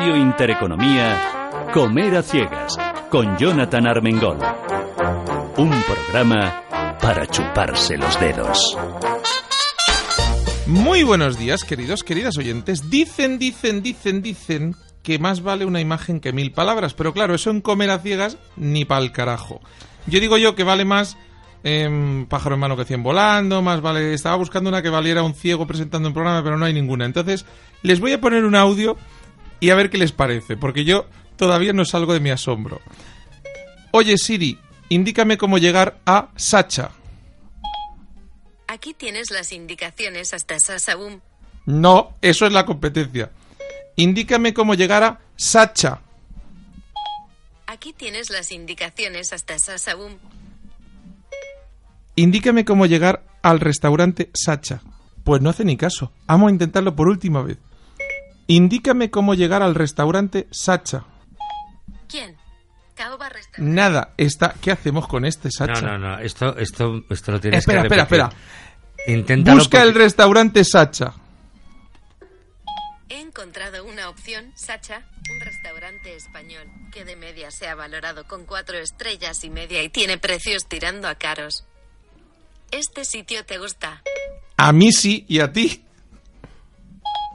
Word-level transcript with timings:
Radio 0.00 0.16
Intereconomía, 0.16 1.68
Comer 1.74 2.16
a 2.16 2.22
Ciegas, 2.22 2.74
con 3.10 3.36
Jonathan 3.36 3.86
Armengol. 3.86 4.38
Un 5.58 5.70
programa 5.82 6.64
para 6.98 7.26
chuparse 7.26 7.98
los 7.98 8.18
dedos. 8.18 8.78
Muy 10.66 11.02
buenos 11.02 11.38
días, 11.38 11.64
queridos, 11.64 12.02
queridas 12.02 12.38
oyentes. 12.38 12.88
Dicen, 12.88 13.38
dicen, 13.38 13.82
dicen, 13.82 14.22
dicen 14.22 14.74
que 15.02 15.18
más 15.18 15.42
vale 15.42 15.66
una 15.66 15.82
imagen 15.82 16.20
que 16.20 16.32
mil 16.32 16.52
palabras, 16.52 16.94
pero 16.94 17.12
claro, 17.12 17.34
eso 17.34 17.50
en 17.50 17.60
comer 17.60 17.90
a 17.90 17.98
ciegas 17.98 18.38
ni 18.56 18.86
pa'l 18.86 19.12
carajo. 19.12 19.60
Yo 20.06 20.18
digo 20.18 20.38
yo 20.38 20.54
que 20.54 20.64
vale 20.64 20.86
más 20.86 21.18
em, 21.62 22.24
pájaro 22.24 22.54
en 22.54 22.60
mano 22.62 22.74
que 22.78 22.86
cien 22.86 23.02
volando, 23.02 23.60
más 23.60 23.82
vale... 23.82 24.14
Estaba 24.14 24.36
buscando 24.36 24.70
una 24.70 24.80
que 24.80 24.88
valiera 24.88 25.22
un 25.22 25.34
ciego 25.34 25.66
presentando 25.66 26.08
un 26.08 26.14
programa, 26.14 26.42
pero 26.42 26.56
no 26.56 26.64
hay 26.64 26.72
ninguna. 26.72 27.04
Entonces, 27.04 27.44
les 27.82 28.00
voy 28.00 28.12
a 28.12 28.20
poner 28.22 28.46
un 28.46 28.54
audio 28.54 28.96
y 29.60 29.70
a 29.70 29.74
ver 29.74 29.90
qué 29.90 29.98
les 29.98 30.12
parece, 30.12 30.56
porque 30.56 30.84
yo 30.84 31.06
todavía 31.36 31.72
no 31.72 31.84
salgo 31.84 32.14
de 32.14 32.20
mi 32.20 32.30
asombro. 32.30 32.80
Oye 33.92 34.16
Siri, 34.18 34.58
indícame 34.88 35.38
cómo 35.38 35.58
llegar 35.58 36.00
a 36.06 36.30
Sacha. 36.36 36.90
Aquí 38.66 38.94
tienes 38.94 39.30
las 39.30 39.52
indicaciones 39.52 40.32
hasta 40.32 40.58
Sasaum. 40.58 41.20
No, 41.66 42.16
eso 42.22 42.46
es 42.46 42.52
la 42.52 42.64
competencia. 42.64 43.30
Indícame 43.96 44.54
cómo 44.54 44.74
llegar 44.74 45.02
a 45.02 45.20
Sacha. 45.36 46.00
Aquí 47.66 47.92
tienes 47.92 48.30
las 48.30 48.50
indicaciones 48.52 49.32
hasta 49.32 49.58
Sasaum. 49.58 50.18
Indícame 52.16 52.64
cómo 52.64 52.86
llegar 52.86 53.24
al 53.42 53.60
restaurante 53.60 54.30
Sacha. 54.34 54.82
Pues 55.24 55.42
no 55.42 55.50
hace 55.50 55.64
ni 55.64 55.76
caso. 55.76 56.12
Vamos 56.26 56.48
a 56.48 56.52
intentarlo 56.52 56.94
por 56.96 57.08
última 57.08 57.42
vez. 57.42 57.58
Indícame 58.46 59.10
cómo 59.10 59.34
llegar 59.34 59.62
al 59.62 59.74
restaurante 59.74 60.48
Sacha. 60.50 61.04
¿Quién? 62.08 62.36
Nada, 63.58 64.12
está. 64.18 64.54
¿Qué 64.60 64.70
hacemos 64.70 65.06
con 65.08 65.24
este 65.24 65.50
Sacha? 65.50 65.80
No, 65.80 65.98
no, 65.98 66.16
no, 66.16 66.18
esto, 66.18 66.56
esto, 66.58 67.02
esto 67.08 67.32
lo 67.32 67.40
tienes 67.40 67.60
Espera, 67.60 67.80
que 67.82 67.86
espera, 67.86 68.04
repetir. 68.04 68.26
espera. 68.26 69.16
Inténtalo 69.16 69.58
Busca 69.58 69.82
el 69.82 69.88
porque- 69.88 69.98
restaurante 70.04 70.64
Sacha. 70.64 71.14
He 73.08 73.20
encontrado 73.20 73.84
una 73.84 74.08
opción, 74.08 74.52
Sacha, 74.54 75.02
un 75.32 75.40
restaurante 75.40 76.14
español, 76.14 76.66
que 76.92 77.04
de 77.04 77.16
media 77.16 77.50
se 77.50 77.68
ha 77.68 77.74
valorado 77.74 78.24
con 78.26 78.44
cuatro 78.44 78.76
estrellas 78.78 79.42
y 79.44 79.50
media 79.50 79.82
y 79.82 79.88
tiene 79.88 80.18
precios 80.18 80.66
tirando 80.68 81.08
a 81.08 81.14
caros. 81.14 81.64
¿Este 82.70 83.04
sitio 83.04 83.44
te 83.46 83.58
gusta? 83.58 84.02
A 84.56 84.72
mí 84.72 84.92
sí 84.92 85.24
y 85.28 85.40
a 85.40 85.50
ti. 85.52 85.84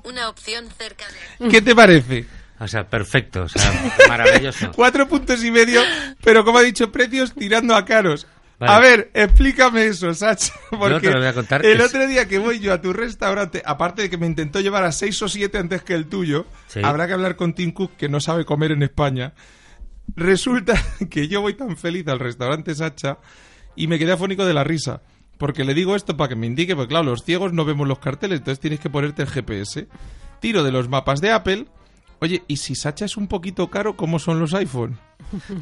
Una 0.06 0.30
opción 0.30 0.66
cerca 0.78 1.06
de... 1.40 1.50
¿Qué 1.50 1.62
te 1.62 1.76
parece? 1.76 2.26
O 2.60 2.68
sea, 2.68 2.88
perfecto, 2.90 3.44
o 3.44 3.50
sea, 3.50 3.70
maravilloso. 4.08 4.72
Cuatro 4.74 5.08
puntos 5.08 5.44
y 5.44 5.52
medio, 5.52 5.82
pero 6.24 6.46
como 6.46 6.60
ha 6.60 6.62
dicho, 6.62 6.92
precios 6.92 7.34
tirando 7.34 7.76
a 7.76 7.84
caros. 7.86 8.28
Vale. 8.58 8.72
A 8.72 8.80
ver, 8.80 9.12
explícame 9.14 9.86
eso, 9.88 10.14
Sacha. 10.14 10.54
Porque 10.70 11.08
te 11.08 11.14
lo 11.14 11.20
voy 11.20 11.28
a 11.28 11.34
contar. 11.34 11.66
el 11.66 11.82
Es- 11.82 11.88
otro 11.88 12.08
día 12.08 12.26
que 12.28 12.38
voy 12.38 12.60
yo 12.60 12.72
a 12.72 12.80
tu 12.82 12.94
restaurante, 12.94 13.62
aparte 13.66 14.04
de 14.04 14.10
que 14.10 14.18
me 14.18 14.26
intentó 14.28 14.62
llevar 14.62 14.86
a 14.86 14.94
seis 14.94 15.22
o 15.22 15.28
siete 15.28 15.58
antes 15.58 15.82
que 15.84 15.94
el 15.94 16.06
tuyo, 16.08 16.46
Sí. 16.68 16.80
habrá 16.82 17.08
que 17.08 17.14
hablar 17.14 17.36
con 17.36 17.54
Tim 17.54 17.74
Cook, 17.74 17.98
que 17.98 18.08
no 18.08 18.22
sabe 18.22 18.46
comer 18.46 18.72
en 18.72 18.84
España. 18.84 19.34
Resulta 20.16 20.82
que 21.10 21.28
yo 21.28 21.42
voy 21.42 21.56
tan 21.56 21.76
feliz 21.76 22.08
al 22.08 22.20
restaurante 22.20 22.74
Sacha 22.76 23.18
y 23.76 23.88
me 23.88 24.00
quedé 24.00 24.14
afónico 24.14 24.46
de 24.46 24.54
la 24.54 24.64
risa. 24.64 25.02
Porque 25.38 25.64
le 25.66 25.74
digo 25.74 25.96
esto 25.96 26.16
para 26.16 26.30
que 26.30 26.36
me 26.36 26.48
indique, 26.48 26.76
porque 26.76 26.90
claro, 26.90 27.06
los 27.06 27.24
ciegos 27.24 27.52
no 27.54 27.66
vemos 27.66 27.88
los 27.88 28.00
carteles, 28.00 28.40
entonces 28.40 28.60
tienes 28.60 28.80
que 28.80 28.90
ponerte 28.90 29.22
el 29.24 29.28
GPS. 29.28 29.88
Tiro 30.40 30.64
de 30.64 30.72
los 30.72 30.88
mapas 30.90 31.22
de 31.22 31.32
Apple. 31.32 31.66
Oye, 32.20 32.44
¿y 32.48 32.58
si 32.58 32.76
Sacha 32.76 33.04
es 33.06 33.18
un 33.18 33.28
poquito 33.28 33.70
caro, 33.70 33.98
cómo 33.98 34.20
son 34.20 34.40
los 34.40 34.54
iPhone? 34.54 34.98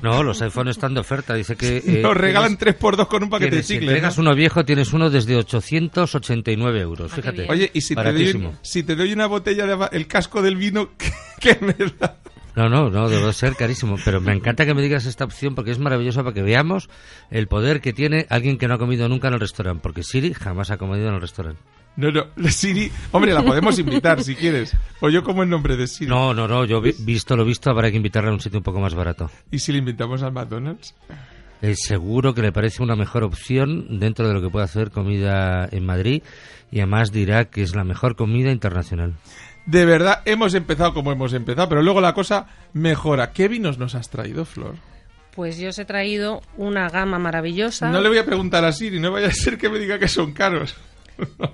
No, 0.04 0.22
los 0.24 0.42
iPhones 0.42 0.76
están 0.78 0.94
de 0.94 1.00
oferta. 1.00 1.34
Dice 1.34 1.56
que. 1.56 1.78
eh, 1.86 2.02
Nos 2.04 2.16
regalan 2.16 2.58
tienes- 2.58 2.80
3x2 2.80 3.08
con 3.08 3.24
un 3.24 3.30
paquete 3.30 3.56
de 3.56 3.62
tienes- 3.62 3.68
si 3.68 3.74
chicles. 3.74 3.90
entregas 3.90 4.18
¿no? 4.18 4.22
uno 4.22 4.36
viejo, 4.36 4.64
tienes 4.64 4.94
uno 4.94 5.10
desde 5.10 5.36
889 5.36 6.80
euros. 6.80 7.12
Ah, 7.12 7.16
qué 7.16 7.22
Fíjate. 7.22 7.48
Oye, 7.50 7.72
y 7.74 7.82
si 7.82 7.96
te, 7.96 8.04
doy, 8.14 8.50
si 8.62 8.84
te 8.84 8.96
doy 8.96 9.14
una 9.14 9.26
botella 9.26 9.66
de 9.66 9.88
el 9.98 10.08
casco 10.08 10.42
del 10.42 10.56
vino, 10.56 10.90
¿qué 11.40 11.58
me 11.62 11.76
da? 12.00 12.18
No, 12.56 12.70
no, 12.70 12.90
no, 12.90 13.10
debe 13.10 13.34
ser 13.34 13.56
carísimo. 13.56 13.96
Pero 14.06 14.22
me 14.22 14.32
encanta 14.34 14.66
que 14.66 14.74
me 14.74 14.82
digas 14.82 15.06
esta 15.06 15.26
opción 15.26 15.56
porque 15.56 15.72
es 15.72 15.80
maravillosa 15.80 16.24
para 16.24 16.34
que 16.34 16.42
veamos 16.44 16.90
el 17.32 17.48
poder 17.48 17.82
que 17.82 17.94
tiene 17.94 18.28
alguien 18.30 18.58
que 18.58 18.68
no 18.68 18.76
ha 18.76 18.78
comido 18.78 19.10
nunca 19.10 19.28
en 19.30 19.34
el 19.36 19.40
restaurante. 19.40 19.82
Porque 19.82 20.04
Siri 20.04 20.34
jamás 20.34 20.70
ha 20.72 20.78
comido 20.78 21.08
en 21.08 21.16
el 21.16 21.22
restaurante. 21.22 21.62
No, 21.96 22.12
no, 22.12 22.26
la 22.38 22.52
Siri, 22.52 22.92
hombre, 23.12 23.34
la 23.34 23.44
podemos 23.44 23.78
invitar 23.80 24.24
si 24.24 24.36
quieres. 24.36 24.76
O 25.00 25.10
yo 25.10 25.24
como 25.24 25.44
el 25.44 25.50
nombre 25.50 25.76
de 25.78 25.88
Siri. 25.88 26.10
No, 26.10 26.34
no, 26.34 26.48
no, 26.48 26.66
yo 26.66 26.82
vi- 26.82 26.96
visto 27.00 27.36
lo 27.36 27.46
visto, 27.46 27.70
habrá 27.70 27.90
que 27.92 27.98
invitarla 27.98 28.30
a 28.32 28.34
un 28.34 28.40
sitio 28.40 28.60
un 28.60 28.64
poco 28.64 28.80
más 28.80 28.96
barato. 28.96 29.30
¿Y 29.52 29.60
si 29.60 29.72
le 29.72 29.78
invitamos 29.80 30.22
al 30.24 30.32
McDonald's? 30.32 30.96
Eh, 31.62 31.76
seguro 31.76 32.34
que 32.34 32.42
le 32.42 32.52
parece 32.52 32.84
una 32.84 32.96
mejor 32.96 33.24
opción 33.24 34.00
dentro 34.00 34.28
de 34.28 34.34
lo 34.34 34.42
que 34.42 34.50
puede 34.50 34.66
hacer 34.66 34.92
comida 34.92 35.70
en 35.72 35.86
Madrid 35.86 36.22
y 36.72 36.80
además 36.80 37.12
dirá 37.12 37.46
que 37.46 37.62
es 37.62 37.74
la 37.76 37.84
mejor 37.86 38.16
comida 38.16 38.52
internacional. 38.52 39.14
De 39.66 39.86
verdad, 39.86 40.22
hemos 40.26 40.54
empezado 40.56 40.94
como 40.94 41.12
hemos 41.12 41.34
empezado, 41.34 41.70
pero 41.70 41.82
luego 41.82 42.02
la 42.02 42.14
cosa 42.14 42.48
mejora. 42.74 43.32
¿Qué 43.32 43.48
vinos 43.48 43.78
nos 43.78 43.96
has 43.96 44.10
traído, 44.10 44.44
Flor? 44.46 44.76
Pues 45.36 45.58
yo 45.58 45.70
os 45.70 45.80
he 45.80 45.86
traído 45.86 46.42
una 46.58 46.90
gama 46.90 47.18
maravillosa. 47.18 47.90
No 47.90 48.02
le 48.02 48.10
voy 48.10 48.18
a 48.20 48.26
preguntar 48.26 48.64
a 48.66 48.72
Siri, 48.72 49.00
no 49.00 49.12
vaya 49.12 49.28
a 49.28 49.32
ser 49.32 49.58
que 49.58 49.70
me 49.70 49.80
diga 49.80 49.98
que 50.00 50.08
son 50.08 50.34
caros. 50.34 50.76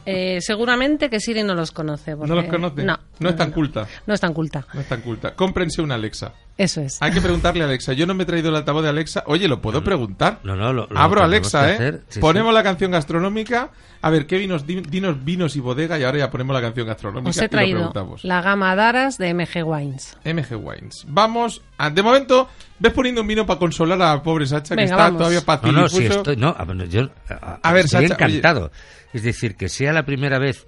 Eh, 0.06 0.38
seguramente 0.40 1.10
que 1.10 1.20
Siri 1.20 1.44
no 1.44 1.54
los 1.54 1.72
conoce. 1.72 2.16
porque- 2.16 2.30
¿No 2.30 2.36
los 2.36 2.46
conoce? 2.46 2.82
No, 2.84 2.98
No 3.20 3.30
es 3.30 3.36
tan 3.36 3.52
culta. 3.52 3.86
No 4.08 4.14
es 4.14 4.20
tan 4.22 4.32
culta. 4.34 4.66
No 4.74 4.80
es 4.80 4.88
tan 4.88 5.02
culta. 5.02 5.36
Cómprense 5.36 5.82
una 5.82 5.96
Alexa. 5.96 6.32
Eso 6.60 6.82
es. 6.82 7.02
Hay 7.02 7.12
que 7.14 7.22
preguntarle 7.22 7.64
a 7.64 7.68
Alexa. 7.68 7.94
Yo 7.94 8.06
no 8.06 8.14
me 8.14 8.24
he 8.24 8.26
traído 8.26 8.50
el 8.50 8.56
altavoz 8.58 8.84
de 8.84 8.90
Alexa. 8.90 9.24
Oye, 9.28 9.48
¿lo 9.48 9.62
puedo 9.62 9.82
preguntar? 9.82 10.40
No, 10.44 10.58
no, 10.58 10.74
lo, 10.74 10.88
lo 10.88 11.00
Abro 11.00 11.24
Alexa, 11.24 11.66
que 11.66 11.72
¿eh? 11.72 11.74
hacer. 11.76 12.02
Sí, 12.10 12.20
ponemos 12.20 12.52
sí. 12.52 12.56
la 12.56 12.64
canción 12.64 12.92
gastronómica. 12.92 13.70
A 14.02 14.10
ver, 14.10 14.28
¿qué 14.28 14.38
vinos? 14.38 14.68
Di- 14.68 14.82
Dinos 14.82 15.24
vinos 15.24 15.56
y 15.56 15.62
bodega 15.62 15.98
y 15.98 16.04
ahora 16.04 16.18
ya 16.18 16.30
ponemos 16.30 16.54
la 16.54 16.62
canción 16.62 16.86
gastronómica 16.86 17.30
Os 17.30 17.38
y 17.38 17.40
he 17.40 17.44
lo 17.44 17.50
traído 17.50 17.78
preguntamos. 17.78 18.24
la 18.26 18.42
gama 18.42 18.76
Daras 18.76 19.18
de 19.18 19.34
MG 19.34 19.64
Wines. 19.66 20.18
MG 20.26 20.56
Wines. 20.58 21.06
Vamos, 21.08 21.62
a- 21.78 21.90
de 21.90 22.04
momento, 22.04 22.50
ves 22.78 22.92
poniendo 22.92 23.22
un 23.22 23.28
vino 23.28 23.46
para 23.46 23.58
consolar 23.58 24.02
a 24.02 24.16
la 24.16 24.22
pobre 24.22 24.46
Sacha 24.46 24.76
que 24.76 24.82
Venga, 24.82 24.96
está 24.96 25.04
vamos. 25.06 25.18
todavía 25.18 25.40
No, 25.40 25.46
pacífico. 25.46 25.80
no, 25.82 25.88
sí, 25.88 26.06
estoy, 26.06 26.36
no, 26.36 26.56
a 26.58 26.66
ver, 26.66 26.90
yo 26.90 27.10
a, 27.30 27.60
A 27.64 27.72
ver, 27.74 27.86
estoy 27.86 28.08
Sacha, 28.10 28.26
oye. 28.26 28.36
encantado. 28.36 28.72
Es 29.14 29.24
decir, 29.24 29.56
que 29.56 29.70
sea 29.70 29.94
la 29.94 30.04
primera 30.04 30.40
vez 30.40 30.68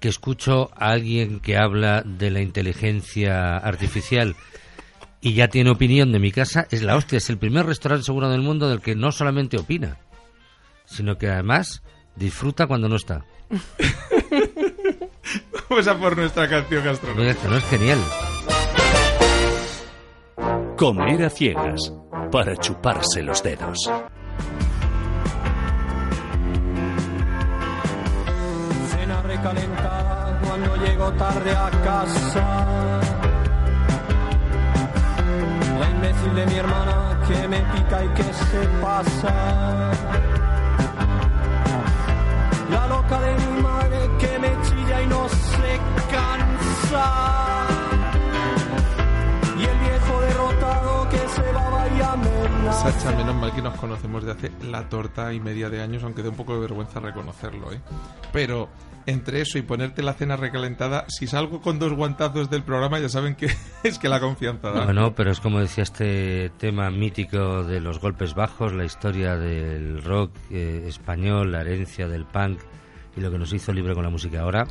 que 0.00 0.08
escucho 0.08 0.70
a 0.76 0.90
alguien 0.90 1.40
que 1.40 1.56
habla 1.56 2.02
de 2.02 2.30
la 2.30 2.40
inteligencia 2.40 3.56
artificial 3.56 4.36
y 5.24 5.32
ya 5.32 5.48
tiene 5.48 5.70
opinión 5.70 6.12
de 6.12 6.18
mi 6.18 6.30
casa, 6.30 6.66
es 6.70 6.82
la 6.82 6.96
hostia. 6.96 7.16
Es 7.16 7.30
el 7.30 7.38
primer 7.38 7.64
restaurante 7.64 8.04
seguro 8.04 8.28
del 8.28 8.42
mundo 8.42 8.68
del 8.68 8.82
que 8.82 8.94
no 8.94 9.10
solamente 9.10 9.56
opina, 9.56 9.96
sino 10.84 11.16
que 11.16 11.28
además 11.28 11.82
disfruta 12.14 12.66
cuando 12.66 12.90
no 12.90 12.96
está. 12.96 13.24
Vamos 15.70 15.88
a 15.88 15.98
por 15.98 16.16
nuestra 16.16 16.46
canción 16.48 16.84
gastronómica. 16.84 17.40
Que 17.40 17.48
no 17.48 17.56
es 17.56 17.64
genial. 17.64 17.98
Comer 20.76 21.24
a 21.24 21.30
Ciegas, 21.30 21.92
para 22.30 22.54
chuparse 22.56 23.22
los 23.22 23.42
dedos. 23.42 23.90
Tarde 31.12 31.50
a 31.52 31.70
casa. 31.82 33.00
La 35.80 35.90
imbécil 35.90 36.34
de 36.34 36.46
mi 36.46 36.54
hermana 36.54 37.18
que 37.26 37.48
me 37.48 37.60
pica 37.72 38.04
y 38.04 38.08
que 38.08 38.22
se 38.22 38.60
pasa. 38.80 39.34
La 42.70 42.86
loca 42.86 43.20
de 43.20 43.34
mi 43.34 43.62
madre 43.62 44.10
que 44.18 44.38
me 44.38 44.50
chilla 44.62 45.02
y 45.02 45.06
no 45.06 45.28
se 45.28 45.80
cansa. 46.10 47.83
Sacha, 52.72 53.12
menos 53.16 53.34
mal 53.36 53.52
que 53.52 53.62
nos 53.62 53.74
conocemos 53.76 54.24
de 54.24 54.32
hace 54.32 54.50
la 54.62 54.88
torta 54.88 55.32
y 55.32 55.40
media 55.40 55.68
de 55.70 55.80
años, 55.82 56.02
aunque 56.02 56.22
da 56.22 56.30
un 56.30 56.36
poco 56.36 56.54
de 56.54 56.60
vergüenza 56.60 56.98
reconocerlo, 56.98 57.72
¿eh? 57.72 57.80
Pero 58.32 58.68
entre 59.06 59.40
eso 59.40 59.58
y 59.58 59.62
ponerte 59.62 60.02
la 60.02 60.14
cena 60.14 60.36
recalentada, 60.36 61.04
si 61.08 61.26
salgo 61.26 61.60
con 61.60 61.78
dos 61.78 61.92
guantazos 61.92 62.50
del 62.50 62.62
programa, 62.62 62.98
ya 62.98 63.08
saben 63.08 63.34
que 63.34 63.50
es 63.82 63.98
que 63.98 64.08
la 64.08 64.18
confianza 64.18 64.70
da. 64.70 64.84
Bueno, 64.84 65.14
pero 65.14 65.30
es 65.30 65.40
como 65.40 65.60
decía 65.60 65.84
este 65.84 66.50
tema 66.58 66.90
mítico 66.90 67.64
de 67.64 67.80
los 67.80 68.00
golpes 68.00 68.34
bajos, 68.34 68.72
la 68.72 68.84
historia 68.84 69.36
del 69.36 70.02
rock 70.02 70.32
eh, 70.50 70.84
español, 70.86 71.52
la 71.52 71.60
herencia 71.60 72.08
del 72.08 72.24
punk 72.24 72.60
y 73.16 73.20
lo 73.20 73.30
que 73.30 73.38
nos 73.38 73.52
hizo 73.52 73.72
libre 73.72 73.94
con 73.94 74.04
la 74.04 74.10
música 74.10 74.40
ahora. 74.40 74.66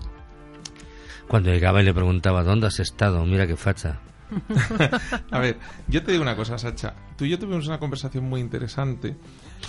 Cuando 1.28 1.51
llegaba 1.51 1.81
y 1.81 1.86
le 1.86 1.94
preguntaba, 1.94 2.44
¿dónde 2.44 2.68
has 2.68 2.80
estado? 2.80 3.25
Mira 3.25 3.48
qué 3.48 3.56
facha. 3.56 4.00
A 5.31 5.39
ver, 5.39 5.57
yo 5.88 6.03
te 6.03 6.12
digo 6.12 6.21
una 6.21 6.35
cosa, 6.35 6.57
Sacha. 6.57 6.94
Tú 7.18 7.25
y 7.25 7.30
yo 7.30 7.39
tuvimos 7.39 7.68
una 7.68 7.80
conversación 7.80 8.24
muy 8.30 8.41
interesante. 8.41 9.15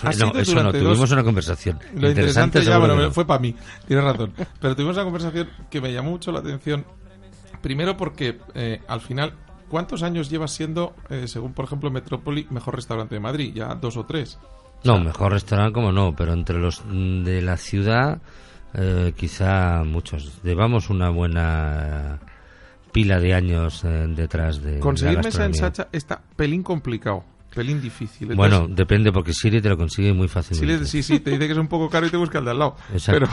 Ha 0.03 0.07
no, 0.07 0.13
sido 0.13 0.39
eso 0.39 0.63
no, 0.63 0.73
tuvimos 0.73 0.99
dos- 0.99 1.11
una 1.13 1.23
conversación. 1.25 1.79
Lo 1.97 2.09
interesante, 2.09 2.59
ya, 2.61 2.73
seguro 2.73 2.95
bueno, 2.95 3.03
no. 3.09 3.11
fue 3.13 3.27
para 3.27 3.41
mí, 3.41 3.55
tienes 3.87 4.05
razón. 4.05 4.33
Pero 4.61 4.75
tuvimos 4.75 4.97
una 4.97 5.05
conversación 5.05 5.49
que 5.71 5.81
me 5.81 5.93
llamó 5.93 6.11
mucho 6.11 6.33
la 6.33 6.41
atención, 6.41 6.85
Primero 7.63 7.97
porque 7.97 8.39
eh, 8.55 8.83
al 8.89 9.01
final, 9.01 9.33
¿cuántos 9.71 10.03
años 10.03 10.29
llevas 10.29 10.51
siendo, 10.53 10.95
eh, 11.09 11.27
según 11.29 11.55
por 11.55 11.65
ejemplo 11.65 11.91
Metrópoli, 11.91 12.47
mejor 12.51 12.75
restaurante 12.77 13.15
de 13.15 13.21
Madrid? 13.21 13.53
Ya 13.55 13.75
dos 13.75 13.97
o 13.97 14.05
tres. 14.05 14.39
No, 14.83 15.01
mejor 15.01 15.33
restaurante 15.33 15.73
como 15.73 15.91
no, 15.91 16.15
pero 16.15 16.35
entre 16.35 16.59
los 16.59 16.83
de 16.91 17.41
la 17.41 17.57
ciudad, 17.57 18.21
eh, 18.75 19.15
quizá 19.17 19.83
muchos. 19.85 20.43
Llevamos 20.43 20.91
una 20.91 21.09
buena 21.09 22.19
pila 22.95 23.19
de 23.21 23.35
años 23.35 23.83
eh, 23.85 24.07
detrás 24.09 24.63
de. 24.63 24.79
Conseguir 24.79 25.17
la 25.17 25.23
mesa 25.23 25.45
en. 25.45 25.53
Sacha 25.55 25.89
está 25.93 26.23
pelín 26.37 26.63
complicado, 26.63 27.25
pelín 27.55 27.83
difícil. 27.83 28.31
Entonces, 28.31 28.37
Bueno, 28.59 28.75
depende 28.75 29.11
porque 29.13 29.33
Siri 29.35 29.61
te 29.61 29.69
lo 29.69 29.77
consigue 29.77 30.13
muy 30.15 30.29
fácilmente. 30.29 30.79
le- 30.81 30.87
sí, 30.87 31.03
sí, 31.03 31.19
te 31.21 31.31
dice 31.33 31.47
que 31.47 31.53
es 31.53 31.59
un 31.59 31.69
poco 31.69 31.91
caro 31.91 32.07
y 32.07 32.11
te 32.11 32.17
busca 32.17 32.39
el 32.39 32.45
de 32.47 32.53
al 32.53 32.59
lado. 32.61 32.77
Exacto. 32.93 33.27
Pero, 33.27 33.33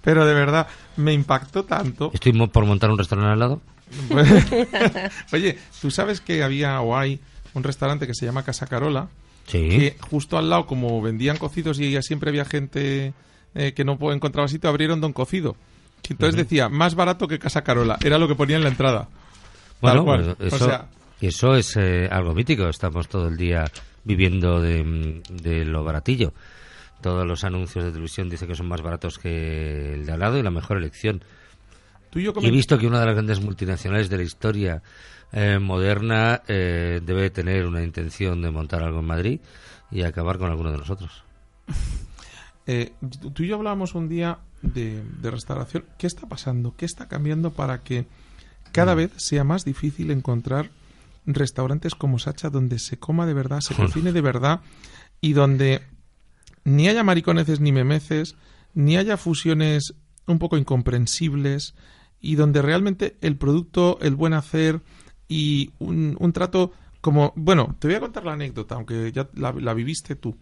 pero 0.00 0.24
de 0.26 0.32
verdad, 0.34 0.66
me 0.96 1.12
impactó 1.12 1.64
tanto. 1.64 2.10
Estoy 2.14 2.32
por 2.46 2.64
montar 2.64 2.88
un 2.90 2.96
restaurante 2.98 3.32
al 3.32 3.38
lado. 3.38 3.60
Oye, 5.32 5.58
¿tú 5.80 5.90
sabes 5.90 6.20
que 6.20 6.42
había 6.42 6.80
o 6.80 6.96
hay 6.96 7.20
un 7.54 7.62
restaurante 7.64 8.06
que 8.06 8.14
se 8.14 8.26
llama 8.26 8.44
Casa 8.44 8.66
Carola? 8.66 9.08
Sí. 9.46 9.58
Que 9.68 9.96
justo 10.00 10.38
al 10.38 10.48
lado, 10.48 10.66
como 10.66 11.02
vendían 11.02 11.36
cocidos 11.36 11.80
y 11.80 11.90
ya 11.90 12.02
siempre 12.02 12.30
había 12.30 12.44
gente 12.44 13.12
eh, 13.54 13.72
que 13.72 13.84
no 13.84 13.98
encontraba 14.12 14.46
sitio, 14.48 14.70
abrieron 14.70 15.00
Don 15.00 15.12
Cocido. 15.12 15.56
Entonces 16.10 16.36
decía, 16.36 16.68
más 16.68 16.94
barato 16.94 17.26
que 17.28 17.38
Casa 17.38 17.62
Carola. 17.62 17.98
Era 18.04 18.18
lo 18.18 18.28
que 18.28 18.34
ponía 18.34 18.56
en 18.56 18.62
la 18.64 18.68
entrada. 18.70 19.08
Bueno, 19.80 19.96
Tal 19.96 20.04
cual. 20.04 20.34
pues 20.36 20.52
O 20.52 20.56
eso, 20.56 20.66
sea- 20.66 20.88
eso 21.20 21.54
es 21.56 21.76
eh, 21.76 22.08
algo 22.10 22.34
mítico. 22.34 22.68
Estamos 22.68 23.08
todo 23.08 23.28
el 23.28 23.36
día 23.36 23.64
viviendo 24.04 24.60
de, 24.60 25.22
de 25.30 25.64
lo 25.64 25.84
baratillo. 25.84 26.32
Todos 27.00 27.26
los 27.26 27.44
anuncios 27.44 27.84
de 27.84 27.90
televisión 27.92 28.28
dicen 28.28 28.48
que 28.48 28.54
son 28.54 28.68
más 28.68 28.82
baratos 28.82 29.18
que 29.18 29.94
el 29.94 30.04
de 30.06 30.12
al 30.12 30.20
lado 30.20 30.36
y 30.38 30.42
la 30.42 30.50
mejor 30.50 30.76
elección. 30.76 31.22
Tú 32.10 32.18
y 32.18 32.24
yo 32.24 32.32
he 32.42 32.50
visto 32.50 32.76
que 32.76 32.86
una 32.86 33.00
de 33.00 33.06
las 33.06 33.14
grandes 33.14 33.40
multinacionales 33.40 34.10
de 34.10 34.16
la 34.16 34.22
historia 34.24 34.82
eh, 35.32 35.58
moderna 35.60 36.42
eh, 36.48 37.00
debe 37.02 37.30
tener 37.30 37.64
una 37.66 37.82
intención 37.82 38.42
de 38.42 38.50
montar 38.50 38.82
algo 38.82 38.98
en 38.98 39.06
Madrid 39.06 39.40
y 39.90 40.02
acabar 40.02 40.36
con 40.38 40.50
alguno 40.50 40.72
de 40.72 40.78
nosotros. 40.78 41.22
Eh, 42.66 42.92
tú 43.34 43.42
y 43.42 43.48
yo 43.48 43.56
hablábamos 43.56 43.94
un 43.94 44.08
día 44.08 44.38
de, 44.62 45.02
de 45.20 45.30
restauración. 45.30 45.84
¿Qué 45.98 46.06
está 46.06 46.28
pasando? 46.28 46.74
¿Qué 46.76 46.84
está 46.84 47.08
cambiando 47.08 47.50
para 47.52 47.82
que 47.82 48.06
cada 48.72 48.94
vez 48.94 49.12
sea 49.16 49.44
más 49.44 49.64
difícil 49.64 50.10
encontrar 50.10 50.70
restaurantes 51.26 51.94
como 51.94 52.18
Sacha 52.18 52.50
donde 52.50 52.78
se 52.78 52.98
coma 52.98 53.26
de 53.26 53.34
verdad, 53.34 53.60
se 53.60 53.74
cocine 53.76 54.12
de 54.12 54.20
verdad 54.20 54.60
y 55.20 55.32
donde 55.32 55.82
ni 56.64 56.88
haya 56.88 57.04
mariconeces 57.04 57.60
ni 57.60 57.72
memeces, 57.72 58.36
ni 58.74 58.96
haya 58.96 59.16
fusiones 59.16 59.94
un 60.26 60.38
poco 60.38 60.56
incomprensibles 60.56 61.74
y 62.20 62.34
donde 62.34 62.62
realmente 62.62 63.16
el 63.20 63.36
producto, 63.36 63.98
el 64.02 64.14
buen 64.14 64.34
hacer 64.34 64.80
y 65.28 65.72
un, 65.78 66.16
un 66.18 66.32
trato 66.32 66.72
como... 67.00 67.32
Bueno, 67.34 67.76
te 67.78 67.88
voy 67.88 67.96
a 67.96 68.00
contar 68.00 68.24
la 68.24 68.34
anécdota, 68.34 68.74
aunque 68.74 69.10
ya 69.12 69.28
la, 69.34 69.52
la 69.52 69.74
viviste 69.74 70.16
tú. 70.16 70.36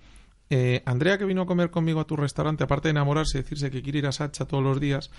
Eh, 0.50 0.82
Andrea, 0.86 1.18
que 1.18 1.24
vino 1.24 1.42
a 1.42 1.46
comer 1.46 1.70
conmigo 1.70 2.00
a 2.00 2.06
tu 2.06 2.16
restaurante, 2.16 2.64
aparte 2.64 2.88
de 2.88 2.92
enamorarse, 2.92 3.38
decirse 3.38 3.70
que 3.70 3.82
quiere 3.82 3.98
ir 3.98 4.06
a 4.06 4.12
Sacha 4.12 4.46
todos 4.46 4.64
los 4.64 4.80
días, 4.80 5.10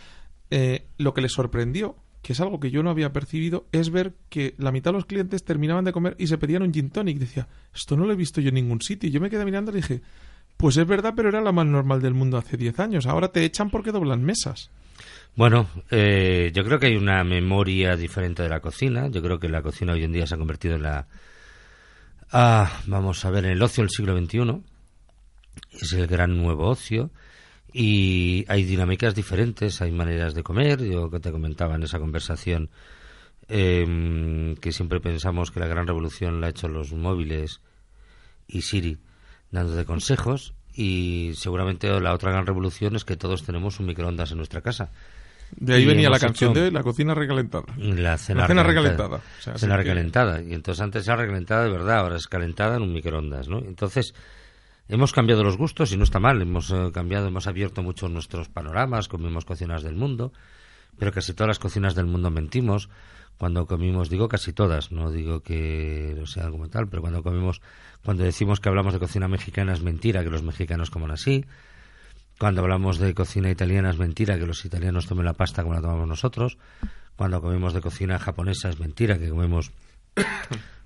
eh, 0.50 0.88
lo 0.98 1.14
que 1.14 1.22
le 1.22 1.30
sorprendió, 1.30 1.96
que 2.22 2.34
es 2.34 2.42
algo 2.42 2.60
que 2.60 2.72
yo 2.72 2.84
no 2.84 2.90
había 2.90 3.14
percibido, 3.14 3.68
es 3.72 3.92
ver 3.92 4.14
que 4.30 4.56
la 4.58 4.72
mitad 4.72 4.92
de 4.92 4.98
los 4.98 5.06
clientes 5.06 5.44
terminaban 5.44 5.86
de 5.86 5.94
comer 5.94 6.16
y 6.18 6.28
se 6.28 6.38
pedían 6.38 6.64
un 6.64 6.74
gin 6.74 6.90
tonic. 6.90 7.20
Decía, 7.20 7.48
esto 7.74 7.96
no 7.96 8.06
lo 8.06 8.14
he 8.14 8.16
visto 8.16 8.42
yo 8.42 8.50
en 8.50 8.56
ningún 8.56 8.82
sitio. 8.82 9.10
Y 9.10 9.12
yo 9.12 9.22
me 9.22 9.30
quedé 9.30 9.46
mirando 9.46 9.72
y 9.72 9.76
dije, 9.76 10.02
pues 10.58 10.76
es 10.78 10.86
verdad, 10.86 11.14
pero 11.16 11.30
era 11.30 11.42
la 11.42 11.52
más 11.52 11.66
normal 11.66 12.02
del 12.02 12.14
mundo 12.14 12.38
hace 12.38 12.58
10 12.58 12.80
años. 12.80 13.06
Ahora 13.06 13.32
te 13.32 13.46
echan 13.46 13.70
porque 13.70 13.92
doblan 13.92 14.24
mesas. 14.24 14.70
Bueno, 15.36 15.70
eh, 15.90 16.52
yo 16.54 16.66
creo 16.66 16.80
que 16.80 16.88
hay 16.88 16.98
una 16.98 17.24
memoria 17.24 17.96
diferente 17.96 18.44
de 18.44 18.50
la 18.50 18.60
cocina. 18.60 19.08
Yo 19.08 19.22
creo 19.22 19.40
que 19.40 19.48
la 19.48 19.62
cocina 19.62 19.94
hoy 19.94 20.04
en 20.04 20.12
día 20.12 20.28
se 20.28 20.36
ha 20.36 20.38
convertido 20.38 20.76
en 20.76 20.84
la... 20.84 21.08
Ah, 22.32 22.82
vamos 22.88 23.24
a 23.24 23.30
ver, 23.30 23.46
en 23.46 23.52
el 23.52 23.62
ocio 23.62 23.84
del 23.84 23.90
siglo 23.90 24.20
XXI. 24.20 24.62
Es 25.82 25.94
el 25.94 26.08
gran 26.08 26.38
nuevo 26.38 26.68
ocio. 26.70 27.10
Y 27.72 28.46
hay 28.48 28.64
dinámicas 28.64 29.14
diferentes, 29.14 29.82
hay 29.82 29.92
maneras 29.92 30.34
de 30.34 30.44
comer. 30.44 30.84
Yo 30.84 31.10
que 31.12 31.20
te 31.20 31.32
comentaba 31.32 31.76
en 31.76 31.84
esa 31.84 32.00
conversación 32.00 32.70
em, 33.48 34.56
que 34.56 34.72
siempre 34.72 35.00
pensamos 35.00 35.52
que 35.52 35.60
la 35.60 35.68
gran 35.68 35.88
revolución 35.88 36.42
la 36.42 36.48
ha 36.48 36.50
hecho 36.52 36.68
los 36.68 36.94
móviles 36.94 37.62
y 38.48 38.62
Siri 38.62 38.98
dándote 39.52 39.86
consejos. 39.86 40.54
Y 40.74 41.32
seguramente 41.36 41.88
la 42.00 42.14
otra 42.14 42.32
gran 42.32 42.46
revolución 42.46 42.96
es 42.96 43.06
que 43.06 43.18
todos 43.18 43.44
tenemos 43.44 43.80
un 43.80 43.88
microondas 43.88 44.32
en 44.32 44.38
nuestra 44.38 44.62
casa. 44.62 44.92
De 45.56 45.74
ahí 45.76 45.84
Y 45.84 45.86
venía 45.88 46.10
la 46.12 46.20
canción 46.20 46.54
de 46.54 46.72
la 46.72 46.84
cocina 46.84 47.16
recalentada. 47.16 47.66
La 47.78 48.18
cena, 48.20 48.42
La 48.42 48.48
cena 48.48 48.64
recalentada. 48.64 49.18
recalentada. 49.18 49.18
O 49.40 49.42
sea, 49.42 49.58
cena 49.58 49.76
que- 49.76 49.84
recalentada. 49.84 50.42
Y 50.44 50.54
entonces 50.54 50.82
antes 50.82 51.08
era 51.08 51.18
recalentada 51.18 51.64
de 51.64 51.72
verdad, 51.72 51.98
ahora 52.00 52.18
es 52.18 52.28
calentada 52.28 52.78
en 52.78 52.84
un 52.84 52.94
microondas, 52.94 53.48
¿no? 53.50 53.58
Entonces 53.58 54.14
hemos 54.90 55.14
cambiado 55.14 55.44
los 55.44 55.56
gustos 55.56 55.92
y 55.92 55.98
no 55.98 56.04
está 56.04 56.20
mal. 56.20 56.42
Hemos 56.42 56.72
eh, 56.72 56.92
cambiado, 56.92 57.28
hemos 57.28 57.48
abierto 57.48 57.82
mucho 57.82 58.10
nuestros 58.10 58.50
panoramas, 58.50 59.08
comimos 59.08 59.46
cocinas 59.46 59.84
del 59.84 59.96
mundo, 59.96 60.34
pero 60.98 61.14
casi 61.14 61.34
todas 61.34 61.48
las 61.48 61.60
cocinas 61.60 61.96
del 61.96 62.08
mundo 62.08 62.30
mentimos. 62.32 62.90
Cuando 63.38 63.68
comimos, 63.68 64.10
digo 64.10 64.28
casi 64.28 64.52
todas, 64.52 64.92
no 64.92 65.12
digo 65.12 65.42
que 65.42 66.22
sea 66.26 66.50
como 66.50 66.68
tal, 66.68 66.90
pero 66.90 67.02
cuando 67.02 67.24
comimos, 67.24 67.62
cuando 68.04 68.26
decimos 68.26 68.60
que 68.60 68.68
hablamos 68.68 68.92
de 68.92 69.00
cocina 69.00 69.30
mexicana 69.30 69.72
es 69.72 69.82
mentira 69.82 70.26
que 70.26 70.30
los 70.30 70.44
mexicanos 70.44 70.90
coman 70.90 71.12
así. 71.12 71.46
Cuando 72.38 72.62
hablamos 72.62 72.98
de 72.98 73.14
cocina 73.14 73.50
italiana 73.50 73.92
es 73.92 73.98
mentira 73.98 74.38
que 74.38 74.46
los 74.46 74.66
italianos 74.66 75.08
tomen 75.08 75.26
la 75.26 75.34
pasta 75.34 75.62
como 75.62 75.76
la 75.76 75.82
tomamos 75.82 76.08
nosotros. 76.08 76.58
Cuando 77.16 77.42
comemos 77.42 77.74
de 77.74 77.80
cocina 77.80 78.20
japonesa 78.20 78.70
es 78.70 78.80
mentira 78.80 79.18
que 79.18 79.30
comemos 79.30 79.72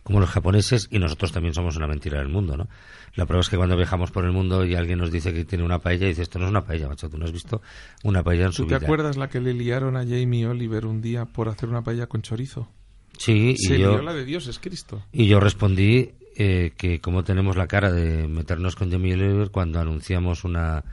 como 0.03 0.19
los 0.19 0.29
japoneses 0.29 0.87
y 0.91 0.99
nosotros 0.99 1.31
también 1.31 1.53
somos 1.53 1.75
una 1.77 1.87
mentira 1.87 2.19
del 2.19 2.27
mundo, 2.29 2.57
¿no? 2.57 2.67
La 3.15 3.25
prueba 3.25 3.41
es 3.41 3.49
que 3.49 3.57
cuando 3.57 3.77
viajamos 3.77 4.11
por 4.11 4.25
el 4.25 4.31
mundo 4.31 4.65
y 4.65 4.75
alguien 4.75 4.99
nos 4.99 5.11
dice 5.11 5.33
que 5.33 5.45
tiene 5.45 5.63
una 5.63 5.79
paella, 5.79 6.07
dice 6.07 6.23
esto 6.23 6.39
no 6.39 6.45
es 6.45 6.51
una 6.51 6.65
paella, 6.65 6.87
macho, 6.89 7.09
tú 7.09 7.17
no 7.17 7.25
has 7.25 7.31
visto 7.31 7.61
una 8.03 8.23
paella 8.23 8.45
en 8.47 8.51
su 8.53 8.63
¿Tú 8.63 8.69
te 8.69 8.75
vida. 8.77 8.85
acuerdas 8.85 9.17
la 9.17 9.29
que 9.29 9.39
le 9.39 9.53
liaron 9.53 9.95
a 9.95 10.01
Jamie 10.05 10.45
Oliver 10.47 10.85
un 10.85 11.01
día 11.01 11.25
por 11.25 11.47
hacer 11.49 11.69
una 11.69 11.83
paella 11.83 12.07
con 12.07 12.21
chorizo? 12.21 12.67
Sí, 13.17 13.55
Se 13.57 13.75
y 13.75 13.79
yo, 13.79 14.01
la 14.01 14.13
de 14.13 14.25
Dios, 14.25 14.47
es 14.47 14.57
Cristo. 14.59 15.03
y 15.11 15.27
yo 15.27 15.39
respondí 15.39 16.11
eh, 16.35 16.73
que 16.75 16.99
como 16.99 17.23
tenemos 17.23 17.55
la 17.55 17.67
cara 17.67 17.91
de 17.91 18.27
meternos 18.27 18.75
con 18.75 18.91
Jamie 18.91 19.13
Oliver 19.13 19.51
cuando 19.51 19.79
anunciamos 19.79 20.43
una 20.43 20.83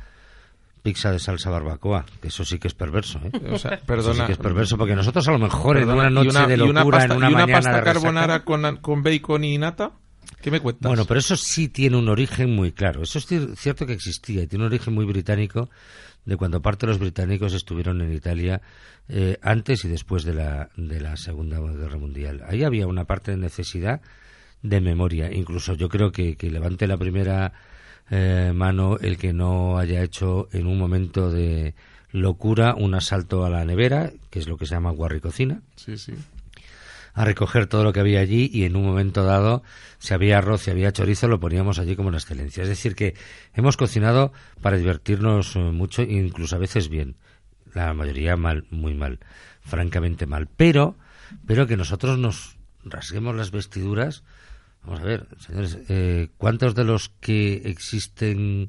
pizza 0.83 1.11
de 1.13 1.19
salsa 1.19 1.51
barbacoa, 1.51 2.05
que 2.23 2.29
eso 2.29 2.45
sí 2.45 2.59
que 2.59 2.69
es 2.69 2.75
perverso, 2.75 3.21
¿eh? 3.25 3.31
O 3.53 3.59
sea, 3.59 3.75
Eso 3.75 3.85
perdona. 3.87 4.15
sí 4.15 4.27
que 4.27 4.33
es 4.33 4.39
perverso 4.39 4.77
porque 4.79 4.95
nosotros 4.97 5.27
a 5.29 5.33
lo 5.33 5.39
mejor 5.39 5.77
perdona, 5.77 6.07
en 6.09 6.13
una 6.17 6.23
¿y 6.23 6.27
noche 6.27 6.47
de 6.47 6.55
y 6.55 6.57
locura, 6.57 6.99
pasta, 6.99 7.13
en 7.15 7.19
una 7.19 7.31
y 7.31 7.35
una 7.35 7.41
mañana 7.43 7.59
pasta 7.59 7.71
de 7.73 7.77
resaca- 7.81 7.93
carbonara 7.93 8.45
con, 8.45 8.77
con 8.79 9.03
bacon 9.03 9.45
y 9.45 9.59
nata? 9.59 9.93
¿Qué 10.41 10.51
me 10.51 10.61
cuentas? 10.61 10.89
Bueno, 10.89 11.05
pero 11.05 11.21
eso 11.21 11.37
sí 11.37 11.69
tiene 11.69 11.97
un 11.99 12.09
origen 12.09 12.55
muy 12.55 12.73
claro. 12.73 13.03
Eso 13.03 13.19
es 13.19 13.31
cier- 13.31 13.55
cierto 13.57 13.85
que 13.87 13.93
existía 13.93 14.43
y 14.43 14.47
tiene 14.47 14.65
un 14.65 14.71
origen 14.73 14.95
muy 14.95 15.05
británico 15.05 15.69
de 16.25 16.37
cuando 16.37 16.63
parte 16.63 16.87
de 16.87 16.93
los 16.93 16.99
británicos 16.99 17.53
estuvieron 17.53 18.01
en 18.01 18.13
Italia 18.15 18.63
eh, 19.09 19.37
antes 19.43 19.85
y 19.85 19.89
después 19.89 20.25
de 20.25 20.35
la, 20.35 20.71
de 20.77 21.01
la 21.01 21.17
Segunda 21.17 21.59
Guerra 21.61 21.99
Mundial. 21.99 22.43
Ahí 22.49 22.63
había 22.65 22.87
una 22.87 23.05
parte 23.05 23.33
de 23.33 23.37
necesidad 23.37 24.01
de 24.63 24.81
memoria. 24.81 25.31
Incluso 25.33 25.75
yo 25.75 25.89
creo 25.89 26.11
que, 26.13 26.37
que 26.37 26.51
levante 26.51 26.87
la 26.87 26.97
primera 26.97 27.53
eh, 28.11 28.53
mano 28.55 28.99
el 29.01 29.17
que 29.19 29.33
no 29.33 29.79
haya 29.79 30.03
hecho 30.03 30.49
en 30.53 30.67
un 30.67 30.79
momento 30.79 31.31
de 31.31 31.75
locura 32.13 32.75
un 32.77 32.95
asalto 32.95 33.45
a 33.45 33.51
la 33.51 33.65
nevera, 33.65 34.11
que 34.31 34.41
es 34.41 34.49
lo 34.49 34.57
que 34.57 34.67
se 34.67 34.75
llama 34.75 34.91
guarricocina 34.91 35.63
Sí, 35.77 35.97
sí. 35.97 36.13
a 37.15 37.25
recoger 37.25 37.67
todo 37.67 37.85
lo 37.85 37.93
que 37.93 38.01
había 38.01 38.21
allí 38.21 38.51
y 38.53 38.65
en 38.65 38.75
un 38.77 38.85
momento 38.85 39.25
dado, 39.25 39.63
si 39.99 40.13
había 40.15 40.39
arroz 40.39 40.67
y 40.67 40.71
había 40.73 40.93
chorizo, 40.93 41.29
lo 41.29 41.39
poníamos 41.41 41.79
allí 41.79 41.95
como 41.97 42.09
una 42.09 42.19
excelencia. 42.19 42.63
Es 42.65 42.69
decir, 42.69 42.95
que 42.97 43.15
hemos 43.55 43.77
cocinado 43.77 44.33
para 44.61 44.77
divertirnos 44.77 45.55
eh, 45.57 45.61
mucho, 45.61 46.03
incluso 46.03 46.57
a 46.57 46.59
veces 46.59 46.89
bien. 46.89 47.17
La 47.75 47.95
mayoría 47.95 48.37
mal, 48.37 48.65
muy 48.71 48.95
mal, 48.95 49.21
francamente 49.61 50.27
mal. 50.27 50.49
Pero, 50.57 50.97
pero 51.47 51.69
que 51.69 51.77
nosotros 51.77 52.19
nos 52.19 52.57
rasguemos 52.85 53.37
las 53.37 53.53
vestiduras. 53.53 54.25
Vamos 54.85 55.01
a 55.01 55.05
ver, 55.05 55.27
señores, 55.39 55.79
eh, 55.89 56.29
¿cuántos 56.39 56.75
de 56.75 56.85
los 56.85 57.11
que 57.21 57.63
existen 57.67 58.69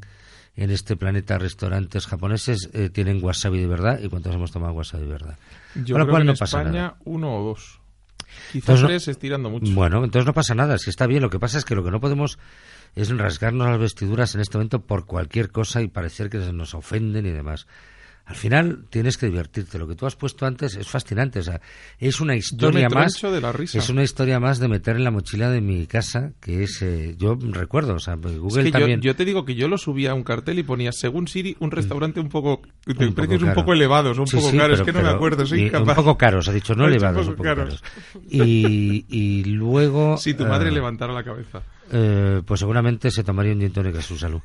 en 0.56 0.70
este 0.70 0.98
planeta 0.98 1.38
restaurantes 1.38 2.06
japoneses 2.06 2.70
eh, 2.74 2.90
tienen 2.90 3.24
wasabi 3.24 3.60
de 3.60 3.68
verdad 3.68 4.00
y 4.04 4.10
cuántos 4.10 4.34
hemos 4.36 4.52
tomado 4.52 4.74
wasabi 4.74 5.06
de 5.06 5.12
verdad? 5.14 5.38
Yo 5.76 5.96
Con 5.96 6.00
lo 6.00 6.06
creo 6.06 6.08
cual 6.10 6.22
que 6.22 6.26
no 6.26 6.32
en 6.34 6.38
pasa 6.38 6.58
España 6.60 6.82
nada. 6.82 6.96
uno 7.06 7.36
o 7.38 7.44
dos. 7.50 7.80
Quizás 8.52 8.82
no- 8.82 8.88
tres 8.88 9.08
estirando 9.08 9.50
mucho. 9.50 9.72
Bueno, 9.74 10.04
entonces 10.04 10.26
no 10.26 10.34
pasa 10.34 10.54
nada, 10.56 10.78
si 10.78 10.90
está 10.90 11.08
bien. 11.08 11.22
Lo 11.22 11.30
que 11.30 11.40
pasa 11.40 11.58
es 11.58 11.66
que 11.66 11.76
lo 11.76 11.84
que 11.84 11.92
no 11.92 12.00
podemos 12.02 12.40
es 12.96 13.10
rasgarnos 13.18 13.70
las 13.70 13.80
vestiduras 13.80 14.36
en 14.36 14.42
este 14.42 14.58
momento 14.58 14.82
por 14.82 15.06
cualquier 15.06 15.50
cosa 15.52 15.82
y 15.82 15.88
parecer 15.88 16.30
que 16.30 16.38
nos 16.38 16.74
ofenden 16.74 17.26
y 17.26 17.32
demás. 17.32 17.68
Al 18.32 18.36
final 18.38 18.86
tienes 18.90 19.18
que 19.18 19.28
divertirte. 19.28 19.78
Lo 19.78 19.88
que 19.88 19.96
tú 19.96 20.06
has 20.06 20.16
puesto 20.16 20.46
antes 20.46 20.76
es 20.76 20.88
fascinante. 20.88 21.40
O 21.40 21.44
sea, 21.44 21.62
es 22.00 22.20
una 22.22 22.36
historia 22.36 22.90
más. 22.90 23.22
de 23.22 23.42
la 23.42 23.52
risa. 23.52 23.78
Es 23.78 23.90
una 23.90 24.04
historia 24.04 24.40
más 24.40 24.60
de 24.60 24.68
meter 24.68 24.96
en 24.96 25.04
la 25.04 25.12
mochila 25.12 25.50
de 25.50 25.62
mi 25.62 25.86
casa, 25.86 26.32
que 26.40 26.64
es. 26.64 26.82
eh, 26.82 27.16
yo 27.18 27.38
recuerdo, 27.40 27.96
o 27.96 28.00
sea, 28.00 28.18
pues 28.18 28.34
Es 28.36 28.40
Google 28.40 28.64
que 28.66 28.72
también. 28.72 29.02
yo 29.02 29.16
te 29.16 29.26
digo 29.26 29.46
que 29.46 29.56
yo 29.56 29.68
lo 29.68 29.78
subía 29.78 30.12
a 30.12 30.14
un 30.14 30.24
cartel 30.24 30.60
y 30.60 30.64
ponía, 30.64 30.92
según 30.92 31.28
Siri, 31.28 31.56
un 31.60 31.72
restaurante 31.72 32.20
un 32.20 32.30
poco. 32.30 32.62
de 32.86 33.12
precios 33.12 33.44
un 33.44 33.54
poco 33.54 33.74
elevados, 33.74 34.18
un 34.18 34.28
Sí, 34.28 34.38
poco 34.38 34.50
sí, 34.50 34.58
caros. 34.58 34.80
es 34.80 34.86
que 34.86 34.94
no 34.94 35.02
me 35.02 35.10
acuerdo, 35.10 35.46
soy 35.46 35.64
incapaz. 35.64 35.90
Un 35.90 36.04
poco 36.04 36.18
caros, 36.18 36.48
ha 36.48 36.54
dicho, 36.54 36.74
no 36.74 36.86
elevados, 36.88 37.28
un 37.28 37.34
poco 37.36 37.44
caros. 37.44 37.82
caros. 37.82 38.26
Y, 38.30 39.06
y 39.10 39.44
luego. 39.44 40.18
Si 40.22 40.34
tu 40.34 40.46
madre 40.46 40.70
eh, 40.70 40.72
levantara 40.72 41.14
la 41.14 41.24
cabeza. 41.24 41.62
Eh, 41.94 42.42
pues 42.46 42.62
seguramente 42.62 43.12
se 43.12 43.24
tomaría 43.24 43.52
un 43.52 43.60
gin 43.60 43.74
tonic 43.74 43.98
a 43.98 44.02
su 44.02 44.18
salud, 44.18 44.42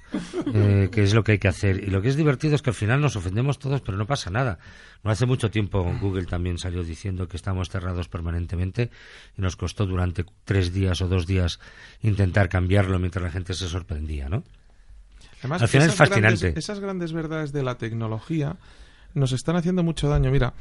eh, 0.53 0.89
que 0.93 1.05
es 1.05 1.15
lo 1.15 1.23
que 1.23 1.33
hay 1.33 1.39
que 1.39 1.47
hacer. 1.47 1.83
Y 1.83 1.87
lo 1.87 2.03
que 2.03 2.09
es 2.09 2.17
divertido 2.17 2.57
es 2.57 2.63
que 2.63 2.71
al 2.71 2.75
final 2.75 3.01
nos 3.01 3.15
ofendemos 3.15 3.61
todos, 3.61 3.81
pero 3.83 3.97
no 3.97 4.07
pasa 4.07 4.31
nada. 4.31 4.59
No 5.05 5.13
hace 5.13 5.27
mucho 5.27 5.49
tiempo 5.49 5.85
Google 6.01 6.27
también 6.27 6.59
salió 6.59 6.83
diciendo 6.83 7.29
que 7.29 7.37
estamos 7.37 7.71
cerrados 7.71 8.09
permanentemente 8.09 8.91
y 9.39 9.43
nos 9.43 9.55
costó 9.55 9.87
durante 9.87 10.25
tres 10.45 10.73
días 10.73 11.01
o 11.01 11.09
dos 11.09 11.27
días 11.27 11.61
intentar 12.03 12.49
cambiarlo 12.49 12.99
mientras 12.99 13.23
la 13.23 13.31
gente 13.31 13.55
se 13.55 13.69
sorprendía, 13.69 14.29
¿no? 14.29 14.43
Además, 15.39 15.63
Al 15.63 15.69
final 15.69 15.89
esas 15.89 15.95
es 15.95 15.99
fascinante. 15.99 16.41
Grandes, 16.41 16.65
esas 16.65 16.81
grandes 16.81 17.13
verdades 17.13 17.53
de 17.53 17.63
la 17.63 17.79
tecnología 17.79 18.57
nos 19.15 19.31
están 19.31 19.55
haciendo 19.55 19.85
mucho 19.85 20.09
daño. 20.09 20.33
Mira, 20.33 20.55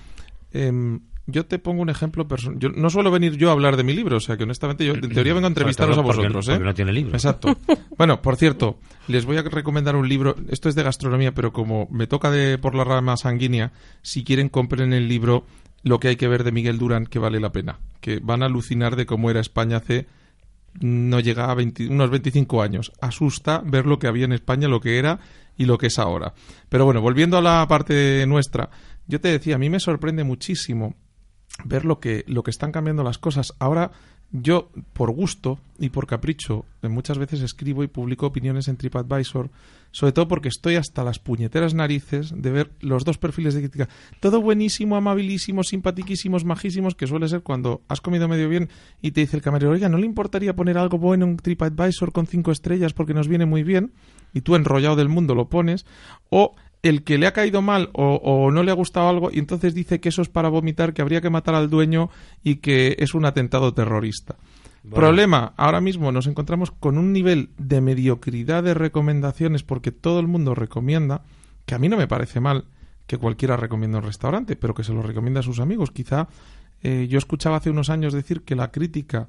em, 0.51 0.99
yo 1.27 1.45
te 1.45 1.57
pongo 1.59 1.81
un 1.81 1.89
ejemplo 1.89 2.27
personal. 2.27 2.59
Yo 2.59 2.69
no 2.69 2.89
suelo 2.89 3.09
venir 3.11 3.35
yo 3.37 3.49
a 3.49 3.53
hablar 3.53 3.77
de 3.77 3.83
mi 3.83 3.93
libro, 3.93 4.17
o 4.17 4.19
sea 4.19 4.37
que 4.37 4.43
honestamente 4.43 4.85
yo 4.85 4.93
en 4.93 5.01
teoría 5.09 5.33
vengo 5.33 5.47
a 5.47 5.49
entrevistaros 5.49 5.97
a 5.97 6.03
porque- 6.03 6.21
vosotros. 6.21 6.47
¿eh? 6.47 6.51
porque 6.51 6.65
no 6.65 6.73
tiene 6.73 6.93
libro. 6.93 7.13
Exacto. 7.13 7.55
Bueno, 7.97 8.21
por 8.21 8.35
cierto, 8.35 8.77
les 9.07 9.25
voy 9.25 9.37
a 9.37 9.41
recomendar 9.43 9.95
un 9.95 10.09
libro. 10.09 10.35
Esto 10.49 10.67
es 10.67 10.75
de 10.75 10.83
gastronomía, 10.83 11.33
pero 11.33 11.53
como 11.53 11.87
me 11.89 12.07
toca 12.07 12.29
de 12.29 12.57
por 12.57 12.75
la 12.75 12.83
rama 12.83 13.15
sanguínea, 13.15 13.71
si 14.01 14.25
quieren 14.25 14.49
compren 14.49 14.91
el 14.91 15.07
libro 15.07 15.45
Lo 15.81 15.99
que 15.99 16.09
hay 16.09 16.15
que 16.17 16.27
ver 16.27 16.43
de 16.43 16.51
Miguel 16.51 16.77
Durán, 16.77 17.05
que 17.05 17.19
vale 17.19 17.39
la 17.39 17.51
pena. 17.53 17.79
Que 18.01 18.19
van 18.21 18.43
a 18.43 18.47
alucinar 18.47 18.95
de 18.97 19.05
cómo 19.05 19.29
era 19.29 19.39
España 19.39 19.77
hace 19.77 20.07
no 20.81 21.21
llega 21.21 21.49
a 21.49 21.55
20 21.55 21.87
unos 21.87 22.09
25 22.09 22.61
años. 22.61 22.91
Asusta 22.99 23.61
ver 23.65 23.85
lo 23.85 23.97
que 23.97 24.07
había 24.07 24.25
en 24.25 24.33
España, 24.33 24.67
lo 24.67 24.81
que 24.81 24.97
era 24.99 25.19
y 25.57 25.63
lo 25.65 25.77
que 25.77 25.87
es 25.87 25.97
ahora. 25.97 26.33
Pero 26.67 26.83
bueno, 26.83 26.99
volviendo 26.99 27.37
a 27.37 27.41
la 27.41 27.65
parte 27.69 28.25
nuestra, 28.27 28.69
yo 29.07 29.21
te 29.21 29.29
decía, 29.29 29.55
a 29.55 29.57
mí 29.59 29.69
me 29.69 29.79
sorprende 29.79 30.25
muchísimo 30.25 30.95
ver 31.63 31.85
lo 31.85 31.99
que, 31.99 32.23
lo 32.27 32.43
que 32.43 32.51
están 32.51 32.71
cambiando 32.71 33.03
las 33.03 33.17
cosas. 33.17 33.53
Ahora, 33.59 33.91
yo, 34.31 34.69
por 34.93 35.11
gusto 35.11 35.59
y 35.79 35.89
por 35.89 36.07
capricho, 36.07 36.65
eh, 36.81 36.89
muchas 36.89 37.17
veces 37.17 37.41
escribo 37.41 37.83
y 37.83 37.87
publico 37.87 38.25
opiniones 38.25 38.67
en 38.67 38.75
TripAdvisor, 38.75 39.49
sobre 39.91 40.11
todo 40.11 40.27
porque 40.27 40.49
estoy 40.49 40.75
hasta 40.75 41.03
las 41.03 41.19
puñeteras 41.19 41.73
narices 41.73 42.33
de 42.35 42.51
ver 42.51 42.71
los 42.81 43.05
dos 43.05 43.17
perfiles 43.17 43.53
de 43.53 43.61
crítica. 43.61 43.87
Todo 44.19 44.41
buenísimo, 44.41 44.97
amabilísimos, 44.97 45.67
simpatiquísimos, 45.67 46.43
majísimos, 46.43 46.95
que 46.95 47.07
suele 47.07 47.29
ser 47.29 47.43
cuando 47.43 47.81
has 47.87 48.01
comido 48.01 48.27
medio 48.27 48.49
bien 48.49 48.69
y 49.01 49.11
te 49.11 49.21
dice 49.21 49.37
el 49.37 49.43
camarero, 49.43 49.71
oiga, 49.71 49.87
¿no 49.87 49.97
le 49.97 50.05
importaría 50.05 50.55
poner 50.55 50.77
algo 50.77 50.97
bueno 50.97 51.25
en 51.25 51.37
TripAdvisor 51.37 52.11
con 52.11 52.27
cinco 52.27 52.51
estrellas 52.51 52.93
porque 52.93 53.13
nos 53.13 53.29
viene 53.29 53.45
muy 53.45 53.63
bien? 53.63 53.93
Y 54.33 54.41
tú, 54.41 54.55
enrollado 54.55 54.97
del 54.97 55.07
mundo, 55.07 55.33
lo 55.33 55.47
pones. 55.47 55.85
O 56.29 56.55
el 56.87 57.03
que 57.03 57.17
le 57.17 57.27
ha 57.27 57.33
caído 57.33 57.61
mal 57.61 57.89
o, 57.93 58.15
o 58.15 58.51
no 58.51 58.63
le 58.63 58.71
ha 58.71 58.75
gustado 58.75 59.09
algo 59.09 59.29
y 59.31 59.39
entonces 59.39 59.73
dice 59.73 59.99
que 59.99 60.09
eso 60.09 60.21
es 60.21 60.29
para 60.29 60.49
vomitar, 60.49 60.93
que 60.93 61.01
habría 61.01 61.21
que 61.21 61.29
matar 61.29 61.55
al 61.55 61.69
dueño 61.69 62.09
y 62.43 62.57
que 62.57 62.95
es 62.99 63.13
un 63.13 63.25
atentado 63.25 63.73
terrorista. 63.73 64.35
Problema, 64.93 65.53
ahora 65.57 65.81
mismo 65.81 66.11
nos 66.11 66.27
encontramos 66.27 66.69
con 66.69 66.97
un 66.97 67.11
nivel 67.11 67.49
de 67.57 67.81
mediocridad 67.81 68.63
de 68.63 68.75
recomendaciones 68.75 69.63
porque 69.63 69.91
todo 69.91 70.19
el 70.19 70.27
mundo 70.27 70.53
recomienda, 70.53 71.23
que 71.65 71.73
a 71.73 71.79
mí 71.79 71.89
no 71.89 71.97
me 71.97 72.07
parece 72.07 72.39
mal 72.39 72.65
que 73.07 73.17
cualquiera 73.17 73.57
recomienda 73.57 73.97
un 73.97 74.03
restaurante, 74.03 74.55
pero 74.55 74.73
que 74.73 74.83
se 74.83 74.93
lo 74.93 75.01
recomienda 75.01 75.39
a 75.39 75.43
sus 75.43 75.59
amigos. 75.59 75.91
Quizá 75.91 76.27
eh, 76.83 77.07
yo 77.09 77.17
escuchaba 77.17 77.57
hace 77.57 77.71
unos 77.71 77.89
años 77.89 78.13
decir 78.13 78.43
que 78.43 78.55
la 78.55 78.71
crítica, 78.71 79.27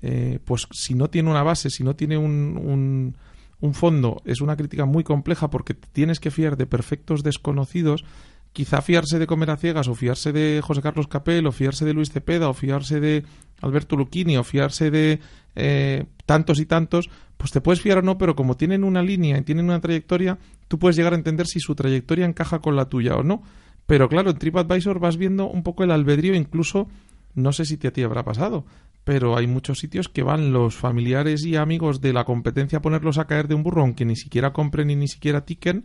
eh, 0.00 0.38
pues 0.44 0.66
si 0.70 0.94
no 0.94 1.08
tiene 1.08 1.30
una 1.30 1.42
base, 1.42 1.68
si 1.68 1.84
no 1.84 1.94
tiene 1.94 2.16
un, 2.16 2.58
un, 2.62 3.16
un 3.64 3.72
fondo, 3.72 4.20
es 4.26 4.42
una 4.42 4.56
crítica 4.56 4.84
muy 4.84 5.04
compleja 5.04 5.48
porque 5.48 5.72
tienes 5.72 6.20
que 6.20 6.30
fiar 6.30 6.58
de 6.58 6.66
perfectos 6.66 7.22
desconocidos. 7.22 8.04
Quizá 8.52 8.82
fiarse 8.82 9.18
de 9.18 9.26
Comer 9.26 9.50
a 9.50 9.56
Ciegas 9.56 9.88
o 9.88 9.94
fiarse 9.94 10.32
de 10.32 10.60
José 10.62 10.82
Carlos 10.82 11.08
Capel 11.08 11.46
o 11.46 11.52
fiarse 11.52 11.86
de 11.86 11.94
Luis 11.94 12.12
Cepeda 12.12 12.50
o 12.50 12.52
fiarse 12.52 13.00
de 13.00 13.24
Alberto 13.62 13.96
Lucchini 13.96 14.36
o 14.36 14.44
fiarse 14.44 14.90
de 14.90 15.20
eh, 15.56 16.04
tantos 16.26 16.60
y 16.60 16.66
tantos, 16.66 17.08
pues 17.38 17.52
te 17.52 17.62
puedes 17.62 17.80
fiar 17.80 17.98
o 17.98 18.02
no, 18.02 18.18
pero 18.18 18.36
como 18.36 18.54
tienen 18.54 18.84
una 18.84 19.02
línea 19.02 19.38
y 19.38 19.42
tienen 19.42 19.64
una 19.64 19.80
trayectoria, 19.80 20.38
tú 20.68 20.78
puedes 20.78 20.96
llegar 20.96 21.14
a 21.14 21.16
entender 21.16 21.46
si 21.46 21.58
su 21.58 21.74
trayectoria 21.74 22.26
encaja 22.26 22.58
con 22.58 22.76
la 22.76 22.90
tuya 22.90 23.16
o 23.16 23.22
no. 23.22 23.42
Pero 23.86 24.10
claro, 24.10 24.30
en 24.30 24.38
TripAdvisor 24.38 24.98
vas 24.98 25.16
viendo 25.16 25.48
un 25.48 25.62
poco 25.62 25.84
el 25.84 25.90
albedrío, 25.90 26.34
incluso, 26.34 26.86
no 27.34 27.52
sé 27.52 27.64
si 27.64 27.78
te 27.78 27.88
a 27.88 27.92
ti 27.92 28.02
habrá 28.02 28.24
pasado, 28.24 28.66
pero 29.04 29.36
hay 29.36 29.46
muchos 29.46 29.78
sitios 29.78 30.08
que 30.08 30.22
van 30.22 30.52
los 30.52 30.74
familiares 30.74 31.44
y 31.44 31.56
amigos 31.56 32.00
de 32.00 32.12
la 32.12 32.24
competencia 32.24 32.78
a 32.78 32.82
ponerlos 32.82 33.18
a 33.18 33.26
caer 33.26 33.48
de 33.48 33.54
un 33.54 33.62
burro, 33.62 33.82
aunque 33.82 34.04
ni 34.04 34.16
siquiera 34.16 34.52
compren 34.52 34.90
y 34.90 34.96
ni 34.96 35.08
siquiera 35.08 35.44
tiquen, 35.44 35.84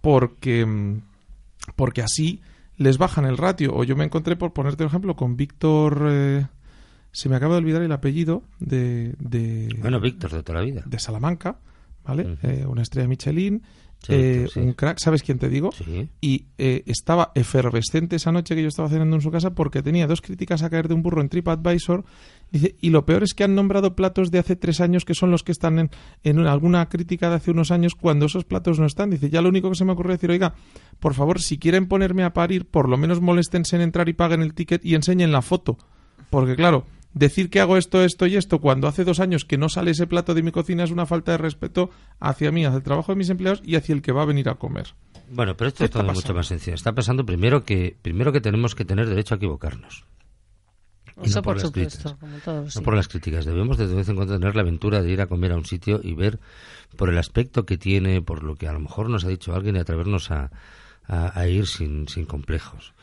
porque, 0.00 0.64
mm, 0.64 1.00
porque 1.76 2.02
así 2.02 2.40
les 2.76 2.98
bajan 2.98 3.24
el 3.24 3.36
ratio. 3.38 3.74
O 3.74 3.84
yo 3.84 3.96
me 3.96 4.04
encontré, 4.04 4.36
por 4.36 4.52
ponerte 4.52 4.84
un 4.84 4.88
ejemplo, 4.88 5.16
con 5.16 5.36
Víctor... 5.36 6.06
eh, 6.10 6.46
se 7.10 7.28
me 7.28 7.36
acaba 7.36 7.54
de 7.54 7.60
olvidar 7.60 7.82
el 7.82 7.92
apellido 7.92 8.42
de, 8.60 9.14
de, 9.18 9.74
Bueno, 9.80 9.98
Víctor, 9.98 10.30
de 10.30 10.42
toda 10.42 10.60
la 10.60 10.64
vida. 10.64 10.82
de 10.84 10.98
Salamanca, 10.98 11.56
Eh, 12.42 12.64
una 12.66 12.82
estrella 12.82 13.08
Michelin, 13.08 13.62
Sí, 14.00 14.12
eh, 14.14 14.46
sí. 14.54 14.60
un 14.60 14.74
crack, 14.74 14.98
¿sabes 15.00 15.24
quién 15.24 15.40
te 15.40 15.48
digo? 15.48 15.72
Sí. 15.72 16.08
Y 16.20 16.46
eh, 16.56 16.84
estaba 16.86 17.32
efervescente 17.34 18.14
esa 18.14 18.30
noche 18.30 18.54
que 18.54 18.62
yo 18.62 18.68
estaba 18.68 18.88
cenando 18.88 19.16
en 19.16 19.22
su 19.22 19.32
casa 19.32 19.56
porque 19.56 19.82
tenía 19.82 20.06
dos 20.06 20.20
críticas 20.20 20.62
a 20.62 20.70
caer 20.70 20.86
de 20.86 20.94
un 20.94 21.02
burro 21.02 21.20
en 21.20 21.28
TripAdvisor. 21.28 22.04
Dice, 22.52 22.76
y 22.80 22.90
lo 22.90 23.04
peor 23.04 23.24
es 23.24 23.34
que 23.34 23.42
han 23.42 23.56
nombrado 23.56 23.96
platos 23.96 24.30
de 24.30 24.38
hace 24.38 24.54
tres 24.54 24.80
años 24.80 25.04
que 25.04 25.14
son 25.14 25.32
los 25.32 25.42
que 25.42 25.50
están 25.50 25.80
en, 25.80 25.90
en 26.22 26.38
una- 26.38 26.52
alguna 26.52 26.88
crítica 26.88 27.28
de 27.28 27.34
hace 27.36 27.50
unos 27.50 27.72
años 27.72 27.96
cuando 27.96 28.26
esos 28.26 28.44
platos 28.44 28.78
no 28.78 28.86
están. 28.86 29.10
Dice, 29.10 29.30
ya 29.30 29.42
lo 29.42 29.48
único 29.48 29.68
que 29.68 29.74
se 29.76 29.84
me 29.84 29.90
ocurrió 29.92 30.12
decir, 30.12 30.30
oiga, 30.30 30.54
por 31.00 31.14
favor, 31.14 31.40
si 31.40 31.58
quieren 31.58 31.88
ponerme 31.88 32.22
a 32.22 32.32
parir, 32.32 32.66
por 32.66 32.88
lo 32.88 32.98
menos 32.98 33.20
moléstense 33.20 33.74
en 33.74 33.82
entrar 33.82 34.08
y 34.08 34.12
paguen 34.12 34.42
el 34.42 34.54
ticket 34.54 34.84
y 34.84 34.94
enseñen 34.94 35.32
la 35.32 35.42
foto. 35.42 35.76
Porque 36.30 36.54
claro, 36.54 36.84
decir 37.18 37.50
que 37.50 37.60
hago 37.60 37.76
esto, 37.76 38.02
esto 38.04 38.26
y 38.26 38.36
esto 38.36 38.60
cuando 38.60 38.86
hace 38.88 39.04
dos 39.04 39.20
años 39.20 39.44
que 39.44 39.58
no 39.58 39.68
sale 39.68 39.90
ese 39.92 40.06
plato 40.06 40.34
de 40.34 40.42
mi 40.42 40.52
cocina 40.52 40.84
es 40.84 40.90
una 40.90 41.06
falta 41.06 41.32
de 41.32 41.38
respeto 41.38 41.90
hacia 42.20 42.50
mí, 42.52 42.64
hacia 42.64 42.76
el 42.76 42.82
trabajo 42.82 43.12
de 43.12 43.16
mis 43.16 43.30
empleados 43.30 43.60
y 43.64 43.76
hacia 43.76 43.94
el 43.94 44.02
que 44.02 44.12
va 44.12 44.22
a 44.22 44.26
venir 44.26 44.48
a 44.48 44.54
comer. 44.54 44.94
Bueno, 45.30 45.56
pero 45.56 45.68
esto 45.68 45.78
¿Qué 45.78 45.84
es 45.84 45.88
está 45.90 46.00
todo 46.02 46.12
mucho 46.12 46.32
más 46.34 46.46
sencillo. 46.46 46.74
Está 46.74 46.94
pasando 46.94 47.26
primero 47.26 47.64
que 47.64 47.96
primero 48.00 48.32
que 48.32 48.40
tenemos 48.40 48.74
que 48.74 48.84
tener 48.84 49.08
derecho 49.08 49.34
a 49.34 49.36
equivocarnos. 49.36 50.04
Y 51.20 51.26
Eso 51.26 51.40
no 51.40 51.42
por 51.42 51.54
por 51.54 51.56
las 51.56 51.66
supuesto, 51.66 51.98
críticas. 51.98 52.20
como 52.20 52.38
todos. 52.38 52.64
No 52.64 52.70
sí. 52.70 52.80
por 52.82 52.94
las 52.94 53.08
críticas. 53.08 53.44
Debemos 53.44 53.76
de, 53.76 53.88
de 53.88 53.94
vez 53.96 54.08
en 54.08 54.14
cuando 54.16 54.38
tener 54.38 54.54
la 54.54 54.62
aventura 54.62 55.02
de 55.02 55.10
ir 55.10 55.20
a 55.20 55.26
comer 55.26 55.50
a 55.52 55.56
un 55.56 55.64
sitio 55.64 56.00
y 56.02 56.14
ver 56.14 56.38
por 56.96 57.08
el 57.10 57.18
aspecto 57.18 57.66
que 57.66 57.76
tiene, 57.76 58.22
por 58.22 58.44
lo 58.44 58.54
que 58.54 58.68
a 58.68 58.72
lo 58.72 58.78
mejor 58.80 59.10
nos 59.10 59.24
ha 59.24 59.28
dicho 59.28 59.52
alguien 59.54 59.74
y 59.76 59.80
atrevernos 59.80 60.30
a, 60.30 60.50
a- 61.06 61.38
a 61.38 61.48
ir 61.48 61.66
sin, 61.66 62.06
sin 62.08 62.24
complejos. 62.24 62.94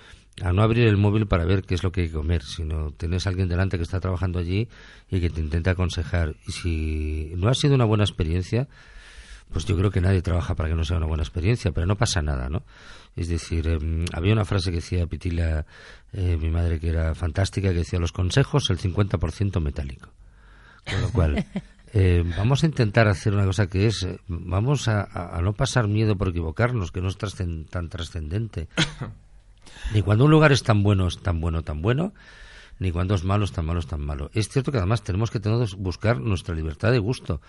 A 0.42 0.52
no 0.52 0.62
abrir 0.64 0.88
el 0.88 0.98
móvil 0.98 1.28
para 1.28 1.46
ver 1.46 1.64
qué 1.64 1.76
es 1.76 1.84
lo 1.84 1.92
que 1.94 2.02
hay 2.02 2.08
que 2.08 2.14
comer, 2.14 2.44
sino 2.44 2.92
tenés 2.92 3.26
a 3.26 3.30
alguien 3.30 3.48
delante 3.48 3.78
que 3.78 3.84
está 3.84 4.00
trabajando 4.02 4.38
allí 4.40 4.68
y 5.10 5.22
que 5.22 5.30
te 5.30 5.40
intenta 5.40 5.72
aconsejar. 5.72 6.36
Y 6.46 6.52
si 6.52 7.32
no 7.38 7.48
ha 7.50 7.54
sido 7.54 7.76
una 7.76 7.86
buena 7.86 8.04
experiencia, 8.04 8.68
pues 9.54 9.64
yo 9.66 9.78
creo 9.78 9.92
que 9.92 10.02
nadie 10.02 10.22
trabaja 10.22 10.54
para 10.56 10.68
que 10.68 10.76
no 10.76 10.84
sea 10.84 10.98
una 10.98 11.06
buena 11.06 11.24
experiencia, 11.24 11.72
pero 11.72 11.88
no 11.88 11.96
pasa 11.96 12.22
nada, 12.22 12.50
¿no? 12.50 12.64
Es 13.16 13.30
decir, 13.30 13.66
em, 13.68 14.04
había 14.12 14.34
una 14.34 14.44
frase 14.44 14.72
que 14.72 14.78
decía 14.78 15.08
Pitila, 15.08 15.66
eh, 16.12 16.36
mi 16.38 16.50
madre, 16.50 16.82
que 16.82 16.90
era 16.90 17.16
fantástica, 17.16 17.70
que 17.70 17.76
decía, 17.76 18.00
los 18.00 18.12
consejos, 18.12 18.70
el 18.70 18.78
50% 18.78 19.62
metálico. 19.62 20.10
Con 20.84 21.02
lo 21.02 21.10
cual, 21.12 21.46
eh, 21.94 22.24
vamos 22.38 22.64
a 22.64 22.66
intentar 22.66 23.08
hacer 23.08 23.34
una 23.34 23.46
cosa 23.46 23.68
que 23.68 23.86
es, 23.88 24.04
eh, 24.04 24.20
vamos 24.28 24.90
a, 24.90 25.04
a- 25.04 25.42
no 25.42 25.54
pasar 25.54 25.88
miedo 25.88 26.18
por 26.18 26.28
equivocarnos, 26.30 26.92
que 26.92 27.00
no 27.00 27.08
es 27.08 27.18
tan 27.18 27.88
trascendente. 27.90 28.68
Ni 29.94 30.02
cuando 30.02 30.26
un 30.26 30.32
lugar 30.32 30.52
es 30.52 30.64
tan 30.64 30.84
bueno, 30.84 31.08
es 31.08 31.20
tan 31.20 31.40
bueno, 31.40 31.62
tan 31.62 31.82
bueno, 31.82 32.14
ni 32.80 32.92
cuando 32.92 33.16
es 33.16 33.24
malo, 33.24 33.46
es 33.46 33.52
tan 33.52 33.66
malo, 33.66 33.80
es 33.80 33.88
tan 33.88 34.02
malo. 34.02 34.30
Es 34.34 34.50
cierto 34.50 34.72
que 34.72 34.78
además 34.78 35.02
tenemos 35.04 35.32
que 35.32 35.40
tener, 35.40 35.68
buscar 35.78 36.20
nuestra 36.20 36.54
libertad 36.54 36.92
de 36.92 37.00
gusto. 37.00 37.42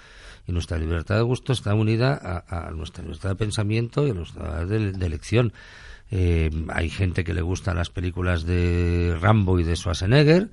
Y 0.47 0.52
nuestra 0.52 0.78
libertad 0.78 1.16
de 1.16 1.23
gusto 1.23 1.52
está 1.52 1.75
unida 1.75 2.45
a, 2.49 2.71
nuestra 2.71 3.02
libertad 3.02 3.30
de 3.30 3.35
pensamiento 3.35 4.06
y 4.06 4.11
a 4.11 4.14
nuestra 4.14 4.42
libertad 4.42 4.66
de, 4.66 4.92
de 4.92 5.06
elección. 5.06 5.52
Eh, 6.11 6.50
hay 6.68 6.88
gente 6.88 7.25
que 7.25 7.35
le 7.35 7.42
gustan 7.42 7.76
las 7.76 7.90
películas 7.90 8.45
de 8.45 9.16
Rambo 9.21 9.59
y 9.59 9.64
de 9.64 9.75
Schwarzenegger 9.75 10.50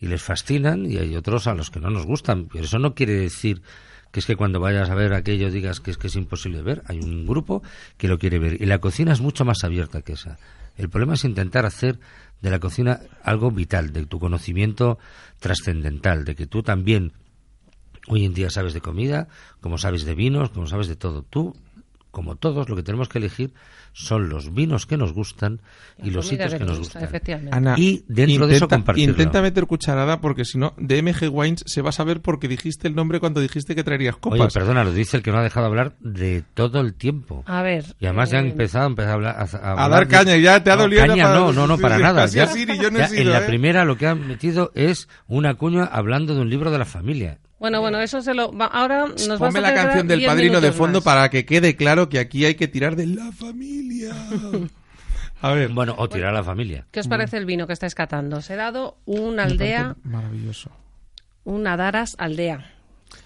y 0.00 0.08
les 0.08 0.22
fascinan 0.22 0.90
y 0.90 0.96
hay 0.98 1.14
otros 1.14 1.46
a 1.46 1.54
los 1.54 1.70
que 1.70 1.80
no 1.80 1.90
nos 1.90 2.06
gustan. 2.06 2.48
Pero 2.52 2.64
eso 2.64 2.78
no 2.78 2.94
quiere 2.94 3.12
decir 3.12 3.62
que 4.10 4.20
es 4.20 4.26
que 4.26 4.36
cuando 4.36 4.60
vayas 4.60 4.90
a 4.90 4.94
ver 4.94 5.12
aquello 5.12 5.50
digas 5.50 5.80
que 5.80 5.90
es 5.90 5.98
que 5.98 6.08
es 6.08 6.16
imposible 6.16 6.62
ver. 6.62 6.82
Hay 6.86 6.98
un 6.98 7.26
grupo 7.26 7.62
que 7.96 8.08
lo 8.08 8.18
quiere 8.18 8.38
ver 8.38 8.60
y 8.60 8.66
la 8.66 8.80
cocina 8.80 9.12
es 9.12 9.20
mucho 9.20 9.44
más 9.44 9.62
abierta 9.62 10.02
que 10.02 10.14
esa. 10.14 10.38
El 10.76 10.88
problema 10.88 11.14
es 11.14 11.24
intentar 11.24 11.66
hacer 11.66 11.98
de 12.40 12.50
la 12.50 12.60
cocina 12.60 13.00
algo 13.22 13.50
vital, 13.50 13.92
de 13.92 14.06
tu 14.06 14.18
conocimiento 14.18 14.98
trascendental, 15.40 16.24
de 16.24 16.34
que 16.34 16.46
tú 16.46 16.62
también 16.62 17.12
hoy 18.08 18.24
en 18.24 18.34
día 18.34 18.50
sabes 18.50 18.74
de 18.74 18.80
comida, 18.80 19.28
como 19.60 19.78
sabes 19.78 20.04
de 20.04 20.14
vinos, 20.14 20.50
como 20.50 20.66
sabes 20.66 20.88
de 20.88 20.96
todo. 20.96 21.22
Tú 21.22 21.56
como 22.16 22.36
todos, 22.36 22.70
lo 22.70 22.76
que 22.76 22.82
tenemos 22.82 23.10
que 23.10 23.18
elegir 23.18 23.52
son 23.92 24.30
los 24.30 24.54
vinos 24.54 24.86
que 24.86 24.96
nos 24.96 25.12
gustan 25.12 25.60
y 26.02 26.10
los 26.10 26.26
sitios 26.26 26.52
que 26.52 26.58
que 26.60 26.64
nos 26.64 26.78
gusta, 26.78 27.00
gustan. 27.00 27.48
Ana, 27.52 27.74
Y 27.76 28.04
dentro 28.08 28.46
de 28.46 28.56
eso 28.56 28.64
intenta- 28.64 28.76
compartirlo. 28.76 29.10
Intenta 29.12 29.42
meter 29.42 29.66
cucharada 29.66 30.22
porque 30.22 30.46
si 30.46 30.56
no, 30.56 30.72
de 30.78 31.02
MG 31.02 31.28
Wines 31.30 31.62
se 31.66 31.82
va 31.82 31.90
a 31.90 31.92
saber 31.92 32.22
porque 32.22 32.48
dijiste 32.48 32.88
el 32.88 32.94
nombre 32.94 33.20
cuando 33.20 33.42
dijiste 33.42 33.74
que 33.74 33.84
traerías 33.84 34.16
copas. 34.16 34.40
Oye, 34.40 34.48
perdona, 34.54 34.82
lo 34.82 34.92
dice 34.94 35.18
el 35.18 35.22
que 35.22 35.30
no 35.30 35.38
ha 35.38 35.42
dejado 35.42 35.66
hablar 35.66 35.94
de 36.00 36.42
todo 36.54 36.80
el 36.80 36.94
tiempo. 36.94 37.42
A 37.46 37.60
ver. 37.60 37.84
Y 38.00 38.06
además 38.06 38.30
ya 38.30 38.38
han 38.38 38.46
eh, 38.46 38.50
empezado 38.52 38.84
a 38.84 38.88
empezar 38.88 39.10
a 39.10 39.14
hablar. 39.14 39.36
A, 39.36 39.42
a 39.42 39.44
a 39.44 39.84
hablar 39.84 39.90
dar 39.90 40.06
de- 40.08 40.14
caña, 40.16 40.36
ya 40.38 40.64
te 40.64 40.70
ha 40.70 40.76
No, 40.76 40.82
dolido. 40.82 41.06
caña, 41.06 41.24
para- 41.24 41.38
no, 41.38 41.52
no, 41.52 41.66
no, 41.66 41.78
para 41.78 41.96
sí, 41.96 42.02
nada. 42.02 42.26
Ya- 42.26 42.46
yo 42.54 42.90
no 42.90 42.98
ya 42.98 43.08
sido, 43.08 43.20
en 43.22 43.30
la 43.30 43.40
¿eh? 43.40 43.46
primera 43.46 43.84
lo 43.84 43.98
que 43.98 44.06
han 44.06 44.26
metido 44.26 44.72
es 44.74 45.08
una 45.26 45.54
cuña 45.54 45.84
hablando 45.84 46.34
de 46.34 46.40
un 46.40 46.48
libro 46.48 46.70
de 46.70 46.78
la 46.78 46.86
familia. 46.86 47.38
Bueno, 47.58 47.80
bueno, 47.80 48.00
eso 48.00 48.20
se 48.20 48.34
lo. 48.34 48.52
va- 48.52 48.66
ahora 48.66 49.06
nos 49.06 49.28
vas 49.28 49.38
Ponme 49.38 49.58
a 49.58 49.62
la 49.62 49.68
tener 49.68 49.80
que 49.82 49.86
canción 49.86 50.08
del 50.08 50.18
10 50.20 50.28
padrino 50.30 50.60
de 50.60 50.72
fondo 50.72 50.98
más. 50.98 51.04
para 51.04 51.30
que 51.30 51.46
quede 51.46 51.74
claro 51.74 52.08
que 52.08 52.18
aquí 52.18 52.44
hay 52.44 52.54
que 52.54 52.68
tirar 52.68 52.96
de 52.96 53.06
la 53.06 53.32
familia. 53.32 54.12
A 55.42 55.52
ver. 55.52 55.68
Bueno, 55.70 55.94
o 55.98 56.08
tirar 56.08 56.30
a 56.30 56.32
la 56.32 56.42
familia. 56.44 56.86
¿Qué 56.90 57.00
os 57.00 57.08
parece 57.08 57.36
el 57.36 57.44
vino 57.46 57.66
que 57.66 57.72
estáis 57.74 57.94
catando? 57.94 58.38
Os 58.38 58.48
he 58.50 58.56
dado 58.56 58.98
una 59.04 59.44
aldea, 59.44 59.94
Maravilloso. 60.02 60.70
una 61.44 61.76
Daras 61.76 62.14
aldea. 62.18 62.72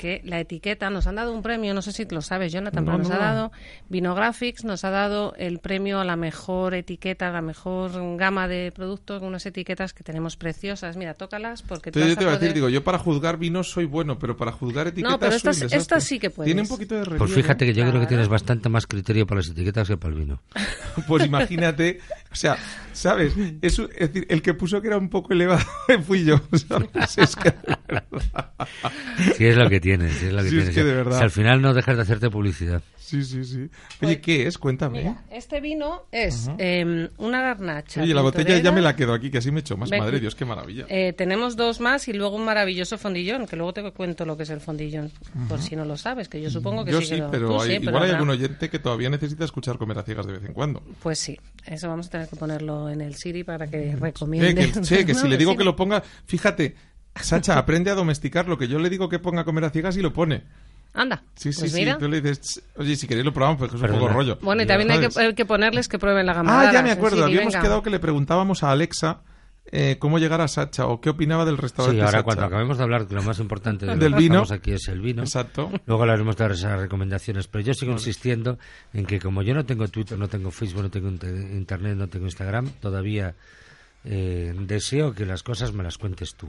Que 0.01 0.23
la 0.25 0.41
etiqueta 0.41 0.89
nos 0.89 1.07
han 1.07 1.17
dado 1.17 1.35
un 1.35 1.43
premio, 1.43 1.75
no 1.75 1.83
sé 1.83 1.93
si 1.93 2.07
lo 2.07 2.23
sabes, 2.23 2.51
Jonathan, 2.55 2.87
No, 2.87 2.93
pero 2.93 2.99
nos 2.99 3.09
no. 3.11 3.15
ha 3.17 3.19
dado 3.19 3.53
Vinographics, 3.91 4.65
nos 4.65 4.83
ha 4.85 4.91
dado 4.91 5.35
el 5.37 5.59
premio 5.59 6.01
a 6.01 6.05
la 6.07 6.17
mejor 6.17 6.73
etiqueta, 6.75 7.31
la 7.31 7.43
mejor 7.43 7.91
gama 8.17 8.49
de 8.49 8.73
productos, 8.75 9.21
unas 9.23 9.45
etiquetas 9.45 9.93
que 9.93 10.03
tenemos 10.03 10.39
preciosas. 10.39 10.97
Mira, 10.97 11.13
tócalas 11.13 11.61
porque 11.61 11.91
Entonces 11.91 12.09
yo 12.09 12.15
vas 12.15 12.19
te 12.19 12.25
iba 12.25 12.33
a 12.33 12.39
decir, 12.39 12.55
digo, 12.55 12.69
yo 12.71 12.83
para 12.83 12.99
juzgar 12.99 13.37
vinos 13.37 13.71
soy 13.71 13.85
bueno, 13.85 14.19
pero 14.19 14.39
para 14.39 14.53
juzgar 14.53 14.87
etiquetas 14.87 15.19
pero 15.19 15.33
soy 15.33 15.37
estas- 15.37 15.63
un 15.73 15.79
estas 15.79 16.05
sí 16.05 16.19
que 16.19 16.31
puedes. 16.31 16.47
Tiene 16.49 16.63
un 16.63 16.69
poquito 16.69 16.95
de 16.95 17.01
Pues 17.05 17.21
relieve. 17.21 17.43
fíjate 17.43 17.67
que 17.67 17.75
yo 17.75 17.83
creo 17.83 17.93
que 17.93 17.99
Claro. 17.99 18.09
tienes 18.09 18.29
bastante 18.29 18.69
más 18.71 18.87
criterio 18.87 19.27
para 19.27 19.41
las 19.41 19.51
etiquetas 19.51 19.87
que 19.87 19.99
para 19.99 20.15
el 20.15 20.21
vino. 20.21 20.41
Pues 21.07 21.27
imagínate, 21.27 22.01
o 22.33 22.35
sea, 22.35 22.57
¿sabes? 22.93 23.35
Es, 23.63 23.79
es 23.79 23.89
decir, 24.13 24.27
el 24.29 24.43
que 24.43 24.55
puso 24.55 24.81
que 24.81 24.89
era 24.89 24.99
un 24.99 25.09
poco 25.09 25.33
elevado 25.33 25.65
fui 26.07 26.25
yo, 26.25 26.41
¿sabes? 26.69 27.19
Es 27.19 27.37
que 27.37 27.51
de 27.51 27.67
verdad. 27.89 28.51
Es 29.39 29.57
lo 29.57 29.69
que 29.69 29.81
tienes, 29.81 30.13
si 30.17 30.27
es 30.27 30.33
lo 30.33 30.43
que 30.43 30.49
Sí, 30.51 30.57
es 30.59 30.65
tienes. 30.65 30.75
que 30.75 30.85
de 30.85 30.95
verdad. 30.95 31.19
Si 31.19 31.25
al 31.25 31.31
final 31.31 31.61
no 31.63 31.75
dejas 31.75 31.97
de 31.97 32.03
hacerte 32.03 32.31
publicidad. 32.31 32.83
Sí, 32.97 33.25
sí, 33.25 33.43
sí. 33.45 33.69
Oye, 34.03 34.21
¿qué 34.21 34.47
es? 34.47 34.57
Cuéntame. 34.57 34.99
Mira, 34.99 35.25
este 35.33 35.61
vino 35.61 36.05
es 36.13 36.49
eh, 36.59 37.09
una 37.19 37.41
garnacha. 37.43 38.03
Oye, 38.03 38.15
la 38.15 38.23
botella 38.23 38.57
ya 38.59 38.71
me 38.71 38.81
la 38.81 38.95
quedo 38.95 39.13
aquí, 39.13 39.33
que 39.33 39.39
así 39.39 39.51
me 39.51 39.61
echo 39.61 39.77
más. 39.77 39.91
Ven. 39.91 39.99
Madre 39.99 40.21
Dios, 40.21 40.37
qué 40.37 40.45
maravilla. 40.45 40.87
Eh, 40.89 41.13
tenemos 41.13 41.57
dos 41.57 41.81
más 41.81 42.07
y 42.07 42.13
luego 42.13 42.37
un 42.37 42.45
maravilloso 42.45 42.99
fondillón, 42.99 43.49
que 43.49 43.57
luego 43.57 43.73
te 43.73 43.83
cuento 43.91 44.25
lo 44.25 44.37
que 44.37 44.45
es 44.45 44.51
el 44.51 44.61
fondillón, 44.61 45.11
por 45.49 45.61
si 45.61 45.75
no 45.75 45.85
lo 45.85 45.97
sabes, 45.97 46.29
que 46.29 46.41
yo 46.41 46.51
supongo 46.51 46.85
que 46.85 46.93
Yo 46.93 47.01
sí. 47.01 47.17
sí, 47.17 47.23
pero 47.33 47.61
hay- 47.61 47.71
sí, 47.73 47.77
pero 47.81 47.91
igual 47.91 48.05
hay 48.05 48.11
algún 48.13 48.31
oyente 48.31 48.71
que 48.71 48.79
todavía 48.79 49.11
necesita 49.11 49.45
escuchar 49.45 49.77
comer 49.77 49.99
a 49.99 50.03
ciegas 50.05 50.27
de 50.27 50.35
vez 50.35 50.45
en 50.45 50.53
cuando. 50.53 50.81
Pues 51.03 51.19
sí, 51.19 51.37
eso 51.67 51.89
vamos 51.89 52.07
a 52.07 52.11
tener 52.11 52.20
que 52.27 52.37
ponerlo 52.37 52.89
en 52.89 53.01
el 53.01 53.15
Siri 53.15 53.45
para 53.45 53.67
que 53.67 53.97
recomiende. 53.97 54.55
que, 54.73 54.81
che, 54.83 55.05
que 55.07 55.15
si 55.15 55.29
le 55.29 55.37
digo 55.37 55.53
sí. 55.53 55.59
que 55.59 55.65
lo 55.65 55.77
ponga, 55.77 56.03
fíjate, 56.27 56.75
Sacha, 57.21 57.59
aprende 57.59 57.91
a 57.91 57.95
domesticar 57.95 58.49
lo 58.49 58.57
que 58.57 58.69
yo 58.69 58.79
le 58.79 58.89
digo 58.91 59.09
que 59.09 59.19
ponga 59.19 59.43
a 59.43 59.45
comer 59.45 59.65
a 59.65 59.71
ciegas 59.71 59.97
y 59.97 60.01
lo 60.03 60.13
pone. 60.13 60.43
Anda, 60.93 61.23
Sí, 61.37 61.53
sí, 61.53 61.61
pues 61.61 61.73
sí. 61.73 61.79
mira. 61.79 61.99
Tú 61.99 62.09
le 62.09 62.21
dices, 62.21 62.41
"Ch, 62.41 62.63
oye, 62.77 62.97
si 62.97 63.07
queréis 63.07 63.25
lo 63.25 63.33
probamos, 63.33 63.59
porque 63.59 63.77
es 63.77 63.81
un 63.81 63.87
Perdona. 63.87 64.01
poco 64.03 64.13
rollo. 64.13 64.39
Bueno, 64.43 64.63
y 64.63 64.67
también 64.67 64.91
hay 64.91 65.01
que, 65.09 65.21
hay 65.21 65.35
que 65.35 65.45
ponerles 65.45 65.87
que 65.89 65.99
prueben 65.99 66.27
la 66.27 66.35
gama. 66.35 66.61
Ah, 66.69 66.73
ya 66.73 66.83
me 66.83 66.91
acuerdo. 66.91 67.19
Siri, 67.19 67.29
Habíamos 67.37 67.53
venga. 67.55 67.63
quedado 67.65 67.83
que 67.83 67.91
le 67.91 67.99
preguntábamos 68.01 68.63
a 68.65 68.73
Alexa 68.73 69.21
eh, 69.73 69.97
cómo 69.99 70.19
llegar 70.19 70.41
a 70.41 70.49
Sacha 70.49 70.87
o 70.87 71.01
qué 71.01 71.11
opinaba 71.11 71.45
del 71.45 71.57
restaurante 71.59 71.97
Sí, 71.97 72.01
ahora 72.01 72.11
Sacha. 72.13 72.23
cuando 72.25 72.45
acabemos 72.45 72.77
de 72.79 72.85
hablar, 72.85 73.07
que 73.07 73.15
lo 73.15 73.23
más 73.23 73.39
importante 73.39 73.87
de 73.87 73.97
Del 73.97 74.15
vino. 74.15 74.43
aquí 74.51 74.73
es 74.73 74.89
el 74.89 75.01
vino. 75.01 75.23
Exacto. 75.23 75.71
Luego 75.87 76.03
hablaremos 76.03 76.37
de 76.37 76.47
esas 76.47 76.81
recomendaciones, 76.81 77.47
pero 77.47 77.63
yo 77.65 77.75
sigo 77.75 77.93
insistiendo 77.93 78.59
en 78.93 79.07
que 79.07 79.21
como 79.21 79.43
yo 79.43 79.55
no 79.55 79.65
tengo 79.65 79.87
Twitter, 79.89 80.19
no 80.19 80.29
tengo 80.29 80.51
Facebook, 80.51 80.83
no 80.83 80.91
tengo 80.91 81.09
inter- 81.09 81.35
Internet, 81.53 81.97
no 81.97 82.09
tengo 82.09 82.27
Instagram, 82.27 82.69
todavía 82.81 83.35
eh, 84.05 84.55
deseo 84.59 85.15
que 85.15 85.27
las 85.27 85.43
cosas 85.43 85.73
me 85.73 85.83
las 85.85 85.99
cuentes 85.99 86.35
tú, 86.35 86.49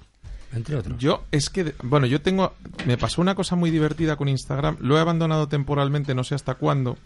entre 0.53 0.75
otros. 0.77 0.97
Yo 0.97 1.25
es 1.31 1.49
que, 1.49 1.73
bueno, 1.83 2.07
yo 2.07 2.21
tengo, 2.21 2.53
me 2.87 2.97
pasó 2.97 3.21
una 3.21 3.35
cosa 3.35 3.55
muy 3.55 3.69
divertida 3.71 4.15
con 4.15 4.29
Instagram, 4.29 4.77
lo 4.79 4.97
he 4.97 4.99
abandonado 5.01 5.47
temporalmente, 5.47 6.15
no 6.15 6.23
sé 6.23 6.33
hasta 6.35 6.55
cuándo, 6.55 6.97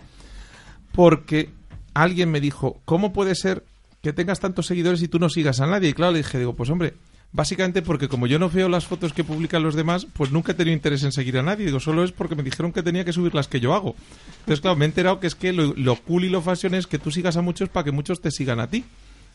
porque 0.91 1.49
alguien 1.93 2.31
me 2.31 2.39
dijo, 2.39 2.79
¿cómo 2.85 3.11
puede 3.13 3.35
ser 3.35 3.63
que 4.05 4.13
tengas 4.13 4.39
tantos 4.39 4.67
seguidores 4.67 5.01
y 5.01 5.07
tú 5.07 5.17
no 5.17 5.29
sigas 5.29 5.61
a 5.61 5.65
nadie? 5.65 5.89
Y 5.89 5.93
claro, 5.93 6.11
le 6.11 6.19
dije, 6.19 6.37
digo, 6.37 6.55
pues 6.55 6.69
hombre, 6.69 6.93
básicamente 7.31 7.81
porque 7.81 8.07
como 8.07 8.27
yo 8.27 8.37
no 8.37 8.51
veo 8.51 8.69
las 8.69 8.85
fotos 8.85 9.13
que 9.13 9.23
publican 9.23 9.63
los 9.63 9.73
demás, 9.73 10.05
pues 10.13 10.29
nunca 10.29 10.51
he 10.51 10.55
tenido 10.55 10.75
interés 10.75 11.01
en 11.01 11.11
seguir 11.11 11.39
a 11.39 11.41
nadie, 11.41 11.65
digo, 11.65 11.79
solo 11.79 12.03
es 12.03 12.11
porque 12.11 12.35
me 12.35 12.43
dijeron 12.43 12.71
que 12.71 12.83
tenía 12.83 13.03
que 13.03 13.13
subir 13.13 13.33
las 13.33 13.47
que 13.47 13.59
yo 13.59 13.73
hago. 13.73 13.95
Entonces, 14.41 14.61
claro, 14.61 14.75
me 14.75 14.85
he 14.85 14.89
enterado 14.89 15.19
que 15.19 15.25
es 15.25 15.33
que 15.33 15.53
lo, 15.53 15.73
lo 15.73 15.95
cool 15.95 16.25
y 16.25 16.29
lo 16.29 16.43
fashion 16.43 16.75
es 16.75 16.85
que 16.85 16.99
tú 16.99 17.09
sigas 17.09 17.35
a 17.35 17.41
muchos 17.41 17.67
para 17.69 17.83
que 17.83 17.91
muchos 17.91 18.21
te 18.21 18.29
sigan 18.29 18.59
a 18.59 18.67
ti. 18.67 18.85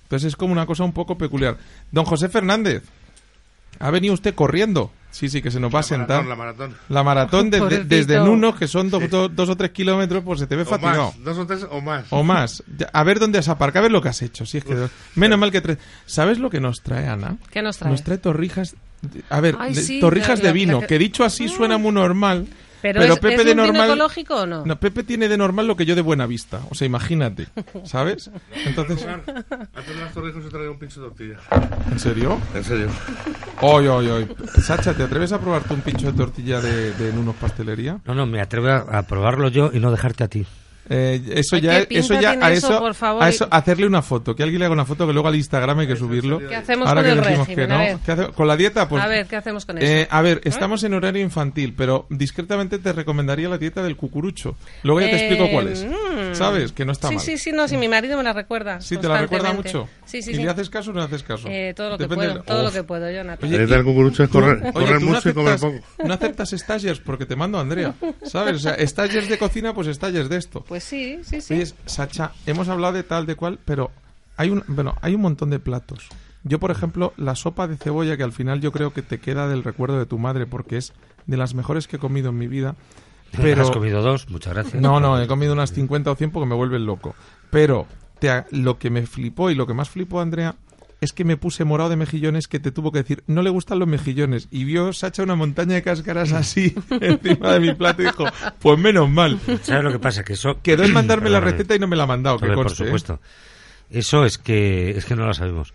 Entonces 0.04 0.28
es 0.28 0.36
como 0.36 0.52
una 0.52 0.66
cosa 0.66 0.84
un 0.84 0.92
poco 0.92 1.18
peculiar. 1.18 1.58
Don 1.90 2.04
José 2.04 2.28
Fernández, 2.28 2.84
¿ha 3.80 3.90
venido 3.90 4.14
usted 4.14 4.36
corriendo? 4.36 4.92
Sí, 5.10 5.28
sí, 5.28 5.42
que 5.42 5.50
se 5.50 5.58
nos 5.60 5.74
va 5.74 5.80
a 5.80 5.82
sentar. 5.82 6.24
La 6.24 6.36
maratón. 6.36 6.74
La 6.88 7.02
maratón 7.02 7.50
desde, 7.50 7.84
desde 7.84 8.20
Nuno, 8.20 8.54
que 8.56 8.68
son 8.68 8.90
do- 8.90 9.00
do- 9.00 9.28
dos 9.28 9.48
o 9.48 9.56
tres 9.56 9.70
kilómetros, 9.72 10.22
pues 10.24 10.40
se 10.40 10.46
te 10.46 10.56
ve 10.56 10.62
O 10.62 10.66
fatigado. 10.66 11.06
más, 11.12 11.24
dos 11.24 11.38
o 11.38 11.46
tres 11.46 11.66
o 11.70 11.80
más. 11.80 12.04
O 12.10 12.22
más. 12.22 12.62
A 12.92 13.02
ver 13.04 13.18
dónde 13.18 13.38
has 13.38 13.48
aparcado, 13.48 13.80
a 13.80 13.84
ver 13.84 13.92
lo 13.92 14.00
que 14.02 14.08
has 14.08 14.22
hecho. 14.22 14.46
Si 14.46 14.58
es 14.58 14.64
que 14.64 14.88
menos 15.16 15.38
mal 15.38 15.50
que 15.50 15.60
tres. 15.60 15.78
¿Sabes 16.06 16.38
lo 16.38 16.48
que 16.50 16.60
nos 16.60 16.82
trae 16.82 17.08
Ana? 17.08 17.36
¿Qué 17.50 17.60
nos 17.62 17.78
trae? 17.78 17.90
Nos 17.90 18.02
trae 18.04 18.18
torrijas. 18.18 18.76
de- 19.02 19.22
A 19.30 19.40
ver, 19.40 19.56
Ay, 19.58 19.74
de- 19.74 19.82
sí, 19.82 20.00
torrijas 20.00 20.40
de 20.42 20.52
vino, 20.52 20.74
la 20.74 20.80
que- 20.82 20.94
que 20.94 20.98
dicho 20.98 21.24
así 21.24 21.48
suena 21.48 21.76
muy 21.78 21.92
normal. 21.92 22.46
Pero, 22.82 23.00
Pero, 23.00 23.14
es, 23.14 23.20
Pepe 23.20 23.34
¿es 23.34 23.44
de 23.44 23.50
un 23.52 23.56
normal. 23.58 23.86
ecológico 23.86 24.34
o 24.36 24.46
no? 24.46 24.64
No, 24.64 24.80
Pepe 24.80 25.02
tiene 25.02 25.28
de 25.28 25.36
normal 25.36 25.66
lo 25.66 25.76
que 25.76 25.84
yo 25.86 25.94
de 25.94 26.00
buena 26.02 26.26
vista. 26.26 26.60
O 26.70 26.74
sea, 26.74 26.86
imagínate. 26.86 27.48
¿Sabes? 27.84 28.30
Entonces, 28.66 29.06
Antes 29.06 29.34
de 29.86 29.94
las 30.00 30.12
torrijas 30.14 30.42
se 30.42 30.50
traía 30.50 30.70
un 30.70 30.78
pincho 30.78 31.02
de 31.02 31.08
tortilla. 31.08 31.36
¿en 31.90 31.98
serio? 31.98 32.40
En 32.54 32.64
serio. 32.64 32.88
Hoy, 33.60 33.86
hoy, 33.86 34.06
hoy. 34.08 34.28
Sacha, 34.62 34.94
¿te 34.94 35.02
atreves 35.02 35.32
a 35.32 35.38
probarte 35.40 35.74
un 35.74 35.80
pincho 35.82 36.10
de 36.10 36.16
tortilla 36.16 36.60
de, 36.60 36.92
de 36.94 37.12
Nunos 37.12 37.36
Pastelería? 37.36 37.98
No, 38.06 38.14
no, 38.14 38.26
me 38.26 38.40
atrevo 38.40 38.68
a, 38.68 38.78
a 38.98 39.02
probarlo 39.02 39.48
yo 39.48 39.70
y 39.72 39.80
no 39.80 39.90
dejarte 39.90 40.24
a 40.24 40.28
ti. 40.28 40.46
Eh, 40.92 41.22
eso 41.36 41.56
ya, 41.56 41.78
eso 41.88 42.20
ya, 42.20 42.30
a 42.32 42.50
eso, 42.50 42.66
eso, 42.68 42.80
por 42.80 42.94
favor, 42.94 43.22
a 43.22 43.28
eso, 43.28 43.46
hacerle 43.48 43.86
una 43.86 44.02
foto, 44.02 44.34
que 44.34 44.42
alguien 44.42 44.58
le 44.58 44.64
haga 44.66 44.74
una 44.74 44.84
foto, 44.84 45.06
que 45.06 45.12
luego 45.12 45.28
al 45.28 45.36
Instagram 45.36 45.78
hay 45.78 45.86
que 45.86 45.94
subirlo. 45.94 46.40
¿Qué 46.40 46.56
hacemos 46.56 46.88
Ahora 46.88 47.02
con 47.02 47.12
que 47.12 47.18
el 47.18 47.24
régimen? 47.24 47.56
que 47.56 47.62
A 47.62 47.66
no. 47.68 47.78
ver. 47.78 47.96
¿Qué 48.04 48.12
hace- 48.12 48.26
Con 48.32 48.48
la 48.48 48.56
dieta, 48.56 48.88
pues. 48.88 49.00
a 49.02 49.06
ver, 49.06 49.26
¿qué 49.26 49.36
hacemos 49.36 49.64
con 49.66 49.78
eso? 49.78 49.86
eh, 49.86 50.08
a 50.10 50.20
ver, 50.20 50.40
estamos 50.42 50.82
en 50.82 50.94
horario 50.94 51.22
infantil, 51.22 51.74
pero 51.76 52.06
discretamente 52.10 52.78
te 52.80 52.92
recomendaría 52.92 53.48
la 53.48 53.56
dieta 53.58 53.82
del 53.84 53.94
cucurucho. 53.96 54.56
Luego 54.82 55.00
ya 55.00 55.10
te 55.10 55.16
explico 55.16 55.44
Eh, 55.44 55.50
cuál 55.52 55.68
es. 55.68 55.84
mm. 55.84 56.34
¿Sabes? 56.34 56.72
Que 56.72 56.84
no 56.84 56.90
está 56.90 57.06
sí, 57.08 57.14
mal. 57.14 57.24
sí, 57.24 57.38
sí, 57.38 57.52
no, 57.52 57.68
si 57.68 57.76
mi 57.76 57.86
marido 57.88 58.16
me 58.16 58.24
la 58.24 58.32
recuerda. 58.32 58.80
Sí, 58.80 58.96
te 58.96 59.06
la 59.08 59.20
recuerda 59.20 59.52
mucho. 59.52 59.88
Sí, 60.10 60.22
sí, 60.22 60.32
¿Y 60.32 60.34
sí. 60.34 60.42
le 60.42 60.50
haces 60.50 60.68
caso 60.68 60.90
o 60.90 60.92
no 60.94 60.98
le 61.00 61.06
haces 61.06 61.22
caso? 61.22 61.46
Eh, 61.48 61.72
todo 61.76 61.90
lo 61.90 61.98
que 61.98 62.08
puedo, 62.08 62.20
del- 62.34 62.42
todo 62.42 62.62
lo 62.64 62.72
que 62.72 62.82
puedo, 62.82 63.10
Jonathan. 63.10 63.48
Oye, 63.52 63.84
cucurucho 63.84 64.24
es 64.24 64.28
correr, 64.28 64.60
Oye, 64.62 64.72
correr 64.72 64.98
tú 64.98 65.04
no 65.06 65.12
mucho 65.12 65.28
y 65.30 65.32
comer 65.34 65.52
aceptas, 65.54 65.80
poco. 65.96 66.08
no 66.08 66.14
aceptas 66.14 66.50
stagers 66.50 66.98
porque 67.00 67.26
te 67.26 67.36
mando 67.36 67.58
a 67.58 67.60
Andrea, 67.60 67.94
¿sabes? 68.24 68.56
O 68.56 68.58
sea, 68.58 68.76
stagers 68.86 69.28
de 69.28 69.38
cocina, 69.38 69.72
pues 69.72 69.86
stagers 69.94 70.28
de 70.28 70.36
esto. 70.38 70.64
Pues 70.66 70.82
sí, 70.84 71.20
sí, 71.22 71.40
sí. 71.40 71.54
Oye, 71.54 71.66
Sacha, 71.86 72.32
hemos 72.46 72.68
hablado 72.68 72.94
de 72.94 73.02
tal, 73.04 73.26
de 73.26 73.36
cual, 73.36 73.58
pero 73.64 73.90
hay 74.36 74.50
un, 74.50 74.64
bueno, 74.66 74.96
hay 75.00 75.14
un 75.14 75.20
montón 75.20 75.50
de 75.50 75.58
platos. 75.60 76.08
Yo, 76.42 76.58
por 76.58 76.70
ejemplo, 76.70 77.12
la 77.16 77.36
sopa 77.36 77.68
de 77.68 77.76
cebolla, 77.76 78.16
que 78.16 78.22
al 78.22 78.32
final 78.32 78.60
yo 78.60 78.72
creo 78.72 78.92
que 78.92 79.02
te 79.02 79.20
queda 79.20 79.46
del 79.46 79.62
recuerdo 79.62 79.98
de 79.98 80.06
tu 80.06 80.18
madre, 80.18 80.46
porque 80.46 80.78
es 80.78 80.92
de 81.26 81.36
las 81.36 81.54
mejores 81.54 81.86
que 81.86 81.96
he 81.96 81.98
comido 81.98 82.30
en 82.30 82.38
mi 82.38 82.48
vida. 82.48 82.74
Pero, 83.40 83.62
Has 83.62 83.70
comido 83.70 84.02
dos, 84.02 84.28
muchas 84.28 84.54
gracias. 84.54 84.82
no, 84.82 84.98
no, 84.98 85.20
he 85.20 85.28
comido 85.28 85.52
unas 85.52 85.70
50 85.72 86.10
o 86.10 86.16
100 86.16 86.30
porque 86.32 86.48
me 86.48 86.54
vuelven 86.56 86.84
loco. 86.86 87.14
Pero 87.50 87.86
te 88.20 88.44
lo 88.50 88.78
que 88.78 88.90
me 88.90 89.06
flipó 89.06 89.50
y 89.50 89.54
lo 89.54 89.66
que 89.66 89.74
más 89.74 89.90
flipó, 89.90 90.20
Andrea, 90.20 90.54
es 91.00 91.12
que 91.12 91.24
me 91.24 91.36
puse 91.38 91.64
morado 91.64 91.88
de 91.90 91.96
mejillones 91.96 92.46
que 92.46 92.60
te 92.60 92.70
tuvo 92.72 92.92
que 92.92 92.98
decir, 92.98 93.24
no 93.26 93.40
le 93.42 93.48
gustan 93.50 93.78
los 93.78 93.88
mejillones. 93.88 94.48
Y 94.50 94.64
vio 94.64 94.92
Sacha 94.92 95.22
una 95.22 95.34
montaña 95.34 95.74
de 95.74 95.82
cáscaras 95.82 96.32
así 96.32 96.74
encima 97.00 97.52
de 97.54 97.60
mi 97.60 97.74
plato 97.74 98.02
y 98.02 98.06
dijo, 98.06 98.24
pues 98.60 98.78
menos 98.78 99.08
mal. 99.08 99.40
¿Sabes 99.62 99.82
lo 99.84 99.92
que 99.92 99.98
pasa? 99.98 100.22
Que 100.24 100.34
eso... 100.34 100.60
Quedó 100.62 100.84
en 100.84 100.92
mandarme 100.92 101.30
la 101.30 101.40
receta 101.40 101.74
y 101.74 101.78
no 101.78 101.88
me 101.88 101.96
la 101.96 102.02
ha 102.02 102.06
mandado, 102.06 102.38
que 102.38 102.46
por 102.48 102.66
conste, 102.66 102.82
¿eh? 102.82 102.86
supuesto. 102.86 103.20
Eso 103.90 104.24
es 104.26 104.36
que 104.38 104.90
es 104.90 105.04
que 105.06 105.16
no 105.16 105.26
lo 105.26 105.32
sabemos. 105.34 105.72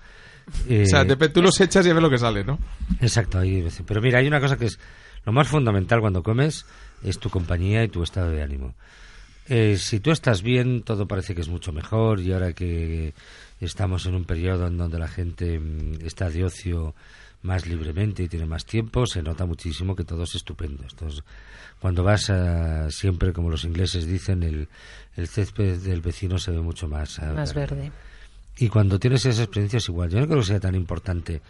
Eh, 0.69 0.84
O 0.86 0.89
sea, 0.89 1.03
dep- 1.03 1.34
tú 1.34 1.41
los 1.41 1.60
echas 1.60 1.86
y 1.88 1.89
a 1.89 1.93
ver 1.95 2.03
lo 2.03 2.10
que 2.12 2.19
sale, 2.19 2.43
¿no? 2.43 2.60
Exacto, 3.01 3.39
ahí, 3.39 3.67
pero 3.88 3.99
mira, 4.01 4.19
hay 4.19 4.27
una 4.27 4.39
cosa 4.39 4.58
que 4.58 4.65
es 4.65 4.79
lo 5.25 5.31
más 5.34 5.47
fundamental 5.47 6.01
cuando 6.01 6.21
comes 6.21 6.67
es 7.03 7.17
tu 7.17 7.31
compañía 7.31 7.84
y 7.84 7.88
tu 7.88 8.03
estado 8.03 8.29
de 8.29 8.43
ánimo. 8.43 8.75
Eh, 9.47 9.77
si 9.77 9.99
tú 9.99 10.12
estás 10.12 10.41
bien, 10.41 10.81
todo 10.84 11.08
parece 11.08 11.36
que 11.36 11.41
es 11.41 11.49
mucho 11.49 11.71
mejor 11.71 12.19
y 12.19 12.31
ahora 12.34 12.53
que 12.53 13.13
estamos 13.62 14.05
en 14.08 14.15
un 14.15 14.25
periodo 14.25 14.67
en 14.67 14.77
donde 14.77 14.97
la 14.99 15.08
gente 15.08 15.60
mm, 15.60 16.05
está 16.05 16.29
de 16.29 16.43
ocio 16.45 16.95
más 17.43 17.67
libremente 17.67 18.23
y 18.23 18.27
tiene 18.27 18.47
más 18.47 18.65
tiempo, 18.65 19.05
se 19.05 19.21
nota 19.21 19.45
muchísimo 19.45 19.95
que 19.95 20.03
todo 20.03 20.23
es 20.23 20.34
estupendo. 20.34 20.84
Entonces, 20.89 21.23
cuando 21.79 22.03
vas 22.03 22.29
a, 22.31 22.89
siempre, 22.89 23.34
como 23.34 23.51
los 23.51 23.63
ingleses 23.65 24.08
dicen, 24.08 24.41
el, 24.41 24.67
el 25.15 25.27
césped 25.27 25.77
del 25.77 26.01
vecino 26.01 26.39
se 26.39 26.49
ve 26.51 26.60
mucho 26.62 26.88
más, 26.88 27.19
ah, 27.19 27.34
Más 27.34 27.53
verde. 27.53 27.91
y 28.58 28.67
cuando 28.69 28.97
tienes 28.99 29.25
esa 29.27 29.43
experiencia 29.43 29.77
es 29.77 29.88
igual. 29.89 30.10
Yo 30.10 30.19
no 30.19 30.25
creo 30.27 30.39
que 30.39 30.45
sea 30.47 30.60
tan 30.60 30.73
importante 30.73 31.41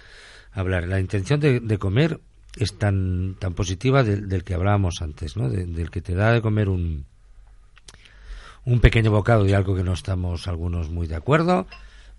hablar. 0.52 0.86
La 0.90 1.00
intención 1.00 1.40
de, 1.40 1.62
de 1.62 1.78
comer 1.78 2.20
es 2.58 2.78
tan, 2.78 3.36
tan 3.40 3.54
positiva 3.54 4.04
del, 4.04 4.28
del 4.28 4.44
que 4.44 4.54
hablábamos 4.54 5.02
antes, 5.02 5.38
¿no? 5.38 5.48
De- 5.50 5.66
del 5.66 5.90
que 5.92 6.02
te 6.02 6.14
da 6.14 6.34
de 6.34 6.42
comer 6.42 6.68
un, 6.68 7.06
un 8.66 8.80
pequeño 8.80 9.12
bocado 9.12 9.44
de 9.44 9.56
algo 9.56 9.76
que 9.76 9.84
no 9.84 9.94
estamos 9.94 10.48
algunos 10.48 10.90
muy 10.90 11.08
de 11.08 11.16
acuerdo, 11.16 11.68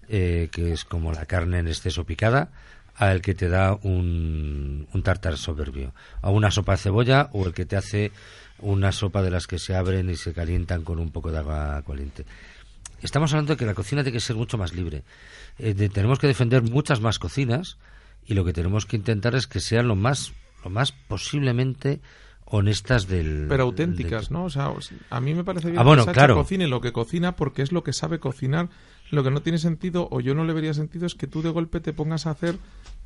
eh, 0.09 0.49
que 0.53 0.73
es 0.73 0.85
como 0.85 1.13
la 1.13 1.27
carne 1.27 1.59
en 1.59 1.69
exceso 1.69 2.05
picada, 2.05 2.51
al 2.95 3.21
que 3.21 3.35
te 3.35 3.49
da 3.49 3.75
un, 3.83 4.87
un 4.93 5.03
tartar 5.03 5.37
soberbio, 5.37 5.93
a 6.23 6.31
una 6.31 6.51
sopa 6.51 6.73
de 6.73 6.79
cebolla 6.79 7.29
o 7.33 7.47
el 7.47 7.53
que 7.53 7.67
te 7.67 7.77
hace 7.77 8.13
una 8.61 8.93
sopa 8.93 9.23
de 9.23 9.31
las 9.31 9.47
que 9.47 9.59
se 9.59 9.75
abren 9.75 10.09
y 10.09 10.17
se 10.17 10.33
calientan 10.33 10.83
con 10.83 10.99
un 10.99 11.11
poco 11.11 11.31
de 11.31 11.39
agua 11.39 11.83
caliente. 11.87 12.25
Estamos 13.03 13.33
hablando 13.33 13.53
de 13.53 13.59
que 13.59 13.67
la 13.67 13.75
cocina 13.75 14.03
tiene 14.03 14.17
que 14.17 14.21
ser 14.21 14.37
mucho 14.37 14.57
más 14.57 14.73
libre. 14.73 15.03
Eh, 15.59 15.75
tenemos 15.75 16.19
que 16.19 16.27
defender 16.27 16.63
muchas 16.63 17.01
más 17.01 17.19
cocinas 17.19 17.77
y 18.25 18.35
lo 18.35 18.45
que 18.45 18.53
tenemos 18.53 18.87
que 18.87 18.97
intentar 18.97 19.35
es 19.35 19.47
que 19.47 19.61
sean 19.61 19.89
lo 19.89 19.97
más, 19.97 20.33
lo 20.65 20.71
más 20.71 20.93
posiblemente 20.93 22.01
honestas 22.47 23.07
del. 23.09 23.47
Pero 23.49 23.65
auténticas, 23.65 24.29
del- 24.29 24.33
¿no? 24.39 24.45
O 24.45 24.51
sea, 24.51 24.73
a 25.11 25.21
mí 25.21 25.35
me 25.35 25.45
parece 25.45 25.69
bien 25.71 25.79
Ah, 25.81 25.85
bueno, 25.85 26.03
que 26.03 26.07
Sacha 26.11 26.21
claro. 26.21 26.35
cocine 26.37 26.67
lo 26.69 26.81
que 26.81 26.93
cocina 26.93 27.37
porque 27.37 27.63
es 27.63 27.73
lo 27.73 27.83
que 27.85 27.93
sabe 27.93 28.19
cocinar. 28.19 28.69
Lo 29.11 29.23
que 29.23 29.31
no 29.31 29.41
tiene 29.43 29.59
sentido, 29.59 30.09
o 30.11 30.21
yo 30.21 30.35
no 30.35 30.45
le 30.45 30.53
vería 30.53 30.75
sentido, 30.75 31.07
es 31.07 31.15
que 31.15 31.27
tú 31.29 31.41
de 31.43 31.51
golpe 31.51 31.79
te 31.81 31.93
pongas 31.93 32.27
a 32.27 32.31
hacer 32.31 32.57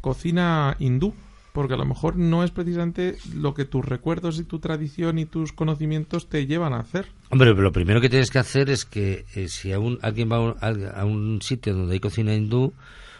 cocina 0.00 0.76
hindú. 0.78 1.14
Porque 1.52 1.74
a 1.74 1.76
lo 1.76 1.84
mejor 1.84 2.14
no 2.14 2.44
es 2.44 2.52
precisamente 2.52 3.16
lo 3.34 3.54
que 3.54 3.64
tus 3.64 3.84
recuerdos 3.84 4.38
y 4.38 4.44
tu 4.44 4.60
tradición 4.60 5.18
y 5.18 5.26
tus 5.26 5.52
conocimientos 5.52 6.28
te 6.28 6.46
llevan 6.46 6.72
a 6.72 6.78
hacer. 6.78 7.06
Hombre, 7.28 7.50
pero 7.50 7.62
lo 7.62 7.72
primero 7.72 8.00
que 8.00 8.08
tienes 8.08 8.30
que 8.30 8.38
hacer 8.38 8.70
es 8.70 8.84
que 8.84 9.24
eh, 9.34 9.48
si 9.48 9.72
a 9.72 9.80
un- 9.80 9.98
alguien 10.00 10.30
va 10.30 10.36
a 10.36 10.40
un, 10.70 10.86
a 10.94 11.04
un 11.04 11.42
sitio 11.42 11.74
donde 11.74 11.94
hay 11.94 11.98
cocina 12.00 12.32
hindú 12.36 12.72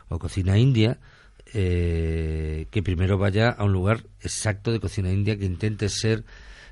o 0.08 0.18
cocina 0.20 0.56
india, 0.58 0.98
eh, 1.52 2.66
que 2.70 2.82
primero 2.82 3.18
vaya 3.18 3.50
a 3.50 3.64
un 3.64 3.72
lugar 3.72 4.04
exacto 4.20 4.72
de 4.72 4.80
cocina 4.80 5.10
india 5.10 5.38
que 5.38 5.44
intente 5.44 5.88
ser 5.88 6.24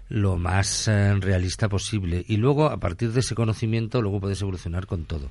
lo 0.08 0.36
más 0.36 0.88
eh, 0.88 1.14
realista 1.20 1.68
posible. 1.68 2.24
Y 2.26 2.36
luego, 2.36 2.66
a 2.66 2.78
partir 2.78 3.12
de 3.12 3.20
ese 3.20 3.34
conocimiento, 3.34 4.00
luego 4.00 4.20
puedes 4.20 4.40
evolucionar 4.40 4.86
con 4.86 5.04
todo. 5.04 5.30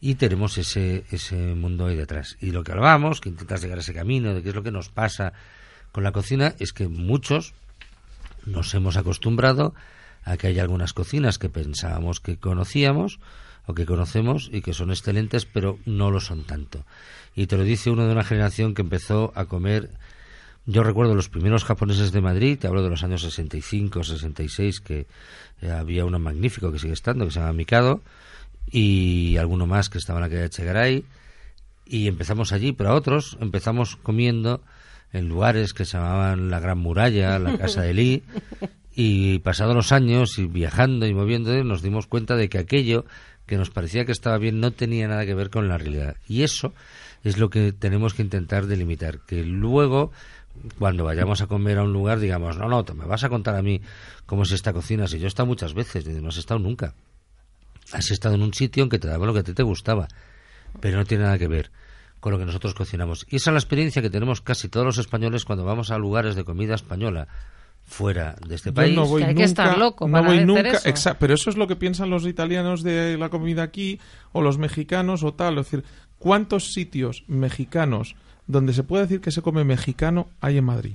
Y 0.00 0.16
tenemos 0.16 0.58
ese, 0.58 1.04
ese 1.10 1.36
mundo 1.54 1.86
ahí 1.86 1.96
detrás. 1.96 2.36
Y 2.40 2.50
lo 2.50 2.64
que 2.64 2.72
hablábamos, 2.72 3.20
que 3.20 3.28
intentas 3.28 3.62
llegar 3.62 3.78
a 3.78 3.82
ese 3.82 3.94
camino, 3.94 4.34
de 4.34 4.42
qué 4.42 4.50
es 4.50 4.54
lo 4.54 4.62
que 4.62 4.72
nos 4.72 4.88
pasa 4.88 5.32
con 5.92 6.04
la 6.04 6.12
cocina, 6.12 6.54
es 6.58 6.72
que 6.72 6.88
muchos 6.88 7.54
nos 8.44 8.74
hemos 8.74 8.96
acostumbrado 8.96 9.74
a 10.24 10.36
que 10.36 10.48
hay 10.48 10.58
algunas 10.58 10.92
cocinas 10.92 11.38
que 11.38 11.48
pensábamos 11.48 12.20
que 12.20 12.36
conocíamos 12.36 13.20
o 13.66 13.74
que 13.74 13.86
conocemos 13.86 14.50
y 14.52 14.62
que 14.62 14.74
son 14.74 14.90
excelentes, 14.90 15.46
pero 15.46 15.78
no 15.86 16.10
lo 16.10 16.20
son 16.20 16.44
tanto. 16.44 16.84
Y 17.34 17.46
te 17.46 17.56
lo 17.56 17.64
dice 17.64 17.90
uno 17.90 18.06
de 18.06 18.12
una 18.12 18.24
generación 18.24 18.74
que 18.74 18.82
empezó 18.82 19.32
a 19.34 19.46
comer. 19.46 19.90
Yo 20.66 20.82
recuerdo 20.82 21.14
los 21.14 21.28
primeros 21.28 21.64
japoneses 21.64 22.12
de 22.12 22.20
Madrid, 22.20 22.58
te 22.58 22.66
hablo 22.66 22.82
de 22.82 22.90
los 22.90 23.02
años 23.02 23.22
65, 23.22 24.04
66, 24.04 24.80
que 24.80 25.06
eh, 25.60 25.70
había 25.70 26.04
uno 26.04 26.18
magnífico 26.18 26.70
que 26.70 26.78
sigue 26.78 26.92
estando, 26.92 27.24
que 27.24 27.32
se 27.32 27.40
llama 27.40 27.52
Mikado, 27.52 28.00
y 28.70 29.36
alguno 29.38 29.66
más 29.66 29.88
que 29.88 29.98
estaba 29.98 30.18
en 30.18 30.22
la 30.22 30.28
calle 30.28 30.48
de 30.48 31.04
y 31.84 32.08
empezamos 32.08 32.52
allí, 32.52 32.72
pero 32.72 32.90
a 32.90 32.94
otros 32.94 33.36
empezamos 33.40 33.96
comiendo 33.96 34.62
en 35.12 35.28
lugares 35.28 35.74
que 35.74 35.84
se 35.84 35.98
llamaban 35.98 36.50
la 36.50 36.60
Gran 36.60 36.78
Muralla, 36.78 37.38
la 37.38 37.58
Casa 37.58 37.82
de 37.82 37.92
Lee, 37.92 38.22
y 38.94 39.40
pasados 39.40 39.74
los 39.74 39.92
años 39.92 40.38
y 40.38 40.46
viajando 40.46 41.06
y 41.06 41.14
moviéndonos 41.14 41.64
nos 41.64 41.82
dimos 41.82 42.06
cuenta 42.06 42.36
de 42.36 42.48
que 42.48 42.58
aquello 42.58 43.04
que 43.46 43.56
nos 43.56 43.70
parecía 43.70 44.04
que 44.04 44.12
estaba 44.12 44.38
bien 44.38 44.60
no 44.60 44.70
tenía 44.70 45.08
nada 45.08 45.26
que 45.26 45.34
ver 45.34 45.50
con 45.50 45.68
la 45.68 45.76
realidad. 45.76 46.16
Y 46.28 46.42
eso 46.42 46.72
es 47.22 47.38
lo 47.38 47.50
que 47.50 47.72
tenemos 47.72 48.14
que 48.14 48.22
intentar 48.22 48.66
delimitar, 48.66 49.20
que 49.20 49.44
luego 49.44 50.10
cuando 50.78 51.04
vayamos 51.04 51.40
a 51.40 51.46
comer 51.46 51.78
a 51.78 51.84
un 51.84 51.92
lugar 51.92 52.20
digamos, 52.20 52.56
no, 52.58 52.68
no, 52.68 52.84
te 52.84 52.94
me 52.94 53.04
vas 53.06 53.24
a 53.24 53.28
contar 53.28 53.54
a 53.56 53.62
mí 53.62 53.80
cómo 54.26 54.42
es 54.42 54.52
esta 54.52 54.72
cocina, 54.72 55.06
si 55.08 55.18
yo 55.18 55.24
he 55.26 55.28
estado 55.28 55.46
muchas 55.46 55.74
veces, 55.74 56.06
y 56.06 56.10
no 56.20 56.28
has 56.28 56.36
estado 56.36 56.60
nunca. 56.60 56.94
Has 57.92 58.10
estado 58.10 58.34
en 58.34 58.42
un 58.42 58.54
sitio 58.54 58.82
en 58.84 58.88
que 58.90 58.98
te 58.98 59.08
daba 59.08 59.26
lo 59.26 59.32
que 59.34 59.40
a 59.40 59.42
ti 59.42 59.54
te 59.54 59.62
gustaba, 59.62 60.08
pero 60.80 60.98
no 60.98 61.04
tiene 61.04 61.24
nada 61.24 61.38
que 61.38 61.48
ver 61.48 61.70
con 62.20 62.32
lo 62.32 62.38
que 62.38 62.44
nosotros 62.44 62.74
cocinamos. 62.74 63.26
Y 63.28 63.36
esa 63.36 63.50
es 63.50 63.54
la 63.54 63.58
experiencia 63.58 64.00
que 64.00 64.08
tenemos 64.08 64.40
casi 64.40 64.68
todos 64.68 64.86
los 64.86 64.98
españoles 64.98 65.44
cuando 65.44 65.64
vamos 65.64 65.90
a 65.90 65.98
lugares 65.98 66.36
de 66.36 66.44
comida 66.44 66.74
española 66.74 67.26
fuera 67.84 68.36
de 68.46 68.54
este 68.54 68.72
país. 68.72 68.94
no 68.94 69.06
voy 69.06 69.22
Que 69.22 69.28
hay 69.28 69.34
que 69.34 69.40
nunca, 69.40 69.62
estar 69.64 69.78
loco 69.78 70.08
no 70.08 70.22
voy 70.22 70.44
nunca, 70.44 70.78
eso. 70.84 71.16
pero 71.18 71.34
eso 71.34 71.50
es 71.50 71.56
lo 71.56 71.66
que 71.66 71.74
piensan 71.76 72.10
los 72.10 72.24
italianos 72.26 72.82
de 72.84 73.18
la 73.18 73.28
comida 73.28 73.64
aquí 73.64 74.00
o 74.30 74.40
los 74.40 74.56
mexicanos 74.56 75.24
o 75.24 75.34
tal, 75.34 75.58
es 75.58 75.66
decir, 75.66 75.84
¿cuántos 76.22 76.72
sitios 76.72 77.24
mexicanos 77.26 78.14
donde 78.46 78.72
se 78.72 78.84
puede 78.84 79.02
decir 79.04 79.20
que 79.20 79.30
se 79.32 79.42
come 79.42 79.64
mexicano 79.64 80.28
hay 80.40 80.58
en 80.58 80.64
Madrid? 80.64 80.94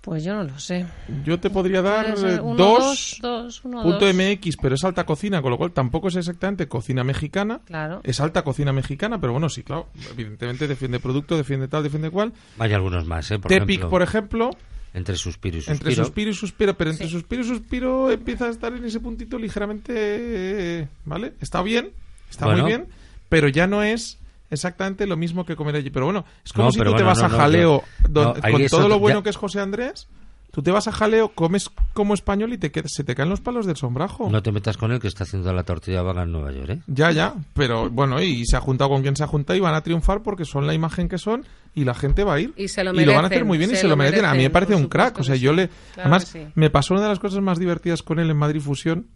Pues 0.00 0.24
yo 0.24 0.34
no 0.34 0.44
lo 0.44 0.58
sé. 0.58 0.86
Yo 1.24 1.38
te 1.40 1.50
podría 1.50 1.82
dar 1.82 2.06
Puede 2.14 2.16
ser 2.16 2.38
eh, 2.38 2.40
uno, 2.42 2.56
dos, 2.56 3.18
dos, 3.20 3.44
dos, 3.44 3.64
uno, 3.64 3.82
punto 3.82 4.06
dos. 4.06 4.14
MX, 4.14 4.56
pero 4.56 4.74
es 4.74 4.84
alta 4.84 5.04
cocina, 5.04 5.42
con 5.42 5.50
lo 5.50 5.58
cual 5.58 5.72
tampoco 5.72 6.08
es 6.08 6.16
exactamente 6.16 6.66
cocina 6.68 7.04
mexicana. 7.04 7.60
Claro. 7.66 8.00
Es 8.04 8.20
alta 8.20 8.42
cocina 8.42 8.72
mexicana, 8.72 9.20
pero 9.20 9.32
bueno, 9.32 9.48
sí, 9.50 9.62
claro, 9.64 9.88
evidentemente 10.12 10.66
defiende 10.66 10.98
producto, 11.00 11.36
defiende 11.36 11.68
tal, 11.68 11.82
defiende 11.82 12.10
cual. 12.10 12.32
Hay 12.58 12.72
algunos 12.72 13.06
más, 13.06 13.30
¿eh? 13.32 13.38
Por 13.38 13.48
Tepic, 13.50 13.68
ejemplo, 13.70 13.90
por 13.90 14.02
ejemplo, 14.02 14.50
entre 14.94 15.16
suspiro 15.16 15.58
y 15.58 15.60
suspiro. 15.60 15.74
entre 15.90 15.94
suspiro 16.04 16.30
y 16.30 16.34
suspiro, 16.34 16.74
pero 16.74 16.90
entre 16.90 17.06
Sí. 17.06 17.12
suspiro 17.12 17.42
y 17.42 17.44
suspiro 17.48 18.10
empieza 18.10 18.46
a 18.46 18.50
estar 18.50 18.72
en 18.72 18.84
ese 18.84 19.00
puntito 19.00 19.36
ligeramente, 19.36 20.88
¿vale? 21.04 21.34
Está 21.40 21.60
bien, 21.62 21.90
está 22.30 22.46
Bueno. 22.46 22.62
muy 22.62 22.70
bien, 22.72 22.86
pero 23.28 23.48
ya 23.48 23.66
no 23.66 23.82
es 23.82 24.18
exactamente 24.50 25.06
lo 25.06 25.16
mismo 25.16 25.44
que 25.44 25.56
comer 25.56 25.76
allí. 25.76 25.90
Pero 25.90 26.06
bueno, 26.06 26.24
es 26.44 26.52
como 26.52 26.66
No, 26.68 26.72
si 26.72 26.78
tú 26.78 26.84
te 26.84 26.90
bueno, 26.90 27.06
vas 27.06 27.18
no, 27.18 27.24
a 27.26 27.28
no, 27.28 27.36
jaleo, 27.36 27.82
yo- 27.82 28.08
don- 28.08 28.24
no, 28.24 28.34
ahí 28.42 28.52
con 28.52 28.66
todo 28.66 28.80
otro- 28.80 28.88
lo 28.88 28.98
bueno 28.98 29.18
ya- 29.20 29.22
que 29.24 29.30
es 29.30 29.36
José 29.36 29.60
Andrés, 29.60 30.08
tú 30.50 30.62
te 30.62 30.70
vas 30.70 30.88
a 30.88 30.92
jaleo, 30.92 31.28
comes 31.34 31.70
como 31.92 32.14
español 32.14 32.52
y 32.54 32.58
te 32.58 32.72
quedas- 32.72 32.90
se 32.94 33.04
te 33.04 33.14
caen 33.14 33.28
los 33.28 33.40
palos 33.42 33.66
del 33.66 33.76
sombrajo. 33.76 34.30
No 34.30 34.42
te 34.42 34.50
metas 34.50 34.78
con 34.78 34.90
él 34.92 34.98
que 35.00 35.06
está 35.08 35.24
haciendo 35.24 35.52
la 35.52 35.62
tortilla 35.64 36.00
vaga 36.02 36.22
en 36.22 36.32
Nueva 36.32 36.50
York, 36.52 36.70
¿eh? 36.70 36.78
Ya, 36.86 37.10
ya, 37.10 37.34
pero 37.52 37.90
bueno, 37.90 38.22
y 38.22 38.46
se 38.46 38.56
ha 38.56 38.60
juntado 38.60 38.88
con 38.90 39.02
quien 39.02 39.14
se 39.14 39.22
ha 39.24 39.26
juntado 39.26 39.56
y 39.56 39.60
van 39.60 39.74
a 39.74 39.82
triunfar 39.82 40.22
porque 40.22 40.46
son 40.46 40.66
la 40.66 40.72
imagen 40.72 41.08
que 41.10 41.18
son 41.18 41.44
y 41.74 41.84
la 41.84 41.94
gente 41.94 42.24
va 42.24 42.34
a 42.34 42.40
ir. 42.40 42.54
Y 42.56 42.68
se 42.68 42.82
lo 42.82 42.92
van 42.94 42.98
a 42.98 43.02
hacer 43.02 43.22
merecen, 43.22 43.46
muy 43.46 43.58
bien 43.58 43.70
y 43.70 43.76
se 43.76 43.82
lo 43.84 43.90
lo 43.90 43.96
merecen. 43.98 44.24
A 44.24 44.28
mí 44.32 44.38
me 44.38 44.48
merecen, 44.48 44.52
parece 44.52 44.74
un 44.74 44.88
crack. 44.88 45.18
O 45.18 45.22
sea, 45.22 45.36
yo 45.36 45.52
le. 45.52 45.68
Claro 45.68 46.00
Además, 46.10 46.24
sí. 46.24 46.40
me 46.54 46.70
pasó 46.70 46.94
una 46.94 47.02
de 47.02 47.10
las 47.10 47.18
cosas 47.20 47.40
más 47.42 47.58
divertidas 47.58 48.02
con 48.02 48.18
él 48.18 48.30
en 48.30 48.36
Madrid 48.38 48.60
Fusión, 48.62 49.06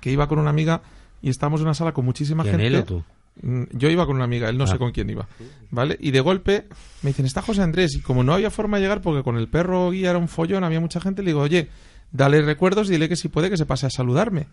que 0.00 0.12
iba 0.12 0.28
con 0.28 0.38
una 0.38 0.50
amiga 0.50 0.80
y 1.20 1.28
estábamos 1.28 1.60
en 1.60 1.66
una 1.66 1.74
sala 1.74 1.92
con 1.92 2.04
muchísima 2.04 2.44
¿Quién, 2.44 2.54
gente. 2.60 2.66
él 2.68 2.76
o 2.76 2.84
tú? 2.84 3.04
Mm, 3.42 3.64
Yo 3.72 3.88
iba 3.90 4.06
con 4.06 4.16
una 4.16 4.24
amiga, 4.24 4.48
él 4.48 4.58
no 4.58 4.64
Ah. 4.64 4.66
sé 4.68 4.78
con 4.78 4.92
quién 4.92 5.08
iba. 5.10 5.26
¿Vale? 5.70 5.96
Y 6.00 6.10
de 6.10 6.20
golpe 6.20 6.66
me 7.02 7.10
dicen, 7.10 7.26
está 7.26 7.42
José 7.42 7.62
Andrés. 7.62 7.94
Y 7.94 8.00
como 8.00 8.22
no 8.24 8.34
había 8.34 8.50
forma 8.50 8.76
de 8.76 8.82
llegar 8.84 9.00
porque 9.02 9.22
con 9.22 9.36
el 9.36 9.48
perro 9.48 9.90
guía 9.90 10.10
era 10.10 10.18
un 10.18 10.28
follón, 10.28 10.64
había 10.64 10.80
mucha 10.80 11.00
gente, 11.00 11.22
le 11.22 11.30
digo, 11.30 11.40
oye, 11.40 11.68
dale 12.12 12.42
recuerdos 12.42 12.88
y 12.88 12.92
dile 12.92 13.08
que 13.08 13.16
si 13.16 13.28
puede 13.28 13.50
que 13.50 13.56
se 13.56 13.66
pase 13.66 13.86
a 13.86 13.90
saludarme. 13.90 14.46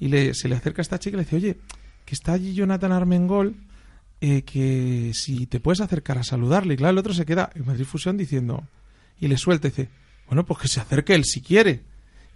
Y 0.00 0.08
le, 0.08 0.34
se 0.34 0.48
le 0.48 0.56
acerca 0.56 0.80
a 0.80 0.82
esta 0.82 0.98
chica 0.98 1.16
y 1.16 1.18
le 1.18 1.24
dice, 1.24 1.36
oye, 1.36 1.58
que 2.04 2.14
está 2.14 2.32
allí 2.32 2.54
Jonathan 2.54 2.90
Armengol, 2.92 3.54
eh, 4.20 4.42
que 4.42 5.12
si 5.14 5.46
te 5.46 5.60
puedes 5.60 5.80
acercar 5.80 6.18
a 6.18 6.24
saludarle. 6.24 6.74
Y 6.74 6.76
claro, 6.76 6.92
el 6.92 6.98
otro 6.98 7.12
se 7.14 7.24
queda 7.26 7.50
en 7.54 7.66
Madrid 7.66 7.84
Fusión 7.84 8.16
diciendo, 8.16 8.64
y 9.20 9.28
le 9.28 9.36
suelta 9.36 9.68
y 9.68 9.70
dice, 9.70 9.88
bueno, 10.26 10.44
pues 10.46 10.58
que 10.60 10.68
se 10.68 10.80
acerque 10.80 11.14
él 11.14 11.24
si 11.24 11.40
quiere. 11.42 11.82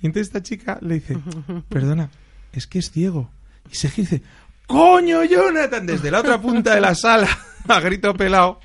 Y 0.03 0.07
entonces 0.07 0.29
esta 0.29 0.42
chica 0.42 0.79
le 0.83 0.95
dice, 0.97 1.16
perdona, 1.69 2.11
es 2.53 2.66
que 2.66 2.79
es 2.79 2.90
ciego. 2.90 3.31
Y 3.73 3.75
se 3.75 3.88
dice, 3.97 4.23
¡Coño, 4.66 5.24
Jonathan! 5.24 5.87
Desde 5.87 6.11
la 6.11 6.20
otra 6.20 6.40
punta 6.40 6.74
de 6.74 6.81
la 6.81 6.94
sala, 6.94 7.29
a 7.68 7.81
grito 7.81 8.14
pelado. 8.14 8.61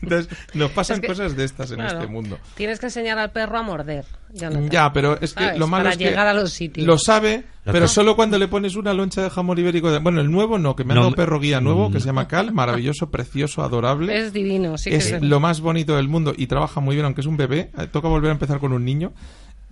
Entonces, 0.00 0.34
nos 0.54 0.70
pasan 0.70 0.96
Es 0.96 1.00
que- 1.02 1.06
cosas 1.08 1.36
de 1.36 1.44
estas 1.44 1.70
en 1.70 1.76
Claro. 1.76 1.98
este 1.98 2.06
mundo. 2.10 2.38
Tienes 2.56 2.80
que 2.80 2.86
enseñar 2.86 3.18
al 3.18 3.32
perro 3.32 3.58
a 3.58 3.62
morder. 3.62 4.04
Jonathan. 4.32 4.70
Ya, 4.70 4.92
pero 4.92 5.14
es 5.20 5.34
que 5.34 5.44
¿Sabes? 5.44 5.58
lo 5.58 5.66
malo 5.66 5.82
Para 5.84 5.92
es 5.92 5.98
que 5.98 6.04
llegar 6.04 6.26
a 6.26 6.32
los 6.32 6.52
sitios. 6.52 6.86
lo 6.86 6.96
sabe, 6.96 7.44
pero 7.64 7.86
solo 7.86 8.16
cuando 8.16 8.38
le 8.38 8.48
pones 8.48 8.76
una 8.76 8.94
loncha 8.94 9.22
de 9.22 9.28
jamón 9.30 9.58
ibérico. 9.58 9.90
de- 9.90 9.98
Bueno, 9.98 10.20
el 10.22 10.30
nuevo 10.30 10.58
no, 10.58 10.74
que 10.74 10.84
me 10.84 10.92
ha 10.92 10.96
No, 10.96 11.02
dado 11.02 11.14
perro 11.14 11.38
guía 11.38 11.60
nuevo, 11.60 11.90
que 11.92 12.00
se 12.00 12.06
llama 12.06 12.28
Cal, 12.28 12.50
maravilloso, 12.52 13.10
precioso, 13.10 13.62
adorable. 13.62 14.16
Es 14.18 14.32
divino, 14.32 14.78
sí 14.78 14.88
que 14.90 14.96
es 14.96 15.20
lo 15.22 15.38
más 15.38 15.60
bonito 15.60 15.96
del 15.96 16.08
mundo 16.08 16.32
y 16.36 16.46
trabaja 16.46 16.80
muy 16.80 16.94
bien, 16.94 17.04
aunque 17.04 17.20
es 17.20 17.26
un 17.26 17.36
bebé. 17.36 17.70
Eh, 17.76 17.86
Toca 17.92 18.08
volver 18.08 18.30
a 18.30 18.32
empezar 18.34 18.58
con 18.58 18.72
un 18.72 18.84
niño. 18.84 19.12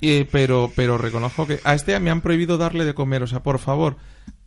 Eh, 0.03 0.27
pero, 0.31 0.71
pero 0.77 0.99
reconozco 0.99 1.47
que 1.47 1.61
a 1.65 1.75
este 1.75 1.99
me 2.01 2.11
han 2.11 2.21
prohibido 2.21 2.59
darle 2.59 2.85
de 2.85 2.95
comer. 2.95 3.23
O 3.23 3.27
sea, 3.27 3.43
por 3.43 3.59
favor, 3.59 3.97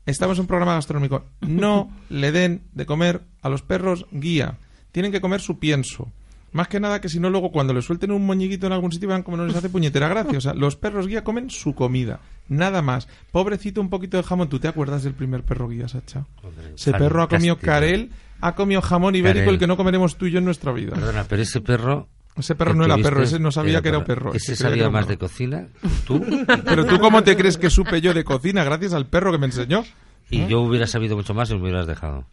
estamos 0.06 0.38
en 0.38 0.42
un 0.42 0.48
programa 0.48 0.76
gastronómico. 0.76 1.26
No 1.42 1.92
le 2.10 2.32
den 2.32 2.64
de 2.74 2.86
comer 2.86 3.22
a 3.42 3.50
los 3.50 3.62
perros 3.62 4.06
guía. 4.12 4.58
Tienen 4.92 5.12
que 5.12 5.22
comer 5.22 5.42
su 5.42 5.60
pienso. 5.60 6.12
Más 6.52 6.68
que 6.68 6.80
nada 6.80 7.02
que 7.02 7.10
si 7.10 7.20
no, 7.20 7.32
luego 7.32 7.52
cuando 7.52 7.74
le 7.74 7.82
suelten 7.82 8.12
un 8.12 8.26
moñiguito 8.28 8.68
en 8.68 8.74
algún 8.74 8.92
sitio, 8.92 9.10
van 9.10 9.24
como 9.24 9.38
no 9.38 9.46
les 9.46 9.56
hace 9.56 9.70
puñetera 9.70 10.08
gracia. 10.08 10.38
O 10.38 10.42
sea, 10.42 10.54
los 10.54 10.76
perros 10.76 11.08
guía 11.08 11.24
comen 11.24 11.50
su 11.50 11.74
comida. 11.74 12.20
Nada 12.48 12.84
más. 12.84 13.08
Pobrecito, 13.32 13.82
un 13.82 13.90
poquito 13.90 14.18
de 14.18 14.24
jamón. 14.24 14.50
¿Tú 14.50 14.60
te 14.60 14.68
acuerdas 14.68 15.02
del 15.04 15.14
primer 15.16 15.42
perro 15.44 15.68
guía, 15.68 15.88
Sacha? 15.88 16.28
Hombre, 16.44 16.74
Ese 16.76 16.92
perro 16.92 17.24
ha 17.24 17.28
comido 17.28 17.58
carel, 17.58 18.12
ha 18.40 18.54
comido 18.54 18.82
jamón 18.84 19.16
ibérico, 19.16 19.40
Carel. 19.40 19.54
el 19.56 19.60
que 19.60 19.66
no 19.68 19.78
comeremos 19.78 20.16
tú 20.16 20.28
y 20.28 20.32
yo 20.32 20.38
en 20.38 20.46
nuestra 20.46 20.72
vida. 20.72 20.94
Perdona, 20.94 21.26
pero 21.28 21.42
ese 21.42 21.60
perro... 21.60 22.08
Ese 22.38 22.56
perro 22.56 22.74
no 22.74 22.86
era 22.86 22.98
perro, 22.98 23.22
ese 23.22 23.40
no 23.40 23.52
sabía 23.52 23.82
que 23.82 23.90
era 23.90 24.00
un 24.00 24.06
perro. 24.06 24.34
Ese 24.34 24.56
sabía 24.56 24.90
más 24.90 25.04
perro. 25.06 25.10
de 25.12 25.18
cocina, 25.20 25.68
tú, 26.08 26.20
Pero 26.66 26.86
tú, 26.86 27.00
¿cómo 27.00 27.24
te 27.24 27.36
crees 27.38 27.58
que 27.58 27.70
supe 27.70 28.02
yo 28.02 28.14
de 28.14 28.24
cocina? 28.24 28.64
Gracias 28.64 28.94
al 28.94 29.06
perro 29.08 29.32
que 29.32 29.38
me 29.38 29.46
enseñó. 29.46 29.84
y 30.32 30.48
yo 30.48 30.62
hubiera 30.62 30.88
sabido 30.88 31.16
mucho 31.16 31.34
más 31.36 31.52
y 31.52 31.56
me 31.56 31.62
hubieras 31.62 31.86
dejado. 31.86 32.26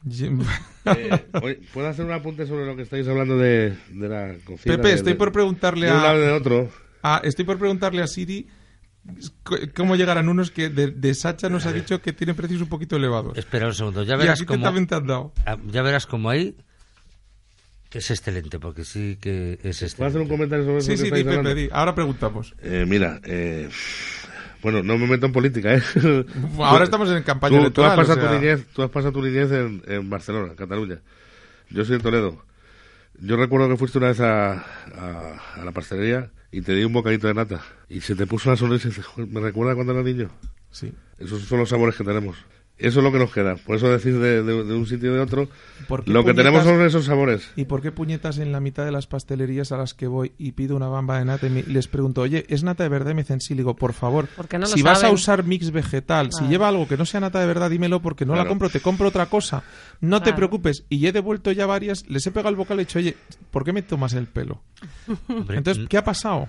Eh, 0.86 1.26
oye, 1.42 1.60
¿Puedo 1.74 1.88
hacer 1.88 2.06
un 2.06 2.12
apunte 2.12 2.46
sobre 2.46 2.64
lo 2.64 2.76
que 2.76 2.82
estáis 2.82 3.06
hablando 3.08 3.36
de, 3.36 3.76
de 3.90 4.08
la 4.08 4.34
cocina? 4.44 4.76
Pepe, 4.76 4.88
de- 4.88 4.94
estoy 4.94 5.12
de- 5.12 5.18
por 5.18 5.32
preguntarle 5.32 5.86
de 5.86 5.92
un 5.92 5.98
lado 6.02 6.16
a, 6.16 6.18
del 6.18 6.32
otro. 6.32 6.68
a- 7.02 7.20
estoy 7.24 7.44
por 7.44 7.58
preguntarle 7.58 8.02
a 8.02 8.06
Siri 8.06 8.48
cómo 9.74 9.96
llegarán 9.96 10.28
unos 10.28 10.50
que 10.50 10.68
de, 10.68 10.88
de 10.90 11.14
Sacha 11.14 11.48
nos 11.48 11.66
ha 11.66 11.72
dicho 11.72 12.00
que 12.00 12.12
tienen 12.12 12.36
precios 12.36 12.60
un 12.62 12.68
poquito 12.68 12.96
elevados. 12.96 13.36
Espera 13.36 13.66
un 13.66 13.74
segundo, 13.74 14.02
ya 14.02 14.14
Y 14.14 14.18
verás 14.18 14.42
cómo... 14.44 14.58
te 14.60 14.64
también 14.64 14.86
te 14.86 14.94
han 14.94 15.06
dado. 15.06 15.32
Ah, 15.46 15.56
Ya 15.66 15.82
verás 15.82 16.06
como 16.06 16.30
ahí 16.30 16.56
es 17.98 18.10
excelente, 18.10 18.58
porque 18.58 18.84
sí 18.84 19.18
que 19.20 19.58
es 19.62 19.94
¿Puedo 19.94 20.08
hacer 20.08 20.20
un 20.20 20.26
excelente. 20.26 20.28
comentario 20.30 20.64
sobre 20.64 20.78
eso 20.78 20.86
Sí, 20.86 20.92
que 20.92 20.96
sí, 20.98 21.10
di, 21.16 21.24
Pepe, 21.24 21.54
di. 21.54 21.68
Ahora 21.72 21.94
preguntamos. 21.94 22.54
Eh, 22.62 22.84
mira, 22.86 23.20
eh, 23.24 23.68
bueno, 24.62 24.82
no 24.82 24.96
me 24.98 25.06
meto 25.06 25.26
en 25.26 25.32
política, 25.32 25.74
¿eh? 25.74 25.82
Ahora 26.58 26.84
estamos 26.84 27.10
en 27.10 27.22
campaña 27.22 27.58
tú, 27.58 27.70
tú 27.70 27.82
has 27.82 27.94
electoral. 27.94 27.96
pasado 27.96 28.18
o 28.18 28.20
sea, 28.22 28.30
tu 28.30 28.40
niñez, 28.40 28.66
tú 28.72 28.82
has 28.82 28.90
pasado 28.90 29.12
tu 29.12 29.22
niñez 29.22 29.50
en, 29.52 29.82
en 29.86 30.10
Barcelona, 30.10 30.54
Cataluña. 30.56 31.00
Yo 31.70 31.84
soy 31.84 31.96
en 31.96 32.02
Toledo. 32.02 32.44
Yo 33.20 33.36
recuerdo 33.36 33.68
que 33.68 33.76
fuiste 33.76 33.98
una 33.98 34.08
vez 34.08 34.20
a, 34.20 34.52
a, 34.52 35.40
a 35.56 35.64
la 35.64 35.72
pastelería 35.72 36.30
y 36.52 36.62
te 36.62 36.74
di 36.74 36.84
un 36.84 36.92
bocadito 36.92 37.26
de 37.26 37.34
nata 37.34 37.60
y 37.88 38.00
se 38.00 38.14
te 38.14 38.26
puso 38.26 38.48
una 38.48 38.56
sonrisa 38.56 38.88
y 38.88 38.90
dices, 38.90 39.04
"Joder, 39.06 39.28
me 39.30 39.40
recuerda 39.40 39.74
cuando 39.74 39.92
era 39.92 40.02
niño. 40.02 40.30
Sí. 40.70 40.92
Esos 41.18 41.42
son 41.42 41.58
los 41.58 41.68
sabores 41.68 41.96
que 41.96 42.04
tenemos. 42.04 42.36
Eso 42.80 43.00
es 43.00 43.04
lo 43.04 43.12
que 43.12 43.18
nos 43.18 43.32
queda. 43.32 43.56
Por 43.56 43.76
eso 43.76 43.90
decir 43.90 44.18
de, 44.18 44.42
de- 44.42 44.64
de 44.64 44.74
un 44.74 44.86
sitio 44.86 45.10
y 45.10 45.14
de 45.14 45.20
otro, 45.20 45.48
¿Por 45.86 46.02
qué 46.04 46.10
lo 46.10 46.24
que 46.24 46.32
puñetas- 46.32 46.36
tenemos 46.36 46.64
son 46.64 46.80
esos 46.84 47.04
sabores. 47.04 47.50
¿Y 47.56 47.66
por 47.66 47.82
qué 47.82 47.92
puñetas 47.92 48.38
en 48.38 48.52
la 48.52 48.60
mitad 48.60 48.84
de 48.84 48.90
las 48.92 49.06
pastelerías 49.06 49.70
a 49.72 49.76
las 49.76 49.92
que 49.94 50.06
voy 50.06 50.32
y 50.38 50.52
pido 50.52 50.76
una 50.76 50.88
bamba 50.88 51.18
de 51.18 51.24
nata 51.26 51.46
y 51.46 51.50
me- 51.50 51.62
les 51.64 51.88
pregunto, 51.88 52.22
oye, 52.22 52.46
¿es 52.48 52.62
nata 52.62 52.82
de 52.82 52.88
verdad? 52.88 53.10
Y 53.10 53.14
me 53.14 53.22
dicen, 53.22 53.40
sí, 53.40 53.54
digo, 53.54 53.76
por 53.76 53.92
favor, 53.92 54.28
no 54.58 54.66
si 54.66 54.82
vas 54.82 55.04
a 55.04 55.10
usar 55.10 55.44
mix 55.44 55.70
vegetal, 55.70 56.32
si 56.32 56.44
lleva 56.48 56.68
algo 56.68 56.88
que 56.88 56.96
no 56.96 57.04
sea 57.04 57.20
nata 57.20 57.38
de 57.40 57.46
verdad, 57.46 57.68
dímelo 57.70 58.00
porque 58.00 58.24
no 58.24 58.34
la 58.34 58.46
compro, 58.48 58.70
te 58.70 58.80
compro 58.80 59.08
otra 59.08 59.26
cosa. 59.26 59.62
No 60.00 60.22
te 60.22 60.32
preocupes. 60.32 60.84
Y 60.88 61.06
he 61.06 61.12
devuelto 61.12 61.52
ya 61.52 61.66
varias, 61.66 62.08
les 62.08 62.26
he 62.26 62.30
pegado 62.30 62.48
el 62.50 62.56
bocal 62.56 62.78
y 62.78 62.82
he 62.82 62.84
dicho, 62.86 62.98
oye, 62.98 63.16
¿por 63.50 63.64
qué 63.64 63.72
me 63.72 63.82
tomas 63.82 64.14
el 64.14 64.26
pelo? 64.26 64.62
Hombre, 65.28 65.58
Entonces, 65.58 65.86
¿qué 65.88 65.98
ha 65.98 66.04
pasado? 66.04 66.48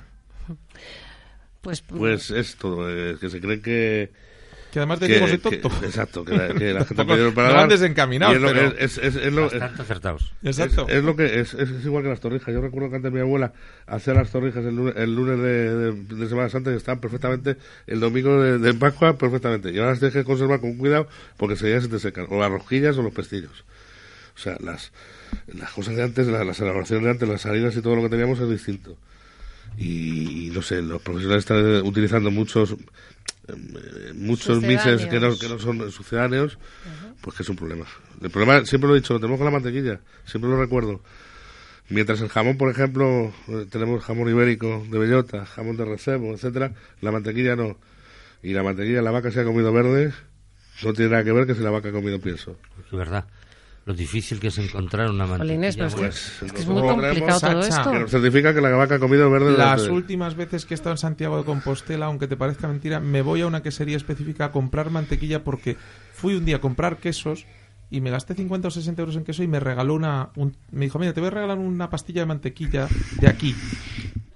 Pues, 1.62 1.82
Pues 1.82 2.32
esto, 2.32 2.90
eh, 2.90 3.18
que 3.20 3.30
se 3.30 3.40
creen 3.40 3.62
que... 3.62 4.12
Que 4.72 4.80
además 4.80 5.00
te 5.00 5.08
que- 5.08 5.16
digo, 5.16 5.28
soy 5.28 5.38
que- 5.40 5.58
tonto. 5.58 5.86
exacto, 5.86 6.24
que 6.24 6.34
la, 6.34 6.54
que 6.54 6.74
la 6.74 6.86
gente 6.86 7.04
pide 7.06 7.32
para 7.34 7.62
no 7.64 7.68
desencaminados, 7.68 8.36
es 8.36 8.42
lo, 8.42 8.48
pero- 8.54 8.68
es, 8.78 8.98
es- 8.98 9.16
es 9.18 9.34
lo- 9.34 9.44
bastante 9.50 9.82
acertados. 9.82 10.34
Exacto. 10.44 10.86
Es, 10.88 10.96
es 10.96 11.04
lo 11.04 11.16
que 11.16 11.40
es, 11.42 11.54
es, 11.54 11.70
igual 11.86 12.04
que 12.04 12.10
las 12.10 12.20
torrijas. 12.22 12.54
Yo 12.54 12.62
recuerdo 12.62 12.90
que 12.90 12.96
antes 12.96 13.12
mi 13.12 13.20
abuela 13.20 13.52
hacía 13.88 14.14
las 14.14 14.32
torrijas 14.32 14.64
el 14.66 14.76
lunes, 14.76 14.94
el 14.96 15.14
lunes 15.14 15.38
de, 15.40 15.76
de- 15.76 16.16
de 16.16 16.30
Semana 16.30 16.48
Santa 16.50 16.72
y 16.72 16.76
estaban 16.78 17.02
perfectamente 17.02 17.58
el 17.88 18.00
domingo 18.00 18.42
de, 18.42 18.58
de 18.60 18.74
Pascua 18.74 19.18
perfectamente. 19.18 19.72
Y 19.72 19.78
ahora 19.78 19.90
las 19.92 20.00
tienes 20.00 20.14
que 20.16 20.24
conservar 20.24 20.62
con 20.62 20.78
cuidado 20.78 21.08
porque 21.38 21.56
seguidas 21.58 21.84
se 21.84 21.90
te 21.90 22.00
secan. 22.00 22.28
O 22.30 22.40
las 22.40 22.50
rosquillas 22.50 22.98
o 22.98 23.02
los 23.04 23.14
pestillos. 23.14 23.66
O 24.36 24.40
sea, 24.40 24.56
las, 24.62 24.94
las 25.54 25.72
cosas 25.72 25.98
de 25.98 26.04
antes, 26.04 26.28
las, 26.28 26.46
las 26.48 26.60
elaboraciones 26.62 27.04
de 27.04 27.12
antes, 27.12 27.28
las 27.28 27.42
salidas 27.42 27.76
y 27.76 27.82
todo 27.82 27.98
lo 27.98 28.04
que 28.04 28.10
teníamos 28.10 28.40
es 28.40 28.50
distinto. 28.50 28.96
Y, 29.78 30.48
y 30.48 30.50
no 30.52 30.62
sé, 30.62 30.82
los 30.82 31.02
profesionales 31.02 31.44
están 31.44 31.86
utilizando 31.86 32.30
muchos 32.32 32.76
muchos 34.16 34.62
mixes 34.62 35.06
que 35.06 35.20
no, 35.20 35.38
que 35.38 35.50
no 35.50 35.60
son 35.60 35.92
sucedáneos, 35.92 36.58
pues 37.22 37.36
que 37.36 37.44
es 37.44 37.50
un 37.50 37.56
problema. 37.56 37.86
El 38.22 38.30
problema, 38.30 38.66
siempre 38.66 38.88
lo 38.88 38.96
he 38.96 39.00
dicho, 39.00 39.14
lo 39.14 39.20
tenemos 39.20 39.38
con 39.38 39.46
la 39.46 39.52
mantequilla, 39.52 40.00
siempre 40.26 40.50
lo 40.50 40.60
recuerdo. 40.60 41.02
Mientras 41.90 42.22
el 42.22 42.30
jamón, 42.30 42.58
por 42.58 42.70
ejemplo, 42.70 43.34
eh, 43.50 43.66
tenemos 43.70 44.04
jamón 44.04 44.30
ibérico 44.30 44.86
de 44.90 44.98
bellota, 44.98 45.46
jamón 45.46 45.76
de 45.76 45.86
recebo, 45.86 46.34
etcétera, 46.34 46.74
la 47.02 47.12
mantequilla 47.12 47.56
no. 47.56 47.78
Y 48.42 48.54
la 48.54 48.64
mantequilla, 48.64 49.02
la 49.02 49.12
vaca 49.12 49.30
se 49.32 49.42
ha 49.42 49.44
comido 49.44 49.74
verde, 49.74 50.14
no 50.84 50.94
tiene 50.94 51.12
nada 51.12 51.24
que 51.24 51.32
ver 51.32 51.46
que 51.46 51.54
si 51.54 51.62
la 51.62 51.70
vaca 51.70 51.90
ha 51.90 51.92
comido 51.92 52.20
pienso. 52.20 52.58
Es 52.86 52.98
verdad. 52.98 53.26
Lo 53.86 53.94
difícil 53.96 54.40
que 54.40 54.48
es 54.50 54.58
encontrar 54.60 55.10
una 55.10 55.26
mantequilla. 55.26 55.58
pero 55.76 55.88
es 55.88 55.96
que, 55.96 56.00
buena. 56.02 56.10
Pues, 56.14 56.44
es 56.44 56.52
que 56.54 56.60
es 56.62 56.68
muy 56.68 56.82
complicado 56.84 57.40
todo 57.40 57.64
Sacha, 57.64 57.80
esto. 57.80 57.92
Que 57.92 58.00
nos 58.00 58.12
certifica 58.12 58.54
que 58.54 58.62
la 58.62 58.70
vaca 58.70 58.96
ha 58.96 59.00
comido 59.00 59.30
verde 59.32 59.58
Las 59.58 59.82
últimas 59.88 60.36
veces 60.36 60.66
que 60.66 60.74
he 60.74 60.76
estado 60.76 60.94
en 60.94 60.98
Santiago 61.00 61.38
de 61.38 61.44
Compostela, 61.46 62.06
aunque 62.06 62.28
te 62.28 62.38
parezca 62.38 62.68
mentira, 62.68 63.00
me 63.00 63.22
voy 63.24 63.42
a 63.42 63.48
una 63.48 63.64
quesería 63.64 63.98
específica 63.98 64.46
a 64.46 64.52
comprar 64.52 64.92
mantequilla 64.92 65.44
porque 65.44 65.78
fui 66.14 66.36
un 66.36 66.46
día 66.46 66.58
a 66.58 66.62
comprar 66.62 66.98
quesos 66.98 67.48
y 67.90 68.02
me 68.02 68.10
gasté 68.12 68.36
50 68.36 68.68
o 68.68 68.72
60 68.72 69.02
euros 69.02 69.16
en 69.18 69.24
queso 69.26 69.42
y 69.44 69.48
me 69.48 69.60
regaló 69.60 69.96
una... 69.96 70.30
un- 70.36 70.56
me 70.72 70.86
dijo, 70.86 71.00
mira, 71.00 71.12
te 71.14 71.20
voy 71.20 71.28
a 71.28 71.32
regalar 71.32 71.58
una 71.58 71.90
pastilla 71.90 72.22
de 72.22 72.28
mantequilla 72.28 72.88
de 73.20 73.28
aquí. 73.28 73.56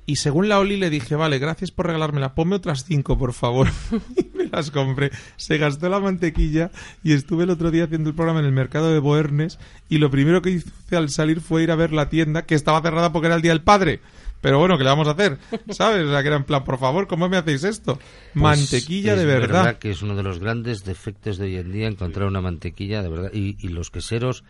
Y 0.08 0.18
según 0.18 0.50
la 0.50 0.60
Oli 0.60 0.78
le 0.78 0.90
dije, 0.92 1.16
vale, 1.16 1.40
gracias 1.40 1.72
por 1.72 1.88
regalármela, 1.88 2.36
ponme 2.36 2.56
otras 2.56 2.86
cinco, 2.86 3.18
por 3.18 3.34
favor. 3.34 3.68
y 4.16 4.38
me 4.38 4.46
las 4.46 4.70
compré. 4.70 5.12
Se 5.36 5.58
gastó 5.58 5.90
la 5.90 6.00
mantequilla 6.00 6.70
y 7.04 7.14
estuve 7.14 7.46
el 7.46 7.50
otro 7.50 7.72
día 7.72 7.86
haciendo 7.86 8.10
el 8.10 8.16
programa 8.16 8.40
en 8.40 8.46
el 8.46 8.52
mercado 8.52 8.94
de 8.94 9.00
Boernes 9.00 9.58
y 9.90 9.98
lo 9.98 10.12
primero 10.12 10.42
que 10.42 10.52
hice 10.52 10.96
al 10.96 11.10
salir 11.10 11.42
fue 11.42 11.64
ir 11.64 11.72
a 11.72 11.76
ver 11.76 11.92
la 11.92 12.10
tienda 12.10 12.44
que 12.44 12.54
estaba 12.54 12.82
cerrada 12.82 13.12
porque 13.12 13.28
era 13.28 13.36
el 13.36 13.42
Día 13.42 13.52
del 13.52 13.64
Padre. 13.64 14.00
Pero 14.42 14.60
bueno, 14.60 14.78
¿qué 14.78 14.84
le 14.84 14.92
vamos 14.92 15.08
a 15.08 15.12
hacer? 15.12 15.40
¿Sabes? 15.70 16.06
O 16.06 16.12
sea, 16.12 16.22
que 16.22 16.28
era 16.28 16.38
en 16.38 16.44
plan, 16.44 16.64
por 16.64 16.78
favor, 16.78 17.08
¿cómo 17.08 17.28
me 17.28 17.38
hacéis 17.38 17.64
esto? 17.64 17.96
Pues 17.96 18.36
mantequilla 18.36 19.14
es 19.14 19.20
de 19.20 19.26
verdad. 19.26 19.80
que 19.80 19.90
es 19.90 20.04
uno 20.04 20.16
de 20.16 20.22
los 20.22 20.38
grandes 20.38 20.86
defectos 20.86 21.40
de 21.40 21.46
hoy 21.46 21.56
en 21.56 21.72
día 21.72 21.88
encontrar 21.88 22.28
una 22.28 22.42
mantequilla 22.42 23.02
de 23.02 23.10
verdad. 23.10 23.32
Y, 23.34 23.58
y 23.60 23.70
los 23.70 23.90
queseros 23.90 24.44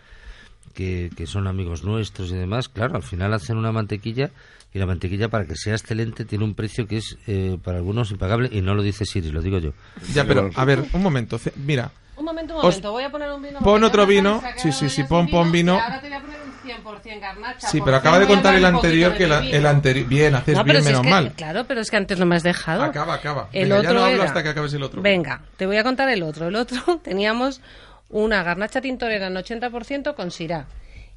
que, 0.73 1.10
que 1.15 1.25
son 1.28 1.47
amigos 1.47 1.84
nuestros 1.84 2.32
y 2.32 2.36
demás, 2.36 2.69
claro, 2.69 2.95
al 2.95 3.04
final 3.04 3.34
hacen 3.34 3.58
una 3.58 3.71
mantequilla 3.71 4.32
y 4.73 4.80
la 4.80 4.86
mantequilla 4.86 5.30
para 5.30 5.45
que 5.45 5.56
sea 5.56 5.73
excelente 5.73 6.25
tiene 6.25 6.43
un 6.43 6.54
precio 6.54 6.86
que 6.88 6.97
es 6.97 7.17
eh, 7.28 7.58
para 7.63 7.78
algunos 7.78 8.12
impagable 8.12 8.49
y 8.51 8.62
no 8.62 8.75
lo 8.75 8.84
dice 8.84 9.06
Siri, 9.06 9.32
lo 9.32 9.41
digo 9.41 9.58
yo. 9.60 9.71
Ya, 10.13 10.25
pero, 10.25 10.49
a 10.54 10.65
ver, 10.65 10.84
un 10.93 11.01
momento. 11.01 11.39
Mira, 11.56 11.91
Un 12.17 12.25
momento, 12.25 12.54
un 12.56 12.60
Os- 12.60 12.65
momento, 12.65 12.91
voy 12.91 13.04
a 13.04 13.10
poner 13.12 13.32
un 13.32 13.41
vino. 13.41 13.60
pon 13.60 13.84
otro 13.84 14.04
ya 14.04 14.10
vino. 14.10 14.41
Sí, 14.58 14.71
sí, 14.73 14.89
sí, 14.89 15.01
ya 15.04 15.08
pon- 15.08 15.28
pon 15.30 15.51
vino. 15.51 15.73
ahora 15.80 16.01
te 16.01 16.08
voy 16.10 16.17
a 16.17 16.21
poner 16.21 16.39
un 16.41 16.54
100% 16.84 17.19
garnacha. 17.21 17.67
sí, 17.69 17.80
pero 17.84 17.97
acaba 17.97 18.19
de 18.19 18.25
contar 18.28 18.56
el 18.56 18.65
anterior 18.65 19.13
que 19.15 19.28
la- 19.28 19.45
el 19.45 19.65
anterior... 19.65 20.08
Bien, 20.10 20.36
haces 20.36 20.58
No, 20.58 20.63
bien, 20.65 20.75
si 20.78 20.80
es 20.80 20.86
menos 20.88 21.01
que- 21.04 21.10
mal. 21.10 21.32
Claro, 21.34 21.65
pero 21.67 21.80
es 21.82 21.89
que 21.91 21.97
antes 21.97 22.17
no 22.19 22.25
me 22.25 22.36
has 22.36 22.43
dejado. 22.43 22.84
Acaba, 22.84 23.13
acaba. 23.15 23.49
El 23.54 23.69
Venga, 23.69 23.75
ya 23.75 23.89
otro 23.89 23.93
no 23.99 24.06
hablo 24.06 24.15
era- 24.17 24.25
hasta 24.25 24.43
que 24.43 24.49
acabes 24.49 24.73
el 24.73 24.84
otro. 24.84 25.01
Venga, 25.01 25.41
te 25.58 25.65
voy 25.67 25.78
a 25.78 25.84
contar 25.84 26.10
el 26.10 26.23
otro. 26.23 26.47
El 26.47 26.56
otro 26.56 26.82
teníamos 27.04 27.62
una 28.15 28.43
garnacha 28.43 28.80
tintorera 28.80 29.28
en 29.28 29.36
80% 29.36 30.15
con 30.15 30.32
sirá. 30.32 30.67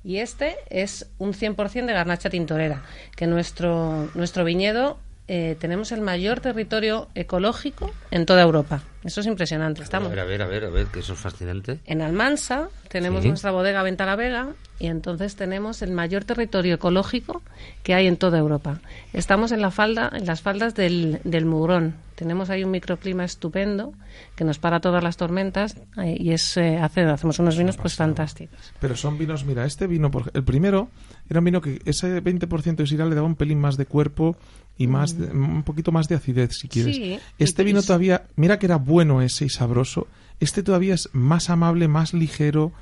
Y 0.03 0.19
este 0.19 0.57
es 0.69 1.09
un 1.19 1.33
100% 1.33 1.87
de 1.87 1.93
garnacha 1.93 2.29
tintorera. 2.29 2.83
Que 3.17 3.27
nuestro, 3.29 4.09
nuestro 4.15 4.45
viñedo 4.45 4.99
eh, 5.29 5.57
tenemos 5.61 5.93
el 5.93 6.01
mayor 6.01 6.41
territorio 6.41 7.09
ecológico 7.15 7.93
en 8.11 8.27
toda 8.27 8.43
Europa. 8.43 8.83
Eso 9.05 9.21
es 9.21 9.27
impresionante. 9.27 9.81
A 9.81 9.85
Estamos 9.85 10.11
ver, 10.11 10.21
a 10.21 10.25
ver, 10.25 10.43
a 10.43 10.47
ver, 10.47 10.65
a 10.65 10.71
ver, 10.71 10.87
que 10.87 11.01
eso 11.01 11.13
es 11.13 11.19
fascinante. 11.21 11.79
en 11.87 12.03
Almansa, 12.03 12.69
tenemos 12.89 13.23
Sí. 13.23 13.29
nuestra 13.29 13.51
bodega 13.53 13.83
Venta 13.83 14.05
la 14.07 14.17
Vega 14.17 14.49
y 14.81 14.87
entonces 14.87 15.35
tenemos 15.37 15.83
el 15.83 15.91
mayor 15.93 16.25
territorio 16.25 16.75
ecológico 16.77 17.43
que 17.83 17.95
hay 17.95 18.07
en 18.07 18.17
toda 18.17 18.38
Europa. 18.38 18.81
Estamos 19.12 19.51
en 19.53 19.61
la 19.61 19.71
falda, 19.71 20.11
en 20.14 20.25
las 20.27 20.41
faldas 20.43 20.75
del, 20.75 21.21
del 21.25 21.47
Mugrón. 21.47 21.95
Tenemos 22.14 22.51
ahí 22.51 22.64
un 22.64 22.71
microclima 22.73 23.25
estupendo 23.25 23.93
que 24.37 24.45
nos 24.45 24.59
para 24.59 24.81
todas 24.81 25.03
las 25.05 25.17
tormentas 25.17 25.77
eh, 26.03 26.17
y 26.19 26.31
es 26.33 26.57
eh, 26.57 26.79
hace- 26.79 27.03
hacemos 27.03 27.38
unos 27.38 27.57
vinos 27.57 27.77
pues 27.77 27.95
fantásticos. 27.95 28.59
Pero 28.81 28.97
son 28.97 29.19
vinos, 29.19 29.45
mira, 29.45 29.64
este 29.64 29.87
vino, 29.87 30.11
por, 30.11 30.31
el 30.35 30.43
primero 30.45 30.88
era 31.29 31.38
un 31.41 31.45
vino 31.45 31.61
que 31.61 31.81
ese 31.85 32.23
20% 32.23 32.77
de 32.77 32.87
sirá 32.87 33.05
le 33.07 33.14
daba 33.14 33.27
un 33.27 33.37
pelín 33.37 33.61
más 33.61 33.77
de 33.77 33.87
cuerpo 33.87 34.37
y 34.77 34.87
más 34.87 35.17
de- 35.19 35.27
un 35.33 35.62
poquito 35.64 35.91
más 35.93 36.09
de 36.09 36.14
acidez, 36.17 36.57
si 36.57 36.69
quieres. 36.69 36.95
Sí, 36.97 37.19
este 37.38 37.64
vino 37.64 37.83
todavía, 37.83 38.25
mira 38.37 38.59
que 38.59 38.67
era 38.67 38.77
bueno 38.77 39.23
ese 39.23 39.45
y 39.45 39.49
sabroso, 39.49 40.07
este 40.41 40.62
todavía 40.62 40.95
es 40.95 41.09
más 41.12 41.51
amable, 41.51 41.88
más 41.88 42.14
ligero, 42.14 42.73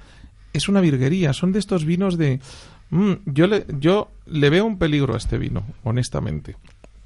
es 0.59 0.69
una 0.69 0.81
virguería, 0.81 1.33
son 1.33 1.53
de 1.53 1.59
estos 1.59 1.85
vinos 1.85 2.17
de... 2.19 2.41
mm, 2.91 3.13
yo, 3.27 3.47
le, 3.47 3.67
yo 3.79 4.11
le 4.27 4.51
veo 4.51 4.65
un 4.65 4.79
peligro 4.79 5.15
a 5.15 5.19
este 5.19 5.39
vino, 5.39 5.65
honestamente. 5.85 6.57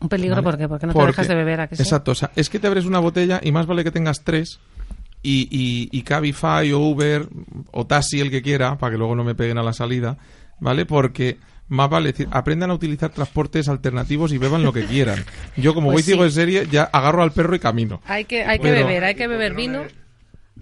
Un 0.01 0.09
peligro 0.09 0.37
¿vale? 0.37 0.45
porque 0.45 0.69
porque 0.69 0.87
no 0.87 0.93
te 0.95 1.07
dejas 1.07 1.29
de 1.29 1.35
beber 1.35 1.61
a 1.61 1.69
que 1.69 1.77
sí? 1.77 1.83
Exacto, 1.83 2.13
o 2.13 2.15
sea, 2.15 2.31
es 2.37 2.49
que 2.49 2.59
te 2.59 2.67
abres 2.67 2.87
una 2.87 2.99
botella 3.01 3.41
y 3.43 3.53
más 3.53 3.67
vale 3.67 3.85
que 3.85 3.91
tengas 3.91 4.25
tres 4.25 4.59
y, 5.23 5.43
y, 5.51 5.89
y 5.93 6.03
Cabify 6.03 6.73
o 6.73 6.79
Uber 6.81 7.29
o 7.73 7.87
Taxi, 7.87 8.21
el 8.21 8.31
que 8.31 8.41
quiera, 8.41 8.79
para 8.79 8.93
que 8.93 8.99
luego 8.99 9.15
no 9.15 9.25
me 9.25 9.35
peguen 9.35 9.59
a 9.59 9.63
la 9.63 9.75
salida, 9.75 10.17
¿vale? 10.59 10.87
Porque 10.87 11.37
más 11.69 11.91
vale 11.91 12.13
decir, 12.13 12.27
aprendan 12.31 12.71
a 12.71 12.75
utilizar 12.75 13.11
transportes 13.11 13.69
alternativos 13.69 14.33
y 14.33 14.39
beban 14.39 14.63
lo 14.65 14.73
que 14.73 14.87
quieran. 14.87 15.23
Yo, 15.57 15.75
como 15.75 15.89
Pues 15.93 15.97
voy 15.97 16.03
ciego 16.03 16.23
sí. 16.23 16.29
en 16.29 16.33
serie, 16.33 16.67
ya 16.71 16.85
agarro 16.85 17.23
al 17.23 17.33
perro 17.33 17.55
y 17.55 17.59
camino. 17.59 18.01
Hay 18.07 18.25
que 18.25 18.43
hay 18.43 18.59
que 18.59 18.63
Pero- 18.71 18.87
beber, 18.87 19.05
hay 19.05 19.15
que 19.15 19.29
beber 19.29 19.55
vino. 19.55 19.83
¿Me 19.83 19.89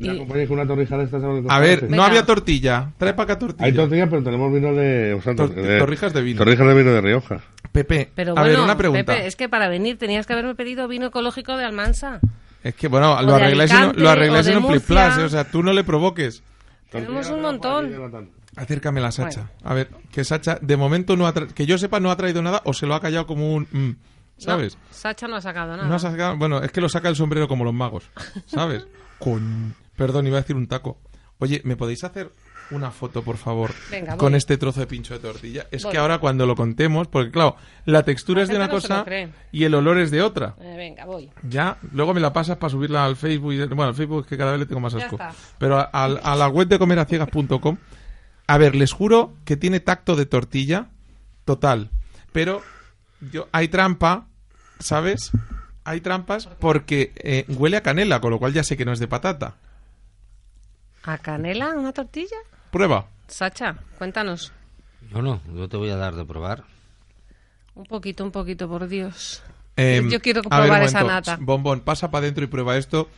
Y- 0.00 0.46
con 0.46 0.52
una 0.58 0.66
torrija 0.66 0.96
de 0.96 1.04
estas? 1.04 1.20
¿sabes 1.20 1.42
lo 1.42 1.48
que 1.48 1.52
A 1.54 1.58
ver, 1.58 1.82
no 1.84 1.88
Venga. 1.90 2.06
había 2.06 2.24
tortilla. 2.26 2.92
Trae 2.98 3.14
para 3.14 3.24
acá 3.32 3.38
tortilla. 3.38 3.66
Hay 3.66 3.72
tortillas, 3.72 4.08
pero 4.08 4.22
tenemos 4.22 4.52
vino 4.52 4.72
de... 4.72 5.14
o 5.14 5.22
sea, 5.22 5.34
Tor- 5.34 5.54
de- 5.54 5.78
torrijas 5.78 6.12
de 6.12 6.22
vino. 6.22 6.38
Torrijas 6.38 6.66
de 6.66 6.74
vino 6.74 6.92
de 6.92 7.00
Rioja. 7.00 7.40
Pepe, 7.72 8.10
Pero 8.14 8.32
a 8.32 8.40
bueno, 8.40 8.48
ver, 8.56 8.60
una 8.60 8.76
pregunta. 8.76 9.04
Pepe, 9.14 9.26
es 9.26 9.36
que 9.36 9.48
para 9.48 9.68
venir 9.68 9.98
tenías 9.98 10.26
que 10.26 10.32
haberme 10.32 10.54
pedido 10.54 10.86
vino 10.88 11.06
ecológico 11.06 11.56
de 11.56 11.64
Almansa. 11.64 12.20
Es 12.62 12.74
que, 12.74 12.88
bueno, 12.88 13.20
lo 13.22 13.34
arregláis, 13.34 13.70
en, 13.72 13.92
lo 14.02 14.08
arregláis 14.10 14.46
en 14.48 14.58
un 14.58 14.72
¿eh? 14.74 15.22
o 15.24 15.28
sea, 15.28 15.44
tú 15.50 15.62
no 15.62 15.72
le 15.72 15.84
provoques. 15.84 16.42
Tenemos 16.90 17.28
un 17.30 17.42
montón. 17.42 17.92
Acércame 18.56 19.00
la 19.00 19.12
Sacha. 19.12 19.50
A 19.62 19.74
ver, 19.74 19.88
que 20.10 20.24
Sacha, 20.24 20.58
de 20.60 20.76
momento, 20.76 21.16
no 21.16 21.26
ha 21.26 21.34
tra- 21.34 21.52
que 21.52 21.66
yo 21.66 21.78
sepa, 21.78 22.00
no 22.00 22.10
ha 22.10 22.16
traído 22.16 22.42
nada 22.42 22.62
o 22.64 22.72
se 22.72 22.86
lo 22.86 22.94
ha 22.94 23.00
callado 23.00 23.26
como 23.26 23.54
un... 23.54 23.68
mm, 23.70 23.90
¿Sabes? 24.38 24.76
No, 24.76 24.80
Sacha 24.90 25.28
no 25.28 25.36
ha 25.36 25.40
sacado 25.40 25.76
nada. 25.76 25.88
No 25.88 25.94
ha 25.94 25.98
sacado- 25.98 26.36
bueno, 26.36 26.60
es 26.62 26.70
que 26.72 26.80
lo 26.80 26.88
saca 26.88 27.08
el 27.08 27.16
sombrero 27.16 27.46
como 27.48 27.64
los 27.64 27.74
magos, 27.74 28.10
¿sabes? 28.46 28.86
Con... 29.18 29.74
Perdón, 29.98 30.26
iba 30.26 30.38
a 30.38 30.40
decir 30.40 30.56
un 30.56 30.66
taco. 30.66 30.98
Oye, 31.40 31.60
¿me 31.64 31.76
podéis 31.76 32.02
hacer 32.04 32.32
una 32.70 32.90
foto, 32.90 33.22
por 33.22 33.36
favor, 33.36 33.70
Venga, 33.90 34.16
con 34.16 34.34
este 34.34 34.56
trozo 34.58 34.80
de 34.80 34.86
pincho 34.86 35.14
de 35.14 35.20
tortilla? 35.20 35.66
Es 35.70 35.82
Voy. 35.84 35.92
que 35.92 35.98
ahora 35.98 36.18
cuando 36.18 36.46
lo 36.46 36.56
contemos, 36.56 37.06
porque 37.08 37.30
claro, 37.30 37.56
la 37.84 38.02
textura 38.02 38.38
La 38.38 38.42
es 38.44 38.48
de 38.48 38.56
una 38.56 38.66
no 38.66 38.72
cosa 38.72 39.04
y 39.52 39.64
el 39.64 39.74
olor 39.74 39.98
es 39.98 40.10
de 40.10 40.20
otra. 40.22 40.54
Eh, 40.60 40.74
venga, 40.76 41.04
voy. 41.04 41.30
Ya, 41.48 41.78
luego 41.92 42.12
me 42.14 42.20
la 42.20 42.32
pasas 42.32 42.56
para 42.56 42.70
subirla 42.70 43.04
al 43.04 43.16
Facebook. 43.16 43.52
y- 43.52 43.58
bueno, 43.66 43.84
al 43.84 43.94
Facebook 43.94 44.22
es 44.22 44.26
que 44.26 44.36
cada 44.38 44.52
vez 44.52 44.60
le 44.60 44.66
tengo 44.66 44.80
más 44.80 44.94
asco. 44.94 45.18
Pero 45.58 45.78
a, 45.78 45.88
a- 45.92 46.04
a 46.06 46.36
la 46.36 46.48
web 46.48 46.66
de 46.68 46.78
comeraciegas.com, 46.78 47.76
a 48.46 48.58
ver, 48.58 48.74
les 48.74 48.92
juro 48.92 49.34
que 49.44 49.56
tiene 49.56 49.80
tacto 49.80 50.16
de 50.16 50.26
tortilla 50.26 50.88
total. 51.44 51.90
Pero 52.32 52.62
yo 53.32 53.48
hay 53.52 53.68
trampa, 53.68 54.26
¿sabes? 54.80 55.30
Hay 55.84 56.00
trampas 56.00 56.46
porque 56.58 57.12
eh, 57.16 57.44
huele 57.48 57.76
a 57.78 57.82
canela, 57.82 58.20
con 58.20 58.30
lo 58.30 58.38
cual 58.38 58.52
ya 58.52 58.62
sé 58.64 58.76
que 58.76 58.84
no 58.84 58.92
es 58.92 58.98
de 58.98 59.08
patata. 59.08 59.56
¿A 61.04 61.18
canela 61.18 61.70
una 61.74 61.92
tortilla? 61.92 62.36
Prueba. 62.70 63.06
Sacha, 63.26 63.76
cuéntanos. 63.96 64.52
No, 65.10 65.22
no, 65.22 65.40
yo 65.54 65.68
te 65.68 65.76
voy 65.76 65.90
a 65.90 65.96
dar 65.96 66.14
de 66.14 66.24
probar. 66.24 66.64
Un 67.74 67.84
poquito, 67.84 68.24
un 68.24 68.30
poquito, 68.30 68.68
por 68.68 68.88
Dios. 68.88 69.42
Em, 69.76 70.10
Yo 70.10 70.20
quiero 70.20 70.42
ver, 70.42 70.48
probar 70.48 70.80
un 70.82 70.86
esa 70.88 71.00
momento. 71.02 71.30
nata. 71.30 71.38
Bombón, 71.40 71.80
pasa 71.80 72.10
para 72.10 72.24
adentro 72.24 72.44
y 72.44 72.48
prueba 72.48 72.76
esto. 72.76 73.08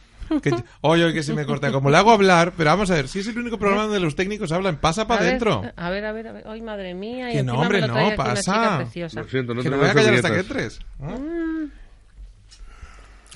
Que, 0.42 0.50
oye, 0.82 1.04
oye, 1.04 1.14
que 1.14 1.22
se 1.24 1.34
me 1.34 1.44
corta. 1.44 1.72
Como 1.72 1.90
le 1.90 1.96
hago 1.96 2.12
hablar, 2.12 2.52
pero 2.56 2.70
vamos 2.70 2.88
a 2.90 2.94
ver, 2.94 3.08
si 3.08 3.18
es 3.18 3.26
el 3.26 3.38
único 3.38 3.58
programa 3.58 3.84
donde 3.84 3.98
los 3.98 4.14
técnicos 4.14 4.52
hablan, 4.52 4.76
pasa 4.76 5.08
para 5.08 5.22
ver, 5.22 5.28
adentro. 5.30 5.62
A 5.74 5.90
ver, 5.90 6.04
a 6.04 6.12
ver, 6.12 6.28
a 6.28 6.32
ver. 6.32 6.44
Ay, 6.46 6.60
madre 6.60 6.94
mía. 6.94 7.32
Que 7.32 7.42
no, 7.42 7.54
hombre, 7.54 7.80
no, 7.80 7.94
pasa. 8.14 8.86
Lo 9.14 9.24
siento, 9.24 9.54
no 9.54 9.62
que 9.62 9.70
me 9.70 9.76
voy 9.76 9.88
a 9.88 9.94
callar 9.94 10.14
hasta 10.14 10.28
que 10.28 10.42
servilletas. 10.44 10.78
tres. 10.78 10.80
¿eh? 11.02 11.68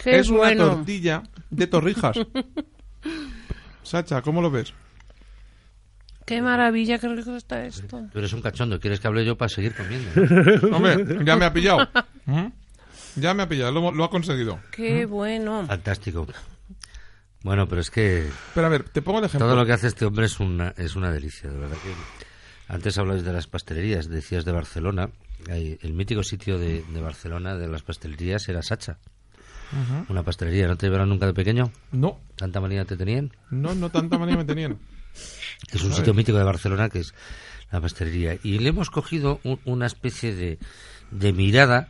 Qué 0.04 0.18
es 0.18 0.30
bueno. 0.30 0.66
una 0.66 0.74
tortilla 0.74 1.22
de 1.50 1.66
torrijas. 1.66 2.16
Sacha, 3.84 4.20
¿cómo 4.22 4.42
lo 4.42 4.50
ves? 4.50 4.74
Qué 6.26 6.40
maravilla, 6.40 6.98
qué 6.98 7.08
rico 7.08 7.36
está 7.36 7.64
esto. 7.66 8.08
Tú 8.12 8.18
eres 8.18 8.32
un 8.32 8.40
cachondo, 8.40 8.80
¿quieres 8.80 8.98
que 8.98 9.06
hable 9.08 9.24
yo 9.24 9.36
para 9.36 9.50
seguir 9.50 9.74
comiendo? 9.74 10.10
no? 10.70 10.76
Hombre, 10.76 11.24
ya 11.24 11.36
me 11.36 11.44
ha 11.44 11.52
pillado. 11.52 11.86
¿Mm? 12.24 12.46
Ya 13.16 13.34
me 13.34 13.42
ha 13.42 13.48
pillado, 13.48 13.72
lo, 13.72 13.92
lo 13.92 14.04
ha 14.04 14.10
conseguido. 14.10 14.58
Qué 14.72 15.04
bueno. 15.06 15.66
Fantástico. 15.66 16.26
Bueno, 17.42 17.68
pero 17.68 17.82
es 17.82 17.90
que 17.90 18.26
Pero 18.54 18.66
a 18.66 18.70
ver, 18.70 18.84
te 18.88 19.02
pongo 19.02 19.18
el 19.18 19.26
ejemplo. 19.26 19.46
todo 19.46 19.56
lo 19.56 19.66
que 19.66 19.72
hace 19.74 19.86
este 19.88 20.06
hombre 20.06 20.24
es 20.26 20.40
una, 20.40 20.72
es 20.78 20.96
una 20.96 21.12
delicia, 21.12 21.50
de 21.50 21.58
verdad 21.58 21.76
que... 21.76 22.72
Antes 22.72 22.96
hablabas 22.96 23.22
de 23.22 23.32
las 23.32 23.46
pastelerías, 23.46 24.08
decías 24.08 24.46
de 24.46 24.52
Barcelona. 24.52 25.10
El 25.50 25.92
mítico 25.92 26.22
sitio 26.22 26.58
de, 26.58 26.82
de 26.82 27.00
Barcelona 27.02 27.54
de 27.56 27.68
las 27.68 27.82
pastelerías 27.82 28.48
era 28.48 28.62
Sacha. 28.62 28.96
Una 30.08 30.22
pastelería, 30.22 30.66
¿no 30.68 30.76
te 30.76 30.86
llevaron 30.86 31.08
nunca 31.08 31.26
de 31.26 31.34
pequeño? 31.34 31.70
No, 31.92 32.20
¿Tanta 32.36 32.60
manía 32.60 32.84
te 32.84 32.96
tenían? 32.96 33.32
no, 33.50 33.74
no 33.74 33.90
tanta 33.90 34.18
manía 34.18 34.36
me 34.36 34.44
tenían. 34.44 34.78
Es 35.72 35.82
un 35.82 35.92
sitio 35.92 36.14
mítico 36.14 36.36
de 36.38 36.44
Barcelona 36.44 36.88
que 36.88 37.00
es 37.00 37.14
la 37.70 37.80
pastelería. 37.80 38.36
Y 38.42 38.58
le 38.58 38.68
hemos 38.70 38.90
cogido 38.90 39.40
un- 39.44 39.60
una 39.64 39.86
especie 39.86 40.34
de, 40.34 40.58
de 41.10 41.32
mirada 41.32 41.88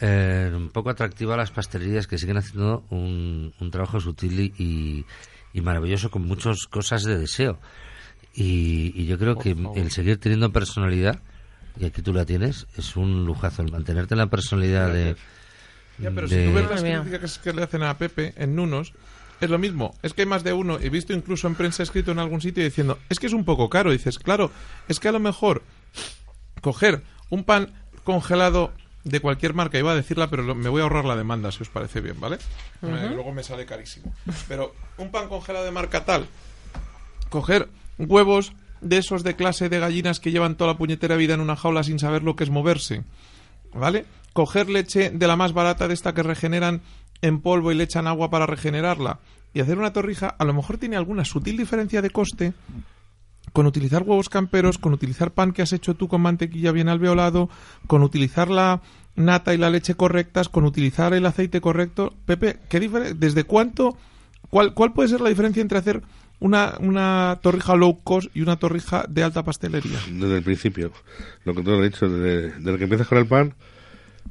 eh, 0.00 0.50
un 0.54 0.70
poco 0.70 0.90
atractiva 0.90 1.34
a 1.34 1.36
las 1.36 1.50
pastelerías 1.50 2.06
que 2.06 2.18
siguen 2.18 2.38
haciendo 2.38 2.84
un, 2.90 3.52
un 3.60 3.70
trabajo 3.70 4.00
sutil 4.00 4.52
y, 4.58 5.04
y- 5.52 5.60
maravilloso 5.60 6.10
con 6.10 6.22
muchas 6.26 6.66
cosas 6.66 7.04
de 7.04 7.18
deseo. 7.18 7.58
Y, 8.34 8.92
y 9.00 9.06
yo 9.06 9.18
creo 9.18 9.36
que 9.38 9.54
el 9.76 9.90
seguir 9.90 10.18
teniendo 10.18 10.50
personalidad, 10.52 11.20
y 11.78 11.84
aquí 11.84 12.00
tú 12.02 12.12
la 12.14 12.24
tienes, 12.24 12.66
es 12.76 12.96
un 12.96 13.24
lujazo. 13.26 13.62
El 13.62 13.70
mantenerte 13.70 14.14
en 14.14 14.18
la 14.18 14.26
personalidad 14.28 14.90
de... 14.92 15.16
Ya, 16.02 16.10
pero 16.10 16.28
de- 16.28 16.36
si 16.44 16.48
tú 16.48 16.54
ves 16.54 16.68
las 16.70 16.82
críticas 17.02 17.38
que 17.38 17.52
le 17.52 17.62
hacen 17.62 17.82
a 17.82 17.96
Pepe 17.98 18.32
en 18.36 18.54
Nunos, 18.56 18.92
es 19.40 19.50
lo 19.50 19.58
mismo. 19.58 19.94
Es 20.02 20.14
que 20.14 20.22
hay 20.22 20.26
más 20.26 20.44
de 20.44 20.52
uno. 20.52 20.78
He 20.80 20.88
visto 20.90 21.12
incluso 21.12 21.46
en 21.48 21.54
prensa 21.54 21.82
escrito 21.82 22.12
en 22.12 22.18
algún 22.18 22.40
sitio 22.40 22.62
diciendo, 22.62 22.98
es 23.08 23.18
que 23.18 23.26
es 23.26 23.32
un 23.32 23.44
poco 23.44 23.68
caro. 23.70 23.90
Dices, 23.92 24.18
claro, 24.18 24.50
es 24.88 25.00
que 25.00 25.08
a 25.08 25.12
lo 25.12 25.20
mejor 25.20 25.62
coger 26.60 27.02
un 27.30 27.44
pan 27.44 27.72
congelado 28.04 28.72
de 29.04 29.18
cualquier 29.20 29.52
marca, 29.52 29.78
iba 29.78 29.90
a 29.90 29.96
decirla, 29.96 30.30
pero 30.30 30.44
lo- 30.44 30.54
me 30.54 30.68
voy 30.68 30.80
a 30.80 30.84
ahorrar 30.84 31.04
la 31.04 31.16
demanda, 31.16 31.50
si 31.50 31.62
os 31.62 31.68
parece 31.68 32.00
bien, 32.00 32.20
¿vale? 32.20 32.36
Eh, 32.82 33.10
luego 33.14 33.32
me 33.32 33.42
sale 33.42 33.66
carísimo. 33.66 34.14
Pero 34.46 34.74
un 34.96 35.10
pan 35.10 35.28
congelado 35.28 35.64
de 35.64 35.72
marca 35.72 36.04
tal, 36.04 36.26
coger 37.30 37.68
huevos 37.98 38.52
de 38.80 38.98
esos 38.98 39.24
de 39.24 39.34
clase 39.36 39.68
de 39.68 39.80
gallinas 39.80 40.20
que 40.20 40.30
llevan 40.30 40.56
toda 40.56 40.72
la 40.72 40.78
puñetera 40.78 41.16
vida 41.16 41.34
en 41.34 41.40
una 41.40 41.56
jaula 41.56 41.82
sin 41.82 41.98
saber 41.98 42.22
lo 42.22 42.36
que 42.36 42.44
es 42.44 42.50
moverse, 42.50 43.02
¿vale? 43.74 44.04
Coger 44.32 44.68
leche 44.68 45.10
de 45.10 45.26
la 45.26 45.36
más 45.36 45.52
barata 45.52 45.88
de 45.88 45.94
esta 45.94 46.14
que 46.14 46.22
regeneran 46.22 46.82
en 47.20 47.40
polvo 47.40 47.70
y 47.70 47.74
le 47.74 47.84
echan 47.84 48.06
agua 48.06 48.30
para 48.30 48.46
regenerarla 48.46 49.20
y 49.54 49.60
hacer 49.60 49.78
una 49.78 49.92
torrija, 49.92 50.28
a 50.28 50.44
lo 50.44 50.54
mejor 50.54 50.78
tiene 50.78 50.96
alguna 50.96 51.24
sutil 51.24 51.56
diferencia 51.56 52.02
de 52.02 52.10
coste 52.10 52.54
con 53.52 53.66
utilizar 53.66 54.02
huevos 54.02 54.28
camperos, 54.28 54.78
con 54.78 54.92
utilizar 54.92 55.32
pan 55.32 55.52
que 55.52 55.62
has 55.62 55.72
hecho 55.72 55.94
tú 55.94 56.08
con 56.08 56.22
mantequilla 56.22 56.72
bien 56.72 56.88
alveolado, 56.88 57.50
con 57.86 58.02
utilizar 58.02 58.48
la 58.48 58.80
nata 59.14 59.52
y 59.52 59.58
la 59.58 59.68
leche 59.68 59.94
correctas, 59.94 60.48
con 60.48 60.64
utilizar 60.64 61.12
el 61.12 61.26
aceite 61.26 61.60
correcto. 61.60 62.14
Pepe, 62.24 62.60
¿qué 62.68 62.80
¿desde 63.14 63.44
cuánto? 63.44 63.96
¿Cuál, 64.48 64.72
¿Cuál 64.74 64.94
puede 64.94 65.10
ser 65.10 65.20
la 65.20 65.28
diferencia 65.28 65.60
entre 65.60 65.78
hacer 65.78 66.02
una, 66.40 66.74
una 66.80 67.40
torrija 67.42 67.76
low 67.76 68.02
cost 68.02 68.34
y 68.34 68.40
una 68.40 68.56
torrija 68.56 69.04
de 69.08 69.22
alta 69.22 69.42
pastelería? 69.42 69.98
Desde 70.10 70.38
el 70.38 70.42
principio. 70.42 70.92
Lo 71.44 71.54
que 71.54 71.62
tú 71.62 71.74
has 71.74 71.82
dicho, 71.82 72.08
desde, 72.08 72.58
desde 72.58 72.78
que 72.78 72.84
empiezas 72.84 73.08
con 73.08 73.18
el 73.18 73.26
pan, 73.26 73.54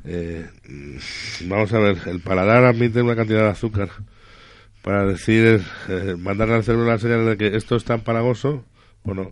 eh, 0.06 0.50
vamos 1.46 1.72
a 1.74 1.80
ver, 1.80 1.98
el 2.08 2.20
paladar 2.22 2.64
admite 2.66 3.02
una 3.02 3.16
cantidad 3.16 3.44
de 3.44 3.50
azúcar 3.50 3.90
para 4.82 5.06
decir, 5.06 5.62
eh, 5.90 6.16
mandarle 6.18 6.56
al 6.56 6.64
cerebro 6.64 6.88
la 6.88 6.98
señal 6.98 7.26
de 7.26 7.38
que 7.38 7.56
esto 7.56 7.76
es 7.76 7.84
tan 7.84 8.02
palagoso 8.02 8.66
o 9.04 9.14
no. 9.14 9.32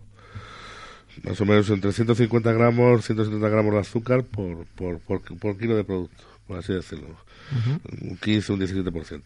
Más 1.24 1.40
o 1.40 1.44
menos 1.44 1.68
entre 1.70 1.92
150 1.92 2.52
gramos, 2.52 3.04
170 3.04 3.48
gramos 3.48 3.72
de 3.74 3.80
azúcar 3.80 4.22
por, 4.24 4.64
por, 4.76 5.00
por, 5.00 5.20
por 5.38 5.58
kilo 5.58 5.76
de 5.76 5.84
producto, 5.84 6.22
por 6.46 6.58
así 6.58 6.72
decirlo. 6.72 7.08
Un 8.00 8.16
15, 8.16 8.52
un 8.52 8.60
17%. 8.60 9.22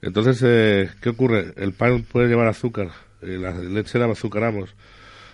Entonces, 0.00 0.40
eh, 0.44 0.90
¿qué 1.02 1.10
ocurre? 1.10 1.52
El 1.56 1.72
pan 1.72 2.02
puede 2.02 2.28
llevar 2.28 2.48
azúcar, 2.48 2.88
eh, 3.20 3.36
la 3.38 3.52
leche 3.52 3.98
la 3.98 4.06
azucaramos. 4.06 4.74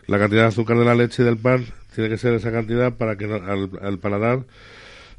La 0.06 0.18
cantidad 0.18 0.42
de 0.42 0.48
azúcar 0.48 0.76
de 0.78 0.84
la 0.84 0.94
leche 0.94 1.22
y 1.22 1.24
del 1.24 1.36
pan 1.38 1.64
tiene 1.94 2.10
que 2.10 2.18
ser 2.18 2.34
esa 2.34 2.50
cantidad 2.50 2.92
para 2.94 3.16
que 3.16 3.26
no- 3.26 3.36
al, 3.36 3.70
al 3.80 3.98
paladar 3.98 4.40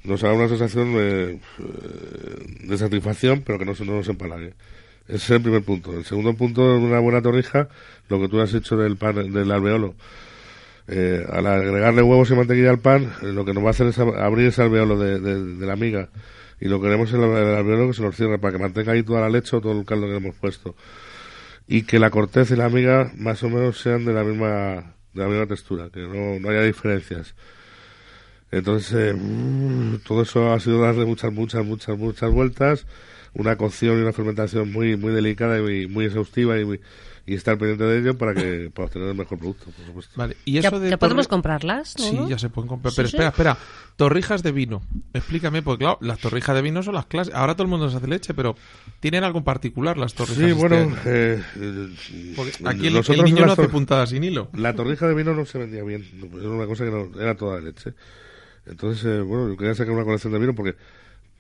nos 0.06 0.24
haga 0.24 0.34
una 0.34 0.48
sensación 0.50 0.94
eh, 0.96 1.40
eh, 1.60 2.66
de 2.68 2.78
satisfacción, 2.78 3.42
pero 3.46 3.58
que 3.60 3.66
no, 3.66 3.74
no 3.86 3.96
nos 3.98 4.08
empalague. 4.10 4.54
Ese 5.08 5.16
es 5.18 5.30
el 5.32 5.42
primer 5.42 5.64
punto. 5.64 5.94
El 5.94 6.04
segundo 6.06 6.34
punto, 6.34 6.76
en 6.76 6.84
una 6.84 7.00
buena 7.00 7.22
torrija, 7.22 7.70
lo 8.10 8.20
que 8.20 8.28
tú 8.28 8.40
has 8.42 8.54
hecho 8.54 8.76
del 8.78 8.98
pan, 8.98 9.32
del 9.32 9.52
alveolo. 9.52 9.96
Eh, 10.88 11.26
al 11.32 11.48
agregarle 11.48 12.02
huevos 12.04 12.30
y 12.30 12.36
mantequilla 12.36 12.70
al 12.70 12.80
pan, 12.80 13.12
eh, 13.22 13.28
lo 13.28 13.44
que 13.46 13.54
nos 13.54 13.64
va 13.64 13.68
a 13.68 13.72
hacer 13.72 13.88
es 13.88 13.98
ab- 14.00 14.18
abrir 14.20 14.48
ese 14.48 14.62
alveolo 14.62 14.98
de, 15.00 15.20
de- 15.20 15.44
de 15.58 15.66
la 15.66 15.76
miga. 15.76 16.10
Y 16.60 16.68
lo 16.68 16.80
que 16.80 16.86
queremos 16.88 17.10
es 17.10 17.16
el, 17.16 17.24
alveolo 17.24 17.88
que 17.88 17.94
se 17.94 18.02
nos 18.02 18.16
cierre 18.16 18.40
para 18.40 18.54
que 18.54 18.64
mantenga 18.64 18.94
ahí 18.94 19.04
toda 19.04 19.22
la 19.22 19.30
leche 19.30 19.56
o 19.56 19.62
todo 19.62 19.80
el 19.80 19.86
caldo 19.86 20.08
que 20.08 20.16
hemos 20.16 20.36
puesto. 20.36 20.76
Y 21.68 21.84
que 21.84 22.00
la 22.00 22.12
corteza 22.12 22.54
y 22.54 22.58
la 22.58 22.70
miga 22.70 23.12
más 23.18 23.42
o 23.44 23.50
menos 23.50 23.80
sean 23.80 24.06
de 24.06 24.14
la 24.14 24.24
misma, 24.24 24.94
de 25.14 25.22
la 25.22 25.28
misma 25.28 25.48
textura, 25.48 25.90
que 25.92 26.00
no, 26.02 26.40
no 26.40 26.50
haya 26.50 26.62
diferencias. 26.62 27.34
Entonces, 28.52 28.94
eh, 28.96 30.00
todo 30.08 30.22
eso 30.22 30.54
ha 30.54 30.60
sido 30.60 30.80
darle 30.82 31.06
muchas, 31.06 31.34
muchas, 31.34 31.66
muchas, 31.66 31.98
muchas 31.98 32.32
vueltas, 32.32 32.86
una 33.34 33.56
cocción 33.58 33.98
y 34.00 34.02
una 34.02 34.14
fermentación 34.14 34.72
muy, 34.72 34.96
muy 34.96 35.12
delicada 35.14 35.58
y 35.60 35.88
muy 35.88 36.06
exhaustiva 36.06 36.58
y, 36.60 36.64
muy- 36.66 36.80
y 37.26 37.34
estar 37.34 37.58
pendiente 37.58 37.84
de 37.86 37.98
ello 38.00 38.18
para 38.18 38.34
que 38.36 38.70
para 38.74 38.86
obtener 38.86 39.10
el 39.10 39.16
mejor 39.16 39.40
producto, 39.40 39.66
por 39.72 39.86
supuesto. 39.86 40.12
Vale, 40.16 40.38
y 40.46 40.54
¿Ya, 40.54 40.70
eso 40.70 40.80
de 40.80 40.92
ya 40.92 40.98
podemos 40.98 41.28
comprarlas? 41.28 41.96
¿no? 41.98 42.04
Sí, 42.06 42.20
ya 42.30 42.38
se 42.38 42.50
pueden 42.50 42.70
comprar. 42.70 42.92
Sí, 42.94 42.98
Pero 42.98 43.10
sí. 43.10 43.16
espera, 43.18 43.30
espera. 43.30 43.58
Torrijas 43.98 44.44
de 44.44 44.52
vino. 44.52 44.84
Explícame, 45.14 45.62
porque 45.62 45.84
claro, 45.86 45.98
las 46.02 46.20
torrijas 46.20 46.56
de 46.56 46.62
vino 46.62 46.84
son 46.84 46.94
las 46.94 47.08
clases. 47.08 47.34
Ahora 47.34 47.56
todo 47.56 47.64
el 47.64 47.70
mundo 47.70 47.90
se 47.90 47.98
hace 47.98 48.08
leche, 48.08 48.34
pero 48.36 48.56
¿tienen 49.00 49.24
algo 49.24 49.40
en 49.40 49.44
particular 49.44 49.98
las 49.98 50.14
torrijas? 50.14 50.46
Sí, 50.46 50.52
bueno, 50.54 50.76
este? 50.98 51.34
eh, 51.36 51.44
eh, 51.56 52.34
Porque 52.36 52.52
aquí 52.66 52.88
el, 52.88 53.24
niño 53.26 53.46
no 53.48 53.54
hace 53.54 53.68
puntadas 53.70 54.10
sin 54.12 54.24
hilo. 54.24 54.50
La 54.54 54.74
torrija 54.76 55.08
de 55.08 55.16
vino 55.16 55.34
no 55.34 55.46
se 55.46 55.58
vendía 55.58 55.84
bien, 55.84 56.06
no, 56.14 56.40
era 56.40 56.50
una 56.50 56.68
cosa 56.68 56.86
que 56.86 56.92
no, 56.92 57.20
era 57.20 57.36
toda 57.36 57.56
de 57.58 57.64
leche. 57.64 57.94
Entonces, 58.68 59.06
eh, 59.06 59.20
bueno, 59.22 59.50
yo 59.50 59.58
quería 59.58 59.76
sacar 59.76 59.94
una 59.94 60.04
colección 60.04 60.34
de 60.34 60.40
vino 60.40 60.56
porque 60.56 60.76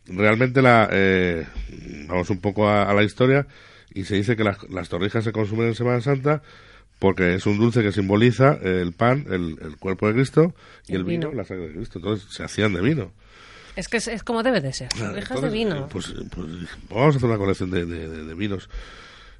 realmente 0.07 0.61
la 0.61 0.87
eh, 0.91 1.45
vamos 2.07 2.29
un 2.29 2.39
poco 2.39 2.67
a, 2.69 2.83
a 2.89 2.93
la 2.93 3.03
historia 3.03 3.47
y 3.93 4.03
se 4.03 4.15
dice 4.15 4.35
que 4.35 4.43
las, 4.43 4.61
las 4.69 4.89
torrijas 4.89 5.23
se 5.23 5.31
consumen 5.31 5.67
en 5.67 5.75
Semana 5.75 6.01
Santa 6.01 6.41
porque 6.99 7.33
es 7.35 7.45
un 7.45 7.57
dulce 7.57 7.81
que 7.83 7.91
simboliza 7.91 8.53
el 8.61 8.93
pan, 8.93 9.25
el, 9.29 9.57
el 9.61 9.77
cuerpo 9.77 10.07
de 10.07 10.13
Cristo 10.13 10.53
y 10.87 10.93
El 10.93 10.99
el, 10.99 11.03
vino, 11.05 11.29
vino. 11.29 11.37
la 11.41 11.45
sangre 11.45 11.67
de 11.69 11.73
Cristo. 11.73 11.99
Entonces 11.99 12.27
se 12.33 12.43
hacían 12.43 12.73
de 12.73 12.81
vino. 12.81 13.11
Es 13.75 13.89
que 13.89 13.97
es, 13.97 14.07
es 14.07 14.23
como 14.23 14.41
debe 14.43 14.61
de 14.61 14.71
ser. 14.71 14.87
Torrijas 14.89 15.41
de 15.41 15.47
Entonces, 15.47 15.51
vino. 15.51 15.75
eh, 15.77 15.85
Pues, 15.91 16.13
pues, 16.33 16.47
vamos 16.89 17.15
a 17.15 17.17
hacer 17.17 17.29
una 17.29 17.37
colección 17.37 17.71
de, 17.71 17.85
de- 17.85 18.07
de- 18.07 18.23
de 18.23 18.33
vinos. 18.33 18.69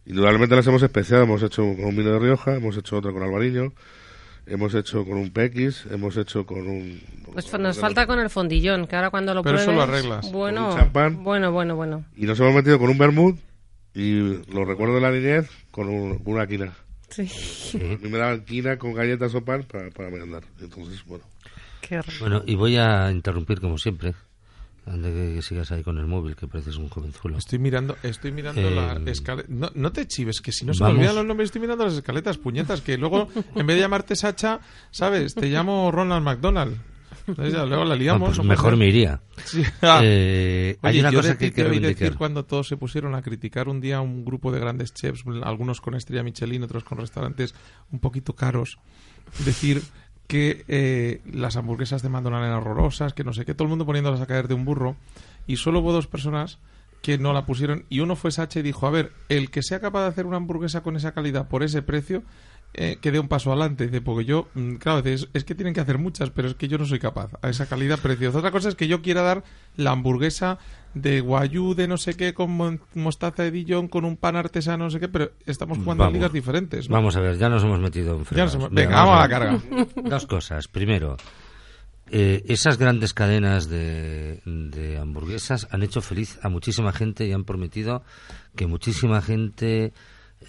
Indudablemente 0.05 0.55
las 0.55 0.67
hemos 0.67 0.83
especiado. 0.83 1.23
Hemos 1.23 1.41
hecho 1.43 1.61
con 1.63 1.85
un 1.85 1.95
vino 1.95 2.11
de 2.11 2.19
Rioja, 2.19 2.55
hemos 2.55 2.75
hecho 2.77 2.97
otro 2.97 3.13
con 3.13 3.23
Albariño, 3.23 3.71
hemos 4.47 4.73
hecho 4.75 5.05
con 5.05 5.17
un 5.17 5.31
PX, 5.31 5.87
hemos 5.91 6.15
hecho 6.17 6.45
con 6.45 6.67
un... 6.67 7.01
Pues 7.33 7.51
nos 7.59 7.77
falta 7.79 8.05
con 8.07 8.19
el 8.19 8.29
fondillón, 8.29 8.87
que 8.87 8.95
ahora 8.95 9.09
cuando 9.09 9.33
lo 9.33 9.43
Pero 9.43 9.57
eso 9.57 9.65
pruebes... 9.71 9.87
lo 9.87 9.93
arreglas. 9.93 10.31
Bueno, 10.31 10.69
Un 10.71 10.75
champán. 10.77 11.23
bueno, 11.23 11.51
bueno, 11.51 11.75
bueno. 11.75 12.05
Y 12.15 12.25
nos 12.25 12.39
hemos 12.39 12.53
metido 12.55 12.79
con 12.79 12.89
un 12.89 12.97
vermut 12.97 13.37
y 13.93 14.43
lo 14.51 14.65
recuerdo 14.65 14.95
de 14.95 15.01
la 15.01 15.11
niñez 15.11 15.49
con 15.71 15.89
un- 15.89 16.21
una 16.25 16.47
quina. 16.47 16.73
Sí, 17.09 17.77
mí 18.01 18.09
me 18.09 18.17
daban 18.17 18.43
quina 18.45 18.77
con 18.77 18.93
galletas 18.93 19.33
o 19.35 19.43
pan 19.45 19.63
para, 19.63 19.89
para 19.91 20.09
merendar. 20.09 20.43
Entonces, 20.61 21.03
bueno. 21.05 21.23
qué. 21.81 22.01
Bueno, 22.19 22.41
y 22.45 22.55
voy 22.55 22.77
a 22.77 23.11
interrumpir 23.11 23.61
como 23.61 23.77
siempre. 23.77 24.13
De 24.85 25.33
que 25.35 25.41
sigas 25.41 25.71
ahí 25.71 25.81
con 25.81 25.97
el 25.97 26.05
móvil, 26.05 26.35
que 26.35 26.47
pareces 26.47 26.77
un 26.77 26.89
jovenzuelo. 26.89 27.37
Estoy 27.37 27.57
mirando, 27.59 27.97
estoy 28.03 28.31
mirando 28.31 28.61
Eh, 28.61 28.75
la 28.75 29.11
escaleta. 29.11 29.47
No, 29.51 29.71
no 29.73 29.91
te 29.91 30.07
chives, 30.07 30.41
que 30.41 30.51
si 30.51 30.63
no 30.63 30.73
se 30.75 30.81
vamos. 30.83 30.95
me 30.95 30.99
olvidan 31.01 31.15
los 31.15 31.25
nombres, 31.25 31.47
estoy 31.47 31.61
mirando 31.61 31.85
las 31.85 31.95
escaletas, 31.95 32.37
puñetas, 32.37 32.81
que 32.81 32.97
luego, 32.97 33.27
en 33.55 33.65
vez 33.65 33.77
de 33.77 33.81
llamarte 33.81 34.15
Sacha, 34.15 34.59
¿sabes? 34.91 35.33
Te 35.33 35.47
llamo 35.47 35.91
Ronald 35.91 36.23
McDonald. 36.23 36.77
Entonces 37.27 37.55
ya 37.55 37.65
luego 37.65 37.85
la 37.85 37.95
liamos. 37.95 38.29
pues 38.29 38.39
hombre. 38.39 38.55
mejor 38.55 38.77
me 38.77 38.87
iría. 38.87 39.19
Sí. 39.45 39.63
Ah. 39.81 40.01
Eh, 40.03 40.77
hay 40.83 40.91
Oye, 40.91 40.99
una 40.99 41.09
yo 41.11 41.19
cosa 41.19 41.35
que 41.37 41.45
hay 41.45 41.67
oí 41.67 41.79
decir 41.79 42.15
cuando 42.15 42.45
todos 42.45 42.67
se 42.67 42.77
pusieron 42.77 43.15
a 43.15 43.23
criticar 43.23 43.67
un 43.67 43.81
día 43.81 43.99
un 44.01 44.23
grupo 44.23 44.51
de 44.51 44.59
grandes 44.59 44.93
chefs, 44.93 45.23
algunos 45.43 45.81
con 45.81 45.95
estrella 45.95 46.21
Michelin, 46.21 46.61
otros 46.61 46.83
con 46.83 46.99
restaurantes 46.99 47.55
un 47.91 47.97
poquito 47.99 48.35
caros, 48.35 48.77
decir 49.43 49.81
que 50.27 50.65
eh, 50.67 51.21
las 51.31 51.55
hamburguesas 51.55 52.01
de 52.01 52.09
McDonald's 52.09 52.47
eran 52.47 52.57
horrorosas, 52.57 53.13
que 53.13 53.23
no 53.23 53.33
sé 53.33 53.45
qué, 53.45 53.53
todo 53.53 53.65
el 53.65 53.69
mundo 53.69 53.85
poniéndolas 53.85 54.21
a 54.21 54.25
caer 54.25 54.47
de 54.47 54.53
un 54.53 54.65
burro, 54.65 54.95
y 55.47 55.57
solo 55.57 55.79
hubo 55.79 55.93
dos 55.93 56.07
personas 56.07 56.59
que 57.01 57.17
no 57.19 57.33
la 57.33 57.45
pusieron, 57.45 57.85
y 57.89 57.99
uno 57.99 58.15
fue 58.15 58.31
Sacha 58.31 58.59
y 58.59 58.63
dijo, 58.63 58.87
a 58.87 58.89
ver, 58.89 59.11
el 59.29 59.51
que 59.51 59.61
sea 59.61 59.79
capaz 59.79 60.01
de 60.01 60.07
hacer 60.07 60.25
una 60.25 60.37
hamburguesa 60.37 60.81
con 60.81 60.95
esa 60.95 61.13
calidad 61.13 61.47
por 61.47 61.61
ese 61.61 61.83
precio, 61.83 62.23
eh, 62.77 62.97
que 63.01 63.11
dé 63.11 63.19
un 63.19 63.27
paso 63.27 63.51
adelante, 63.51 63.85
dice, 63.85 64.01
porque 64.01 64.25
yo, 64.25 64.49
mm, 64.53 64.75
claro, 64.75 64.99
es, 65.07 65.27
es 65.33 65.43
que 65.45 65.55
tienen 65.55 65.73
que 65.73 65.79
hacer 65.79 65.97
muchas, 65.97 66.29
pero 66.29 66.47
es 66.49 66.55
que 66.55 66.67
yo 66.67 66.77
no 66.77 66.85
soy 66.85 66.99
capaz 66.99 67.31
a 67.41 67.49
esa 67.49 67.65
calidad 67.67 67.97
preciosa. 67.99 68.37
Otra 68.39 68.51
cosa 68.51 68.69
es 68.69 68.75
que 68.75 68.87
yo 68.87 69.01
quiera 69.01 69.21
dar 69.21 69.43
la 69.77 69.91
hamburguesa 69.91 70.59
de 70.93 71.19
guayú 71.21 71.73
de 71.73 71.87
no 71.87 71.97
sé 71.97 72.15
qué 72.15 72.33
con 72.33 72.79
mostaza 72.93 73.43
de 73.43 73.51
Dijon 73.51 73.87
con 73.89 74.05
un 74.05 74.15
pan 74.17 74.35
artesano 74.37 74.85
no 74.85 74.89
sé 74.89 74.99
qué, 74.99 75.07
pero 75.09 75.31
estamos 75.45 75.77
jugando 75.77 76.03
a 76.03 76.09
ligas 76.11 76.31
diferentes. 76.33 76.89
¿no? 76.89 76.95
Vamos 76.95 77.15
a 77.15 77.19
ver, 77.21 77.37
ya 77.37 77.49
nos 77.49 77.63
hemos 77.63 77.79
metido 77.79 78.15
en 78.15 78.25
fregados. 78.25 78.55
hemos- 78.55 78.71
Venga, 78.71 78.95
vamos 79.03 79.15
a 79.15 79.19
la 79.21 79.29
carga. 79.29 79.59
Dos 80.03 80.25
cosas. 80.25 80.67
Primero, 80.67 81.17
eh, 82.11 82.43
esas 82.47 82.77
grandes 82.77 83.13
cadenas 83.13 83.67
de, 83.67 84.41
de 84.45 84.97
hamburguesas 84.97 85.67
han 85.71 85.81
hecho 85.83 86.01
feliz 86.01 86.37
a 86.43 86.49
muchísima 86.49 86.91
gente 86.93 87.25
y 87.25 87.31
han 87.31 87.43
prometido 87.45 88.03
que 88.55 88.67
muchísima 88.67 89.21
gente 89.21 89.91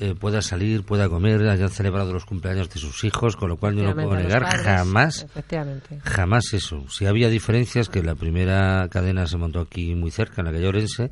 eh, 0.01 0.15
pueda 0.19 0.43
salir, 0.43 0.83
pueda 0.85 1.09
comer, 1.09 1.49
hayan 1.49 1.71
celebrado 1.71 2.13
los 2.13 2.25
cumpleaños 2.25 2.69
de 2.71 2.79
sus 2.81 3.05
hijos, 3.05 3.37
con 3.37 3.49
lo 3.49 3.57
cual 3.57 3.77
yo 3.77 3.83
no 3.85 3.95
puedo 3.95 4.15
negar 4.17 4.43
padres, 4.43 4.63
jamás 4.63 5.23
Efectivamente. 5.23 6.01
Jamás 6.05 6.53
eso. 6.53 6.85
Si 6.89 7.07
había 7.07 7.29
diferencias, 7.29 7.89
que 7.89 8.03
la 8.03 8.15
primera 8.15 8.89
cadena 8.91 9.27
se 9.27 9.37
montó 9.37 9.61
aquí 9.61 9.95
muy 9.95 10.11
cerca, 10.11 10.41
en 10.41 10.47
la 10.47 10.53
calle 10.53 10.69
Orense, 10.69 11.11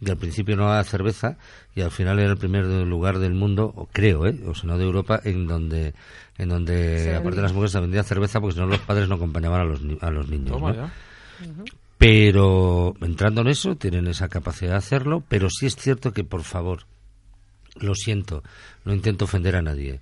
y 0.00 0.10
al 0.10 0.16
principio 0.16 0.56
no 0.56 0.68
había 0.70 0.84
cerveza, 0.84 1.36
y 1.74 1.82
al 1.82 1.90
final 1.90 2.18
era 2.18 2.30
el 2.30 2.38
primer 2.38 2.64
lugar 2.64 3.18
del 3.18 3.34
mundo, 3.34 3.72
o 3.76 3.86
creo, 3.92 4.26
¿eh? 4.26 4.38
o 4.46 4.54
si 4.54 4.66
no 4.66 4.78
de 4.78 4.84
Europa, 4.84 5.20
en 5.24 5.46
donde, 5.46 5.94
en 6.38 6.48
donde 6.48 7.14
aparte 7.16 7.36
de 7.36 7.42
las 7.42 7.52
mujeres 7.52 7.72
se 7.72 7.80
vendía 7.80 8.02
cerveza, 8.02 8.40
porque 8.40 8.54
si 8.54 8.60
no 8.60 8.66
los 8.66 8.78
padres 8.80 9.08
no 9.08 9.16
acompañaban 9.16 9.60
a 9.60 9.64
los, 9.64 9.82
ni- 9.82 9.98
a 10.00 10.10
los 10.10 10.28
niños. 10.28 10.50
Toma 10.52 10.72
¿no? 10.72 10.90
Pero 11.98 12.94
entrando 13.02 13.42
en 13.42 13.48
eso, 13.48 13.76
tienen 13.76 14.06
esa 14.06 14.28
capacidad 14.28 14.70
de 14.72 14.76
hacerlo, 14.78 15.22
pero 15.28 15.48
sí 15.50 15.66
es 15.66 15.76
cierto 15.76 16.12
que, 16.12 16.24
por 16.24 16.44
favor, 16.44 16.86
lo 17.76 17.94
siento, 17.94 18.42
no 18.84 18.92
intento 18.94 19.24
ofender 19.26 19.56
a 19.56 19.62
nadie, 19.62 20.00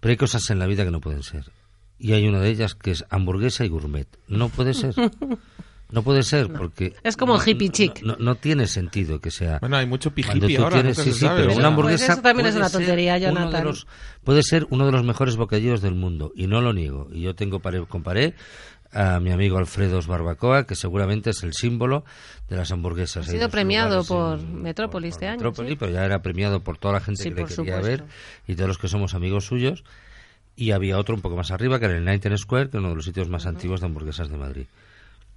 pero 0.00 0.10
hay 0.10 0.16
cosas 0.16 0.48
en 0.50 0.58
la 0.58 0.66
vida 0.66 0.84
que 0.84 0.90
no 0.90 1.00
pueden 1.00 1.22
ser. 1.22 1.50
Y 1.98 2.12
hay 2.12 2.26
una 2.26 2.40
de 2.40 2.50
ellas 2.50 2.74
que 2.74 2.90
es 2.90 3.04
hamburguesa 3.10 3.64
y 3.64 3.68
gourmet. 3.68 4.06
No 4.28 4.48
puede 4.48 4.74
ser. 4.74 4.94
No 5.90 6.02
puede 6.02 6.22
ser, 6.24 6.48
porque... 6.52 6.94
Es 7.04 7.16
como 7.16 7.36
no- 7.36 7.42
hippie 7.46 7.68
chic. 7.70 8.02
No, 8.02 8.16
no 8.18 8.34
tiene 8.34 8.66
sentido 8.66 9.20
que 9.20 9.30
sea... 9.30 9.58
Bueno, 9.60 9.76
hay 9.76 9.86
mucho 9.86 10.10
Cuando 10.12 10.46
pijipi 10.48 10.56
tú 10.56 10.64
ahora, 10.64 10.76
tienes, 10.80 10.98
sí, 10.98 11.12
sí, 11.12 11.26
pero 11.36 11.54
una 11.54 11.68
hamburguesa 11.68 12.06
Pues 12.06 12.12
eso 12.18 12.22
también 12.22 12.46
es 12.46 12.52
puede 12.54 12.60
una 12.62 12.68
ser 12.68 12.80
tontería, 12.80 13.14
uno 13.14 13.22
de 13.26 13.30
Jonathan. 13.34 13.64
los- 13.64 13.86
puede 14.24 14.42
ser 14.42 14.66
uno 14.70 14.86
de 14.86 14.92
los 14.92 15.04
mejores 15.04 15.36
bocadillos 15.36 15.82
del 15.82 15.94
mundo 15.94 16.32
y 16.34 16.48
no 16.48 16.60
lo 16.60 16.72
niego. 16.72 17.08
Y 17.12 17.20
yo 17.20 17.34
tengo 17.36 17.60
pared 17.60 17.84
con 17.84 18.02
pared 18.02 18.34
a 18.94 19.18
mi 19.20 19.32
amigo 19.32 19.58
Alfredo 19.58 20.00
Barbacoa, 20.02 20.64
que 20.66 20.74
seguramente 20.76 21.30
es 21.30 21.42
el 21.42 21.52
símbolo 21.52 22.04
de 22.48 22.56
las 22.56 22.70
hamburguesas. 22.72 23.26
Ha 23.26 23.30
Hay 23.32 23.36
sido 23.38 23.48
premiado 23.50 24.04
por 24.04 24.38
en- 24.38 24.62
Metrópoli 24.62 25.08
este 25.08 25.26
año, 25.26 25.36
Metrópoli, 25.38 25.70
sí. 25.70 25.76
pero 25.76 25.92
ya 25.92 26.04
era 26.04 26.22
premiado 26.22 26.60
por 26.60 26.78
toda 26.78 26.94
la 26.94 27.00
gente 27.00 27.22
Sí, 27.22 27.28
que 27.30 27.34
le 27.34 27.40
por 27.42 27.48
quería 27.50 27.76
supuesto. 27.76 28.04
ver 28.04 28.12
y 28.46 28.54
todos 28.54 28.68
los 28.68 28.78
que 28.78 28.88
somos 28.88 29.14
amigos 29.14 29.46
suyos. 29.46 29.84
Y 30.56 30.70
había 30.70 30.98
otro 30.98 31.16
un 31.16 31.20
poco 31.20 31.36
más 31.36 31.50
arriba, 31.50 31.80
que 31.80 31.86
era 31.86 31.96
el 31.96 32.04
Nightingale 32.04 32.38
Square, 32.38 32.70
que 32.70 32.76
es 32.76 32.80
uno 32.80 32.90
de 32.90 32.94
los 32.96 33.04
sitios 33.04 33.28
más 33.28 33.44
antiguos 33.46 33.80
de 33.80 33.86
hamburguesas 33.86 34.28
de 34.30 34.36
Madrid. 34.36 34.66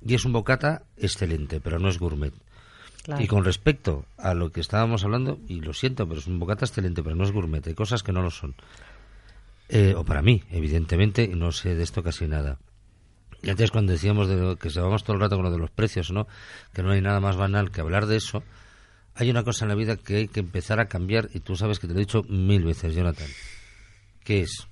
Y 0.06 0.14
es 0.14 0.24
un 0.26 0.32
bocata 0.34 0.84
excelente, 0.96 1.60
pero 1.60 1.80
no 1.80 1.90
es 1.90 1.98
gourmet. 1.98 2.34
Claro. 3.02 3.24
Y 3.24 3.28
con 3.28 3.44
respecto 3.44 4.06
a 4.18 4.36
lo 4.36 4.52
que 4.52 4.60
estábamos 4.60 5.04
hablando, 5.04 5.40
y 5.48 5.62
lo 5.62 5.74
siento, 5.74 6.08
pero 6.08 6.20
es 6.20 6.28
un 6.28 6.38
bocata 6.38 6.66
excelente, 6.66 7.02
pero 7.02 7.16
no 7.16 7.24
es 7.24 7.32
gourmet, 7.32 7.66
hay 7.66 7.74
cosas 7.74 8.04
que 8.04 8.12
no 8.12 8.22
lo 8.22 8.30
son. 8.30 8.54
Eh, 9.70 9.96
o 9.98 10.04
para 10.06 10.22
mí, 10.22 10.44
evidentemente, 10.52 11.28
no 11.30 11.52
sé 11.52 11.74
de 11.76 11.84
esto 11.84 12.04
casi 12.04 12.28
nada. 12.28 12.58
Y 13.44 13.50
antes 13.50 13.72
cuando 13.72 13.94
decíamos 13.94 14.28
de 14.28 14.36
lo- 14.36 14.56
que 14.58 14.70
se 14.70 14.80
vamos 14.82 15.04
todo 15.04 15.16
el 15.16 15.22
rato 15.22 15.36
con 15.36 15.46
lo 15.46 15.52
de 15.52 15.58
los 15.60 15.70
precios, 15.72 16.12
¿no? 16.12 16.28
Que 16.74 16.82
no 16.84 16.92
hay 16.92 17.02
nada 17.02 17.20
más 17.20 17.36
banal 17.38 17.72
que 17.72 17.82
hablar 17.82 18.06
de 18.08 18.18
eso. 18.18 18.44
Hay 19.16 19.30
una 19.30 19.44
cosa 19.44 19.66
en 19.66 19.70
la 19.70 19.76
vida 19.76 19.96
que 19.96 20.16
hay 20.18 20.28
que 20.28 20.40
empezar 20.40 20.80
a 20.80 20.88
cambiar, 20.88 21.30
y 21.34 21.40
tú 21.40 21.56
sabes 21.56 21.80
que 21.80 21.88
te 21.88 21.94
lo 21.94 22.00
he 22.00 22.04
dicho 22.06 22.24
mil 22.30 22.64
veces, 22.64 22.94
Jonathan, 22.96 23.28
que 24.24 24.42
es, 24.42 24.68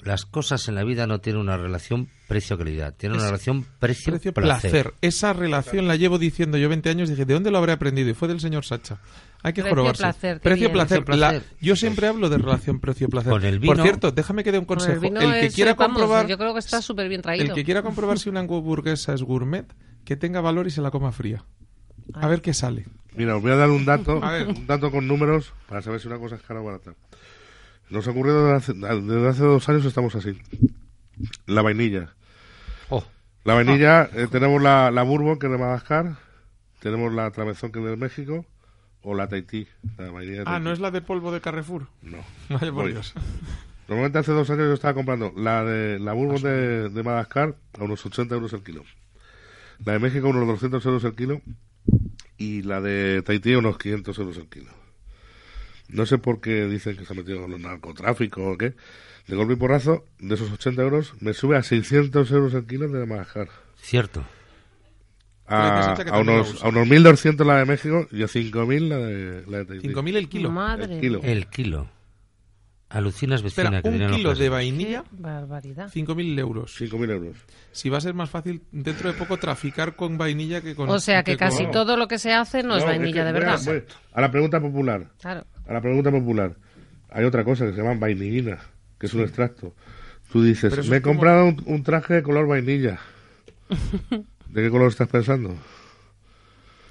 las 0.00 0.26
cosas 0.26 0.68
en 0.68 0.74
la 0.74 0.84
vida 0.84 1.06
no 1.06 1.20
tienen 1.20 1.40
una 1.40 1.56
relación 1.56 2.10
precio-calidad, 2.28 2.94
tienen 2.94 3.16
una 3.18 3.26
relación 3.26 3.64
precio-placer. 3.78 4.32
Precio-placer. 4.32 4.94
Esa 5.00 5.32
relación 5.32 5.88
la 5.88 5.96
llevo 5.96 6.18
diciendo 6.18 6.58
yo 6.58 6.68
20 6.68 6.90
años. 6.90 7.08
Dije, 7.08 7.24
¿de 7.24 7.32
dónde 7.34 7.50
lo 7.50 7.56
habré 7.58 7.72
aprendido? 7.72 8.10
Y 8.10 8.14
fue 8.14 8.28
del 8.28 8.40
señor 8.40 8.64
Sacha. 8.66 8.98
Hay 9.44 9.52
que 9.52 9.62
jorobarse. 9.62 10.02
Precio-placer. 10.40 11.04
bien. 11.04 11.20
La- 11.20 11.28
Precio-placer. 11.30 11.42
Yo 11.60 11.76
siempre 11.76 12.06
hablo 12.08 12.28
de 12.30 12.38
relación 12.38 12.80
precio-placer. 12.80 13.30
Con 13.30 13.44
el 13.44 13.60
Por 13.60 13.76
vino- 13.76 13.82
cierto, 13.84 14.10
déjame 14.10 14.42
que 14.42 14.50
dé 14.50 14.58
un 14.58 14.64
Con 14.64 14.78
el 14.80 14.84
consejo. 14.86 15.00
vino 15.02 15.20
el 15.20 15.32
que 15.40 15.46
es, 15.46 15.54
quiera 15.54 15.74
vamos, 15.74 15.98
comprobar... 15.98 16.26
Yo 16.26 16.38
creo 16.38 16.54
que 16.54 16.60
está 16.60 16.80
súper 16.82 17.08
bien 17.08 17.20
traído. 17.22 17.44
El 17.44 17.52
que 17.52 17.62
quiera 17.62 17.82
comprobar 17.82 18.18
si 18.18 18.28
una 18.30 18.40
hamburguesa 18.40 19.12
es 19.14 19.22
gourmet, 19.22 19.66
que 20.04 20.16
tenga 20.16 20.40
valor 20.40 20.66
y 20.66 20.70
se 20.70 20.80
la 20.80 20.90
coma 20.90 21.12
fría. 21.12 21.44
A 22.14 22.26
ver 22.26 22.40
qué 22.42 22.52
sale. 22.54 22.86
Mira, 23.14 23.36
os 23.36 23.42
voy 23.42 23.52
a 23.52 23.56
dar 23.56 23.70
un 23.70 23.84
dato, 23.84 24.24
A 24.24 24.32
ver. 24.32 24.48
un 24.48 24.66
dato 24.66 24.90
con 24.90 25.06
números 25.06 25.52
para 25.68 25.82
saber 25.82 26.00
si 26.00 26.08
una 26.08 26.18
cosa 26.18 26.34
es 26.36 26.42
cara 26.42 26.60
o 26.60 26.64
barata. 26.64 26.94
Nos 27.90 28.08
ha 28.08 28.10
ocurrido 28.12 28.44
desde 28.46 28.56
hace, 28.56 28.72
desde 28.72 29.28
hace 29.28 29.42
dos 29.44 29.68
años 29.68 29.84
estamos 29.84 30.14
así. 30.14 30.38
La 31.46 31.60
vainilla. 31.62 32.14
Oh, 32.88 33.04
La 33.44 33.54
vainilla, 33.54 34.08
eh, 34.14 34.26
tenemos 34.30 34.60
la, 34.62 34.90
la 34.90 35.02
Bourbon, 35.02 35.38
que 35.38 35.46
es 35.46 35.52
de 35.52 35.58
Madagascar, 35.58 36.16
tenemos 36.80 37.12
la 37.12 37.30
Travesón, 37.30 37.70
que 37.72 37.78
es 37.80 37.84
de 37.84 37.96
México, 37.96 38.46
o 39.04 39.14
la 39.14 39.28
Tahití, 39.28 39.66
la 39.98 40.04
de 40.04 40.40
Ah, 40.40 40.44
Tahití. 40.44 40.64
¿no 40.64 40.72
es 40.72 40.80
la 40.80 40.90
de 40.90 41.00
polvo 41.02 41.30
de 41.32 41.40
Carrefour? 41.40 41.86
No. 42.02 42.18
Vaya 42.48 42.72
por. 42.72 42.86
Dios. 42.90 43.14
Normalmente 43.86 44.18
hace 44.18 44.32
dos 44.32 44.48
años 44.50 44.66
yo 44.66 44.72
estaba 44.74 44.94
comprando 44.94 45.32
la 45.36 45.62
de 45.64 45.98
la 45.98 46.12
Bourbon 46.14 46.42
de, 46.42 46.88
de 46.88 47.02
Madagascar 47.02 47.54
a 47.78 47.84
unos 47.84 48.04
80 48.04 48.34
euros 48.34 48.52
el 48.54 48.62
kilo. 48.62 48.82
La 49.84 49.92
de 49.92 49.98
México 49.98 50.26
a 50.26 50.30
unos 50.30 50.46
200 50.46 50.84
euros 50.86 51.04
el 51.04 51.14
kilo. 51.14 51.40
Y 52.38 52.62
la 52.62 52.80
de 52.80 53.22
Tahití 53.22 53.52
a 53.52 53.58
unos 53.58 53.76
500 53.78 54.18
euros 54.18 54.36
el 54.38 54.48
kilo. 54.48 54.70
No 55.88 56.06
sé 56.06 56.16
por 56.18 56.40
qué 56.40 56.64
dicen 56.66 56.96
que 56.96 57.04
se 57.04 57.12
ha 57.12 57.16
metido 57.16 57.42
con 57.42 57.52
el 57.52 57.60
narcotráfico 57.60 58.42
o 58.52 58.56
qué. 58.56 58.74
De 59.28 59.36
golpe 59.36 59.52
y 59.52 59.56
porrazo, 59.56 60.04
de 60.18 60.34
esos 60.34 60.50
80 60.50 60.82
euros, 60.82 61.14
me 61.20 61.34
sube 61.34 61.56
a 61.56 61.62
600 61.62 62.30
euros 62.30 62.54
el 62.54 62.66
kilo 62.66 62.88
de 62.88 63.04
Madagascar. 63.06 63.48
cierto. 63.76 64.24
A, 65.46 66.18
unos, 66.20 66.62
a 66.64 66.68
unos 66.68 66.88
1.200 66.88 67.44
la 67.44 67.58
de 67.58 67.64
México 67.66 68.06
y 68.10 68.22
a 68.22 68.26
5.000 68.26 68.88
la 68.88 68.96
de, 68.98 69.44
la 69.46 69.58
de 69.58 69.64
Tahití. 69.66 69.88
5.000 69.88 70.16
el 70.16 70.28
kilo. 70.28 70.50
Madre 70.50 70.94
El 70.94 71.00
kilo. 71.00 71.20
El 71.22 71.46
kilo. 71.48 71.88
Alucinas 72.88 73.42
vecina 73.42 73.78
Espera, 73.78 73.82
que 73.82 74.04
un 74.04 74.10
kilo 74.16 74.34
de 74.36 74.48
vainilla, 74.48 75.02
Qué 75.02 75.16
barbaridad. 75.22 75.90
5.000 75.92 76.38
euros. 76.38 76.80
5.000 76.80 77.10
euros. 77.10 77.36
Si 77.72 77.88
va 77.88 77.98
a 77.98 78.00
ser 78.00 78.14
más 78.14 78.30
fácil 78.30 78.62
dentro 78.70 79.10
de 79.12 79.18
poco 79.18 79.36
traficar 79.36 79.96
con 79.96 80.16
vainilla 80.16 80.60
que 80.60 80.74
con... 80.76 80.88
O 80.88 81.00
sea 81.00 81.24
que 81.24 81.36
casi 81.36 81.66
todo 81.72 81.96
lo 81.96 82.06
que 82.06 82.18
se 82.18 82.32
hace 82.32 82.62
no, 82.62 82.76
es 82.76 82.84
vainilla 82.84 83.12
que 83.12 83.24
de 83.24 83.32
voy 83.32 83.42
a- 83.42 83.44
verdad. 83.46 83.60
voy 83.64 83.82
a 84.12 84.20
la 84.20 84.30
pregunta 84.30 84.60
popular. 84.60 85.08
Claro. 85.20 85.44
A 85.66 85.72
la 85.72 85.80
pregunta 85.80 86.10
popular. 86.12 86.54
Hay 87.10 87.24
otra 87.24 87.42
cosa 87.44 87.66
que 87.66 87.72
se 87.72 87.78
llama 87.78 87.94
vainillina, 87.98 88.58
que 88.98 89.06
es 89.06 89.14
un 89.14 89.22
extracto. 89.22 89.74
Tú 90.30 90.42
dices, 90.42 90.88
me 90.88 90.98
he 90.98 91.02
como- 91.02 91.14
comprado 91.16 91.46
un, 91.46 91.62
un 91.66 91.82
traje 91.82 92.14
de 92.14 92.22
color 92.22 92.46
vainilla. 92.46 92.98
¿De 94.54 94.62
qué 94.62 94.70
color 94.70 94.88
estás 94.88 95.08
pensando? 95.08 95.54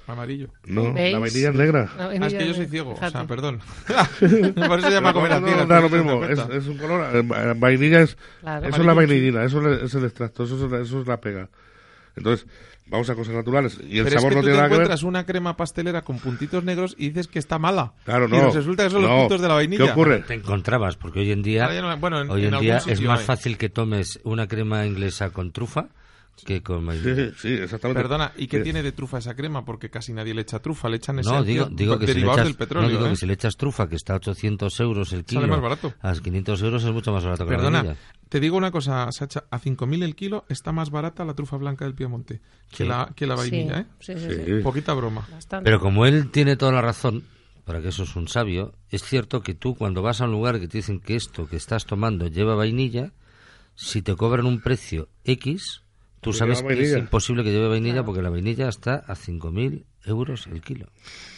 Amarillo. 0.06 0.48
No, 0.66 0.92
¿Veis? 0.92 1.14
la 1.14 1.18
vainilla 1.18 1.48
es 1.48 1.54
negra. 1.54 1.90
La 1.96 2.04
Ah, 2.04 2.12
es 2.14 2.20
vainilla 2.20 2.38
que 2.38 2.46
yo 2.48 2.54
soy 2.54 2.66
ciego, 2.66 2.92
o 2.92 3.08
sea, 3.10 3.26
perdón. 3.26 3.60
Por 4.68 4.78
eso 4.78 4.88
se 4.88 4.94
llama 4.94 5.14
comer 5.14 5.32
a 5.32 5.40
No, 5.40 5.46
ciegas, 5.46 5.66
no, 5.66 5.74
da 5.74 5.80
lo 5.80 5.88
mismo. 5.88 6.24
Es, 6.26 6.38
es 6.50 6.66
un 6.66 6.76
color. 6.76 7.08
eh, 7.16 7.54
vainilla 7.56 8.02
es. 8.02 8.18
Claro. 8.40 8.68
Eso 8.68 8.80
es 8.82 8.86
la 8.86 8.92
vainillina, 8.92 9.44
eso 9.44 9.66
es, 9.72 9.82
es 9.84 9.94
el 9.94 10.04
extracto, 10.04 10.44
eso 10.44 10.62
es, 10.66 10.70
la- 10.70 10.80
eso 10.80 11.00
es 11.00 11.06
la 11.06 11.18
pega. 11.22 11.48
Entonces, 12.16 12.46
vamos 12.86 13.08
a 13.08 13.14
cosas 13.14 13.34
naturales. 13.34 13.78
Y 13.88 13.96
el 13.96 14.04
Pero 14.04 14.16
es 14.16 14.22
sabor 14.22 14.28
que 14.28 14.34
no 14.36 14.40
tú 14.42 14.46
tiene 14.48 14.52
te 14.52 14.56
nada 14.58 14.68
que 14.68 14.72
ver. 14.74 14.80
encuentras 14.82 15.02
una 15.04 15.24
crema 15.24 15.56
pastelera 15.56 16.02
con 16.02 16.18
puntitos 16.18 16.62
negros 16.64 16.94
y 16.98 17.08
dices 17.08 17.26
que 17.26 17.38
está 17.38 17.58
mala. 17.58 17.94
Claro, 18.04 18.26
Y 18.28 18.30
no. 18.30 18.50
resulta 18.50 18.84
que 18.84 18.90
son 18.90 19.00
los 19.02 19.10
No. 19.10 19.20
puntos 19.20 19.40
de 19.40 19.48
la 19.48 19.54
vainilla. 19.54 19.86
¿Qué 19.86 19.90
ocurre? 19.90 20.18
Te 20.18 20.34
encontrabas, 20.34 20.96
porque 20.98 21.20
hoy 21.20 21.32
en 21.32 21.42
día, 21.42 21.66
no- 21.80 21.96
bueno, 21.96 22.20
en- 22.20 22.30
hoy 22.30 22.44
en 22.44 22.52
en 22.52 22.60
día 22.60 22.76
es 22.86 23.00
más 23.00 23.20
hay. 23.20 23.24
fácil 23.26 23.56
que 23.56 23.70
tomes 23.70 24.20
una 24.22 24.48
crema 24.48 24.84
inglesa 24.84 25.30
con 25.30 25.50
trufa 25.50 25.86
que 26.44 26.62
con 26.62 26.80
Sí, 26.80 26.86
vainilla. 26.86 27.14
sí, 27.14 27.32
sí, 27.38 27.48
exactamente. 27.54 28.02
Perdona, 28.02 28.32
¿y 28.36 28.46
qué 28.48 28.58
Que- 28.58 28.62
tiene 28.64 28.82
de 28.82 28.92
trufa 28.92 29.18
esa 29.18 29.34
crema? 29.34 29.64
Porque 29.64 29.90
casi 29.90 30.12
nadie 30.12 30.34
le 30.34 30.42
echa 30.42 30.58
trufa, 30.60 30.88
le 30.88 30.96
echan 30.96 31.16
No, 31.16 31.20
esencias 31.22 31.46
digo, 31.46 31.66
digo 31.66 31.98
que 31.98 32.06
si 32.08 32.20
le 32.20 32.26
echas, 32.26 32.44
del 32.44 32.54
petróleo. 32.56 32.88
no, 32.88 32.94
digo 32.96 33.06
¿eh? 33.06 33.10
que 33.10 33.16
si 33.16 33.26
le 33.26 33.32
echas 33.34 33.56
trufa, 33.56 33.88
que 33.88 33.96
está 33.96 34.14
a 34.14 34.16
800 34.16 34.80
euros 34.80 35.12
el 35.12 35.24
kilo, 35.24 35.40
Sale 35.42 35.50
más 35.52 35.60
barato. 35.62 35.94
a 36.00 36.12
500 36.14 36.62
euros 36.62 36.84
es 36.84 36.92
mucho 36.92 37.12
más 37.12 37.24
barato 37.24 37.44
que 37.46 37.50
la 37.52 37.56
Perdona, 37.58 37.96
te 38.28 38.40
digo 38.40 38.56
una 38.56 38.70
cosa, 38.70 39.10
Sacha, 39.12 39.44
a 39.50 39.58
5.000 39.60 40.02
el 40.02 40.16
kilo 40.16 40.44
está 40.48 40.72
más 40.72 40.90
barata 40.90 41.24
la 41.24 41.34
trufa 41.34 41.56
blanca 41.56 41.84
del 41.84 41.94
Piemonte 41.94 42.40
que, 42.70 42.84
la, 42.84 43.12
que 43.14 43.26
la 43.26 43.36
vainilla, 43.36 43.80
¿eh? 43.80 43.86
Sí, 44.00 44.14
sí, 44.18 44.26
Sí. 44.28 44.42
sí. 44.44 44.52
Poquita 44.62 44.92
broma. 44.94 45.26
Bastante. 45.30 45.64
Pero 45.64 45.78
como 45.80 46.04
él 46.06 46.30
tiene 46.32 46.56
toda 46.56 46.72
la 46.72 46.80
razón, 46.82 47.22
para 47.64 47.80
que 47.80 47.88
eso 47.88 48.02
es 48.02 48.16
un 48.16 48.26
sabio, 48.28 48.74
es 48.90 49.02
cierto 49.04 49.40
que 49.42 49.54
tú 49.54 49.74
cuando 49.76 50.02
vas 50.02 50.20
a 50.20 50.24
un 50.24 50.32
lugar 50.32 50.58
que 50.60 50.66
te 50.68 50.78
dicen 50.78 50.98
que 51.00 51.14
esto 51.14 51.46
que 51.46 51.56
estás 51.56 51.86
tomando 51.86 52.26
lleva 52.26 52.54
vainilla, 52.56 53.12
si 53.76 54.02
te 54.02 54.14
cobran 54.16 54.46
un 54.46 54.60
precio 54.60 55.08
X, 55.24 55.82
tú 56.24 56.32
sabes 56.32 56.62
que 56.62 56.82
es 56.82 56.96
imposible 56.96 57.44
que 57.44 57.52
lleve 57.52 57.68
vainilla 57.68 58.04
porque 58.04 58.22
la 58.22 58.30
vainilla 58.30 58.68
está 58.68 58.94
a 58.94 59.14
5.000 59.14 59.84
euros 60.06 60.46
el 60.46 60.60
kilo. 60.62 60.88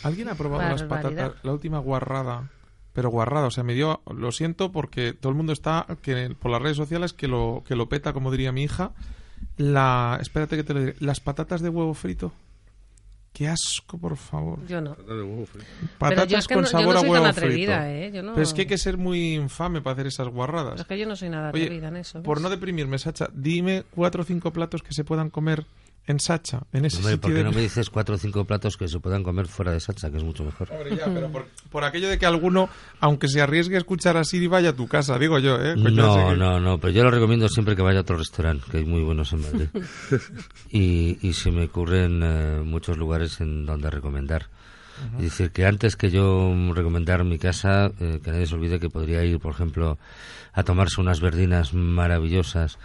¿Alguien 0.03 0.29
ha 0.29 0.35
probado 0.35 0.63
las 0.63 0.85
patatas? 0.85 1.33
La 1.43 1.53
última 1.53 1.79
guarrada. 1.79 2.51
Pero 2.93 3.11
guarrada, 3.11 3.49
o 3.49 3.51
sea, 3.51 3.63
me 3.63 3.75
dio, 3.75 4.01
lo 4.11 4.33
siento 4.33 4.73
porque 4.73 5.13
todo 5.13 5.29
el 5.29 5.37
mundo 5.37 5.53
está 5.53 5.87
que 6.01 6.35
por 6.39 6.51
las 6.51 6.63
redes 6.63 6.79
sociales 6.79 7.13
que 7.13 7.29
lo 7.29 7.63
que 7.67 7.77
lo 7.77 7.91
peta, 7.91 8.15
como 8.15 8.31
diría 8.31 8.53
mi 8.53 8.63
hija. 8.63 8.93
La, 9.59 10.19
espérate 10.21 10.57
que 10.57 10.65
te 10.65 10.73
lo 10.73 10.81
diré. 10.81 10.95
Las 11.01 11.21
patatas 11.21 11.61
de 11.61 11.69
huevo 11.69 11.93
frito. 11.93 12.33
Qué 13.37 13.47
asco, 13.49 13.99
por 13.99 14.17
favor. 14.17 14.67
Yo 14.67 14.81
no. 14.81 14.95
De 14.95 15.13
huevo 15.23 15.45
frito. 15.45 15.67
Patatas 15.99 16.29
yo 16.29 16.39
es 16.39 16.47
que 16.49 16.55
con 16.55 16.63
no- 16.63 16.71
yo 16.71 16.79
sabor 16.79 16.95
no 16.95 17.01
a 17.01 17.03
huevo 17.03 17.15
tan 17.17 17.27
atrevida, 17.27 17.81
frito. 17.83 17.91
¿eh? 17.91 18.11
Yo 18.15 18.23
no- 18.23 18.33
Pero 18.33 18.43
es 18.43 18.55
que 18.55 18.63
hay 18.63 18.67
que 18.67 18.79
ser 18.79 18.97
muy 18.97 19.35
infame 19.35 19.83
para 19.83 19.93
hacer 19.93 20.07
esas 20.07 20.29
guarradas. 20.29 20.71
Pero 20.73 20.83
es 20.83 20.89
que 20.89 20.99
yo 20.99 21.07
no 21.07 21.17
soy 21.17 21.29
nada 21.29 21.51
Oye, 21.53 21.65
atrevida 21.65 21.89
en 21.89 21.97
eso. 21.97 22.23
por 22.23 22.39
¿ves? 22.39 22.43
no 22.45 22.49
deprimirme, 22.49 22.99
Sacha, 22.99 23.29
dime 23.35 23.85
cuatro 23.91 24.23
o 24.23 24.25
cinco 24.25 24.55
platos 24.55 24.83
que 24.83 24.95
se 24.95 25.05
puedan 25.05 25.29
comer 25.29 25.67
en 26.07 26.21
Sacha, 26.21 26.61
en 26.73 26.85
ese 26.85 26.99
Hombre, 26.99 27.19
¿por 27.19 27.31
sitio 27.31 27.35
qué 27.35 27.39
de... 27.39 27.45
no 27.45 27.53
me 27.53 27.61
dices 27.63 27.91
cuatro 27.91 28.15
o 28.15 28.19
cinco 28.19 28.45
platos 28.45 28.77
que 28.77 28.87
se 28.89 29.01
puedan 29.01 29.23
comer 29.23 29.47
fuera 29.49 29.73
de 29.73 29.81
Sacha, 29.81 30.11
que 30.11 30.19
es 30.19 30.23
mucho 30.25 30.45
mejor? 30.45 30.69
Hombre, 30.71 30.97
ya, 30.97 31.05
pero 31.07 31.31
por, 31.33 31.47
por 31.71 31.85
aquello 31.85 32.09
de 32.09 32.19
que 32.19 32.27
alguno, 32.27 32.69
aunque 33.01 33.29
se 33.29 33.41
arriesgue 33.43 33.75
a 33.77 33.79
escuchar 33.79 34.17
así, 34.17 34.37
y 34.39 34.47
vaya 34.47 34.71
a 34.71 34.73
tu 34.73 34.87
casa, 34.87 35.19
digo 35.19 35.39
yo, 35.39 35.57
¿eh? 35.61 35.75
Coño, 35.75 35.91
No, 35.91 36.31
que- 36.31 36.37
no, 36.37 36.61
no, 36.61 36.79
pero 36.79 36.93
yo 36.93 37.03
lo 37.05 37.11
recomiendo 37.11 37.49
siempre 37.49 37.75
que 37.77 37.83
vaya 37.83 37.99
a 37.99 38.03
otro 38.03 38.17
restaurante, 38.17 38.65
que 38.71 38.79
hay 38.79 38.85
muy 38.85 39.03
buenos 39.03 39.33
en 39.33 39.41
Madrid. 39.41 39.69
y, 40.71 41.19
y 41.27 41.33
se 41.33 41.51
me 41.51 41.65
ocurren 41.65 42.21
eh, 42.23 42.61
muchos 42.65 42.97
lugares 42.97 43.41
en 43.41 43.67
donde 43.67 43.91
recomendar. 43.91 44.49
Es 45.19 45.25
decir, 45.25 45.51
que 45.51 45.67
antes 45.67 45.95
que 45.95 46.11
yo 46.11 46.55
recomendar 46.75 47.23
mi 47.23 47.39
casa, 47.39 47.91
eh, 48.01 48.19
que 48.25 48.31
nadie 48.31 48.47
se 48.47 48.55
olvide 48.55 48.81
que 48.81 48.89
podría 48.89 49.23
ir, 49.25 49.39
por 49.39 49.53
ejemplo, 49.53 49.99
a 50.55 50.63
tomarse 50.63 51.03
unas 51.03 51.21
verdinas 51.21 51.75
maravillosas 51.75 52.79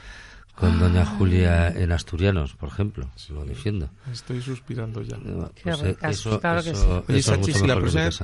con 0.61 0.79
doña 0.79 1.03
Julia 1.05 1.69
en 1.69 1.91
Asturianos, 1.91 2.53
por 2.53 2.69
ejemplo. 2.69 3.09
Lo 3.29 3.43
defiendo. 3.45 3.89
Estoy 4.11 4.41
suspirando 4.41 5.01
ya. 5.01 5.17
Qué 5.55 5.75
ricas, 5.75 6.11
eso, 6.11 6.39
claro 6.39 6.61
que 6.63 6.75
sí. 6.75 6.85
Oye, 7.09 7.21
Sachi, 7.23 7.51
si 7.51 7.65
la 7.65 7.75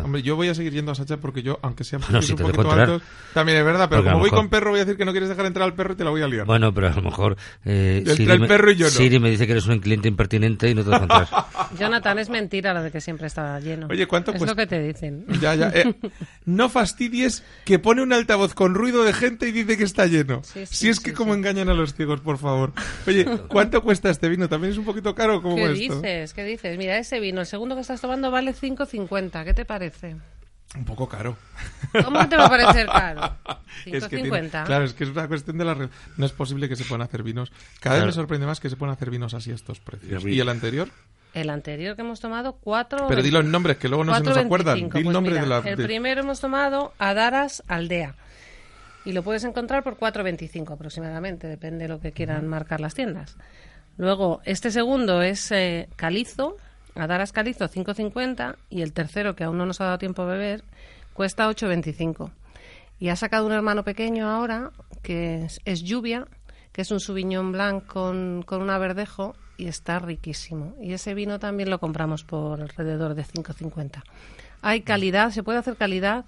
hombre, 0.04 0.22
yo 0.22 0.36
voy 0.36 0.50
a 0.50 0.54
seguir 0.54 0.72
yendo 0.72 0.92
a 0.92 0.96
Sacha 0.96 1.18
porque 1.18 1.42
yo, 1.42 1.58
aunque 1.64 1.84
sean 1.84 2.02
Bueno, 2.08 2.20
precios 2.20 2.38
si 2.38 2.44
un 2.46 2.52
poquito 2.52 2.72
altos, 2.72 3.02
también 3.34 3.58
es 3.58 3.66
verdad, 3.66 3.90
pero 3.90 4.02
Porque 4.02 4.12
como 4.12 4.20
voy 4.20 4.30
mejor- 4.30 4.40
con 4.40 4.50
perro 4.50 4.70
voy 4.70 4.80
a 4.82 4.86
decir 4.86 4.98
que 4.98 5.06
no 5.06 5.12
quieres 5.12 5.30
dejar 5.30 5.48
entrar 5.48 5.64
al 5.66 5.74
perro 5.74 5.94
y 5.94 5.96
te 5.98 6.04
la 6.04 6.12
voy 6.12 6.22
a 6.22 6.28
liar. 6.28 6.46
Bueno, 6.46 6.72
pero 6.74 6.88
a 6.90 6.92
lo 6.92 7.02
mejor 7.02 7.38
eh, 7.66 8.04
Siri, 8.16 8.32
el 8.32 8.40
me, 8.42 8.48
perro 8.48 8.72
y 8.72 8.76
yo 8.76 8.86
no. 8.86 8.92
Siri 8.92 9.20
me 9.20 9.32
dice 9.32 9.48
que 9.48 9.54
eres 9.54 9.66
un 9.66 9.80
cliente 9.80 10.08
impertinente 10.08 10.70
y 10.70 10.76
no 10.76 10.84
te 10.84 10.92
dejo 10.92 11.04
entrar. 11.04 11.28
Jonathan, 11.80 12.20
es 12.20 12.30
mentira 12.30 12.72
lo 12.76 12.84
de 12.84 12.92
que 12.92 13.02
siempre 13.02 13.26
está 13.26 13.60
lleno. 13.60 13.88
Oye, 13.90 14.06
¿cuánto 14.06 14.32
Es 14.32 14.38
cuesta? 14.38 14.52
lo 14.54 14.56
que 14.56 14.68
te 14.68 14.80
dicen. 14.82 15.26
Ya, 15.42 15.56
ya. 15.56 15.70
eh, 15.74 15.96
no 16.46 16.70
fastidies 16.70 17.44
que 17.66 17.80
pone 17.80 18.04
un 18.04 18.14
altavoz 18.14 18.54
con 18.54 18.76
ruido 18.76 19.04
de 19.04 19.14
gente 19.14 19.48
y 19.50 19.52
dice 19.52 19.76
que 19.76 19.84
está 19.86 20.06
lleno. 20.06 20.42
Sí, 20.44 20.66
sí, 20.68 20.76
si 20.76 20.90
es 20.90 20.98
sí, 20.98 21.04
que 21.06 21.10
sí. 21.12 21.16
como 21.16 21.34
engañan 21.34 21.70
a 21.70 21.74
los 21.74 21.96
ciegos, 21.96 22.22
por 22.28 22.38
favor. 22.38 22.74
Oye, 23.08 23.26
¿cuánto 23.48 23.82
cuesta 23.82 24.10
este 24.12 24.30
vino? 24.30 24.48
¿También 24.48 24.74
es 24.74 24.78
un 24.78 24.86
poquito 24.86 25.16
caro 25.16 25.42
como 25.42 25.56
¿Qué 25.56 25.64
esto? 25.72 25.96
dices? 26.02 26.34
¿Qué 26.34 26.44
dices? 26.44 26.78
Mira, 26.78 26.98
ese 26.98 27.20
vino, 27.20 27.42
el 27.42 27.48
segundo 27.48 27.74
que 27.76 27.82
estás 27.82 28.00
tomando 28.02 28.30
vale 28.30 28.54
5.50. 28.54 29.44
¿Qué 29.46 29.54
te 29.54 29.66
parece? 29.66 30.16
Un 30.76 30.84
poco 30.84 31.08
caro. 31.08 31.38
¿Cómo 32.04 32.28
te 32.28 32.36
va 32.36 32.46
a 32.46 32.50
parecer 32.50 32.88
caro? 32.88 33.32
Es 33.86 34.04
que 34.08 34.18
tiene- 34.18 34.30
5.50. 34.30 34.66
claro, 34.66 34.84
es 34.86 34.94
que 34.94 35.06
es 35.06 35.10
una 35.12 35.28
cuestión 35.28 35.58
de 35.58 35.64
la... 35.66 35.90
No 36.18 36.26
es 36.26 36.32
posible 36.34 36.68
que 36.68 36.76
se 36.76 36.84
puedan 36.84 37.04
hacer 37.04 37.24
vinos. 37.24 37.52
Cada 37.80 37.98
vez 37.98 38.06
me 38.08 38.12
sorprende 38.12 38.46
más 38.46 38.60
que 38.60 38.70
se 38.70 38.76
puedan 38.76 38.94
hacer 38.94 39.10
vinos 39.10 39.34
así 39.34 39.52
a 39.52 39.56
estos 39.56 39.80
precios. 39.80 40.12
Y 40.12 40.16
a 40.16 40.20
mí- 40.20 40.34
¿Y 40.36 40.40
el 40.42 40.50
anterior? 40.50 40.90
El 41.34 41.50
anterior 41.52 41.96
que 41.96 42.02
hemos 42.02 42.20
tomado, 42.20 42.54
4. 42.60 43.06
Pero 43.08 43.22
dilo 43.24 43.40
en 43.40 43.52
nombres, 43.52 43.78
que 43.78 43.88
luego 43.88 44.04
no 44.04 44.16
se 44.18 44.24
nos 44.24 44.36
acuerdan. 44.38 44.78
4.25. 44.80 44.92
Di 44.92 44.98
el 45.00 45.04
Pues 45.04 45.14
nombre 45.14 45.32
mira, 45.34 45.42
de 45.44 45.48
la... 45.48 45.58
El 45.70 45.78
primero 45.84 46.22
hemos 46.22 46.40
tomado 46.42 46.94
Adaras 46.98 47.64
Aldea. 47.68 48.16
Y 49.08 49.14
lo 49.14 49.24
puedes 49.24 49.46
encontrar 49.46 49.86
por 49.86 49.98
4.25 49.98 50.74
aproximadamente, 50.74 51.48
depende 51.48 51.86
de 51.86 51.88
lo 51.88 52.02
que 52.02 52.12
quieran 52.12 52.46
marcar 52.46 52.82
las 52.82 52.94
tiendas. 52.94 53.38
Luego, 53.96 54.42
este 54.44 54.70
segundo 54.70 55.22
es 55.22 55.50
eh, 55.54 55.88
Calizo, 55.96 56.58
Adaras 56.94 57.32
Calizo 57.32 57.70
5.50 57.70 58.58
y 58.70 58.82
el 58.82 58.92
tercero, 58.92 59.34
que 59.34 59.46
aún 59.46 59.58
no 59.58 59.66
nos 59.66 59.80
ha 59.80 59.86
dado 59.86 59.98
tiempo 59.98 60.24
a 60.24 60.26
beber, 60.26 60.66
cuesta 61.14 61.50
8.25. 61.50 62.32
Y 63.00 63.08
ha 63.08 63.16
sacado 63.16 63.46
un 63.46 63.54
hermano 63.54 63.86
pequeño 63.86 64.30
ahora, 64.30 64.72
que 65.04 65.46
es, 65.46 65.62
es 65.64 65.84
Lluvia, 65.84 66.28
que 66.74 66.82
es 66.82 66.92
un 66.92 67.00
Sauvignon 67.00 67.54
Blanc 67.54 67.86
con, 67.86 68.44
con 68.46 68.62
un 68.62 68.70
averdejo 68.70 69.38
y 69.56 69.68
está 69.68 70.00
riquísimo. 70.00 70.76
Y 70.82 70.92
ese 70.92 71.14
vino 71.14 71.40
también 71.40 71.70
lo 71.70 71.80
compramos 71.80 72.26
por 72.26 72.60
alrededor 72.60 73.16
de 73.16 73.24
5.50. 73.24 74.04
Hay 74.62 74.82
calidad, 74.82 75.32
se 75.32 75.44
puede 75.44 75.60
hacer 75.60 75.78
calidad 75.78 76.26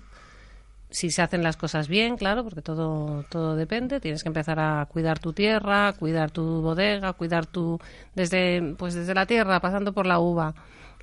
si 0.91 1.11
se 1.11 1.21
hacen 1.21 1.43
las 1.43 1.55
cosas 1.55 1.87
bien, 1.87 2.17
claro, 2.17 2.43
porque 2.43 2.61
todo, 2.61 3.23
todo 3.29 3.55
depende. 3.55 3.99
Tienes 3.99 4.23
que 4.23 4.29
empezar 4.29 4.59
a 4.59 4.87
cuidar 4.87 5.19
tu 5.19 5.33
tierra, 5.33 5.93
cuidar 5.93 6.31
tu 6.31 6.61
bodega, 6.61 7.13
cuidar 7.13 7.45
tu 7.45 7.79
desde 8.15 8.75
pues 8.77 8.95
desde 8.95 9.13
la 9.13 9.25
tierra, 9.25 9.59
pasando 9.59 9.93
por 9.93 10.05
la 10.07 10.19
uva, 10.19 10.55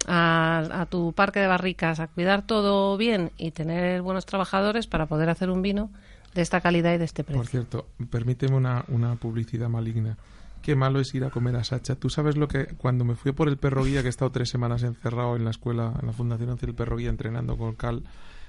a, 0.06 0.66
a 0.72 0.86
tu 0.86 1.12
parque 1.12 1.40
de 1.40 1.46
barricas, 1.46 2.00
a 2.00 2.08
cuidar 2.08 2.42
todo 2.42 2.96
bien 2.96 3.30
y 3.36 3.52
tener 3.52 4.02
buenos 4.02 4.26
trabajadores 4.26 4.86
para 4.86 5.06
poder 5.06 5.28
hacer 5.30 5.50
un 5.50 5.62
vino 5.62 5.90
de 6.34 6.42
esta 6.42 6.60
calidad 6.60 6.92
y 6.94 6.98
de 6.98 7.04
este 7.04 7.24
precio. 7.24 7.40
Por 7.40 7.48
cierto, 7.48 7.86
permíteme 8.10 8.56
una, 8.56 8.84
una 8.88 9.14
publicidad 9.14 9.68
maligna. 9.68 10.16
Qué 10.62 10.74
malo 10.74 10.98
es 10.98 11.14
ir 11.14 11.24
a 11.24 11.30
comer 11.30 11.54
a 11.54 11.62
Sacha. 11.62 11.94
Tú 11.94 12.10
sabes 12.10 12.36
lo 12.36 12.48
que 12.48 12.66
cuando 12.76 13.04
me 13.04 13.14
fui 13.14 13.30
por 13.30 13.48
el 13.48 13.56
perro 13.56 13.84
guía, 13.84 14.00
que 14.00 14.08
he 14.08 14.10
estado 14.10 14.32
tres 14.32 14.50
semanas 14.50 14.82
encerrado 14.82 15.36
en 15.36 15.44
la 15.44 15.50
escuela, 15.50 15.94
en 16.00 16.06
la 16.08 16.12
Fundación 16.12 16.56
del 16.56 16.74
Perro 16.74 16.96
Guía, 16.96 17.08
entrenando 17.08 17.56
con 17.56 17.76
Cal, 17.76 18.02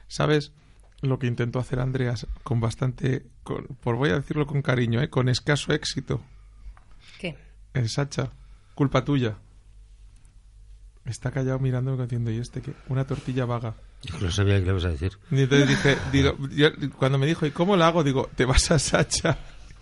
¿sabes 0.07 0.51
lo 1.01 1.19
que 1.19 1.27
intentó 1.27 1.59
hacer 1.59 1.79
Andreas 1.79 2.25
con 2.43 2.59
bastante, 2.59 3.25
con- 3.43 3.65
por 3.81 3.95
voy 3.95 4.09
a 4.09 4.15
decirlo 4.15 4.45
con 4.47 4.61
cariño, 4.61 5.01
¿eh? 5.01 5.09
con 5.09 5.29
escaso 5.29 5.73
éxito? 5.73 6.21
¿Qué? 7.19 7.37
El 7.73 7.89
Sacha, 7.89 8.31
culpa 8.75 9.03
tuya. 9.05 9.37
Está 11.05 11.31
callado 11.31 11.59
mirándome 11.59 12.03
diciendo, 12.03 12.31
¿y 12.31 12.37
este 12.39 12.61
qué? 12.61 12.73
Una 12.89 13.05
tortilla 13.05 13.45
vaga. 13.45 13.75
No 14.21 14.29
sabía 14.29 14.55
qué 14.59 14.65
le 14.65 14.71
ibas 14.71 14.85
a 14.85 14.89
decir. 14.89 15.17
Y 15.31 15.41
entonces 15.41 15.67
dije, 15.69 15.97
digo, 16.11 16.37
yo- 16.49 16.69
cuando 16.97 17.17
me 17.17 17.25
dijo, 17.27 17.45
¿y 17.45 17.51
cómo 17.51 17.77
la 17.77 17.87
hago? 17.87 18.03
Digo, 18.03 18.29
te 18.35 18.45
vas 18.45 18.69
a 18.71 18.79
Sacha 18.79 19.37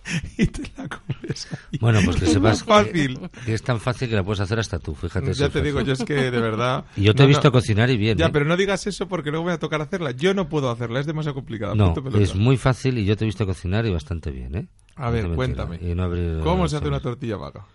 y 0.38 0.46
te 0.48 0.62
la 0.78 0.88
comes 0.88 1.48
ahí. 1.52 1.80
Bueno, 1.80 2.00
pues 2.06 2.18
que 2.18 2.26
Es 2.26 2.32
sepas 2.34 2.64
fácil. 2.64 3.20
que, 3.20 3.30
que 3.46 3.54
es 3.54 3.62
tan 3.64 3.80
fácil 3.80 4.10
que 4.10 4.16
la 4.16 4.24
puedes 4.24 4.40
hacer 4.40 4.60
hasta 4.60 4.80
tú, 4.80 4.94
fíjate. 4.96 5.34
Ya 5.34 5.50
te 5.50 5.62
digo, 5.62 5.82
yo 5.82 5.94
es 5.94 6.04
que 6.04 6.14
de 6.14 6.40
verdad... 6.40 6.86
Y 6.96 7.02
yo 7.04 7.14
te 7.16 7.24
he 7.24 7.28
visto 7.28 7.48
no. 7.48 7.52
cocinar 7.52 7.90
y 7.90 7.98
bien. 7.98 8.18
Ya, 8.18 8.28
¿eh? 8.28 8.30
pero 8.32 8.46
no 8.46 8.56
digas 8.58 8.86
eso 8.88 9.08
porque 9.08 9.32
luego 9.32 9.46
me 9.46 9.50
va 9.52 9.56
a 9.56 9.60
tocar 9.60 9.82
hacerla. 9.82 10.12
Yo 10.12 10.34
no 10.34 10.48
puedo 10.50 10.70
hacerla, 10.70 11.00
es 11.00 11.06
demasiado 11.06 11.36
complicada. 11.36 11.76
No, 11.76 11.94
es 12.20 12.36
muy 12.36 12.58
fácil 12.58 12.98
y 12.98 13.06
yo 13.06 13.16
te 13.18 13.26
he 13.26 13.28
visto 13.28 13.46
cocinar 13.46 13.86
y 13.86 13.92
bastante 13.92 14.32
bien, 14.32 14.56
¿eh? 14.56 14.68
A 14.96 15.10
ver, 15.10 15.28
No 15.28 15.36
cuéntame. 15.36 15.78
Y 15.82 15.94
no 15.96 16.04
abrir- 16.04 16.40
¿Cómo 16.42 16.68
se 16.70 16.78
hace 16.78 16.88
una 16.88 17.00
tortilla 17.02 17.36
vaga? 17.38 17.66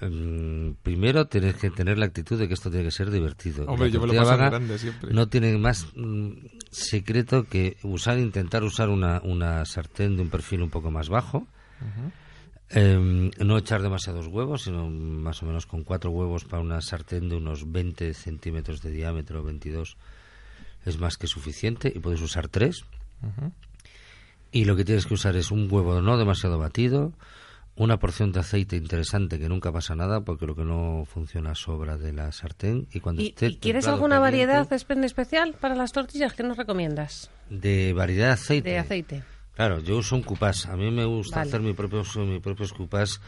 Mm, 0.00 0.74
Primero 0.82 1.26
tienes 1.26 1.56
que 1.56 1.70
tener 1.70 1.98
la 1.98 2.06
actitud 2.06 2.38
de 2.38 2.46
que 2.46 2.54
esto 2.54 2.70
tiene 2.70 2.84
que 2.84 2.90
ser 2.90 3.10
divertido. 3.10 3.66
Hombre, 3.66 3.90
yo 3.90 4.00
me 4.00 4.06
lo 4.08 4.14
paso 4.14 4.30
vaga 4.30 4.50
grande 4.50 4.78
siempre. 4.78 5.12
No 5.12 5.28
tiene 5.28 5.56
más 5.58 5.88
mm, 5.96 6.30
secreto 6.70 7.44
que 7.44 7.76
usar, 7.82 8.18
intentar 8.18 8.62
usar 8.62 8.88
una, 8.88 9.20
una 9.24 9.64
sartén 9.64 10.16
de 10.16 10.22
un 10.22 10.30
perfil 10.30 10.62
un 10.62 10.70
poco 10.70 10.90
más 10.90 11.08
bajo. 11.08 11.46
Em, 12.70 13.30
no 13.38 13.56
echar 13.56 13.80
demasiados 13.82 14.26
huevos, 14.26 14.62
sino 14.62 14.90
más 14.90 15.42
o 15.42 15.46
menos 15.46 15.66
con 15.66 15.84
cuatro 15.84 16.10
huevos 16.10 16.44
para 16.44 16.62
una 16.62 16.80
sartén 16.82 17.28
de 17.28 17.36
unos 17.36 17.72
20 17.72 18.12
centímetros 18.12 18.82
de 18.82 18.90
diámetro, 18.90 19.42
22, 19.42 19.96
es 20.84 20.98
más 20.98 21.16
que 21.16 21.26
suficiente 21.26 21.90
y 21.94 21.98
puedes 21.98 22.20
usar 22.20 22.48
tres. 22.48 22.84
Y 24.52 24.64
lo 24.64 24.76
que 24.76 24.84
tienes 24.84 25.06
que 25.06 25.14
usar 25.14 25.34
es 25.36 25.50
un 25.50 25.66
huevo 25.70 26.00
no 26.02 26.18
demasiado 26.18 26.58
batido, 26.58 27.12
una 27.78 27.98
porción 27.98 28.32
de 28.32 28.40
aceite 28.40 28.76
interesante 28.76 29.38
que 29.38 29.48
nunca 29.48 29.72
pasa 29.72 29.94
nada 29.94 30.20
porque 30.20 30.46
lo 30.46 30.54
que 30.54 30.64
no 30.64 31.04
funciona 31.06 31.54
sobra 31.54 31.96
de 31.96 32.12
la 32.12 32.30
sartén 32.32 32.86
y 32.92 33.00
cuando 33.00 33.22
¿Y, 33.22 33.28
esté 33.28 33.46
y 33.46 33.56
quieres 33.56 33.86
alguna 33.86 34.20
caliente, 34.20 34.46
variedad 34.46 35.04
especial 35.04 35.54
para 35.58 35.74
las 35.74 35.92
tortillas? 35.92 36.34
¿Qué 36.34 36.42
nos 36.42 36.56
recomiendas? 36.56 37.30
de 37.50 37.92
variedad 37.94 38.26
de 38.26 38.32
aceite 38.32 38.70
De 38.70 38.78
aceite. 38.78 39.22
Claro, 39.54 39.80
yo 39.80 39.96
uso 39.98 40.14
un 40.14 40.22
cupás. 40.22 40.66
A 40.66 40.76
mí 40.76 40.88
me 40.90 41.04
gusta 41.04 41.38
Vale. 41.38 41.48
hacer 41.48 41.60
mi 41.60 41.72
propio, 41.72 42.04
mi 42.24 42.38
propios 42.38 42.72
cupás 42.72 43.20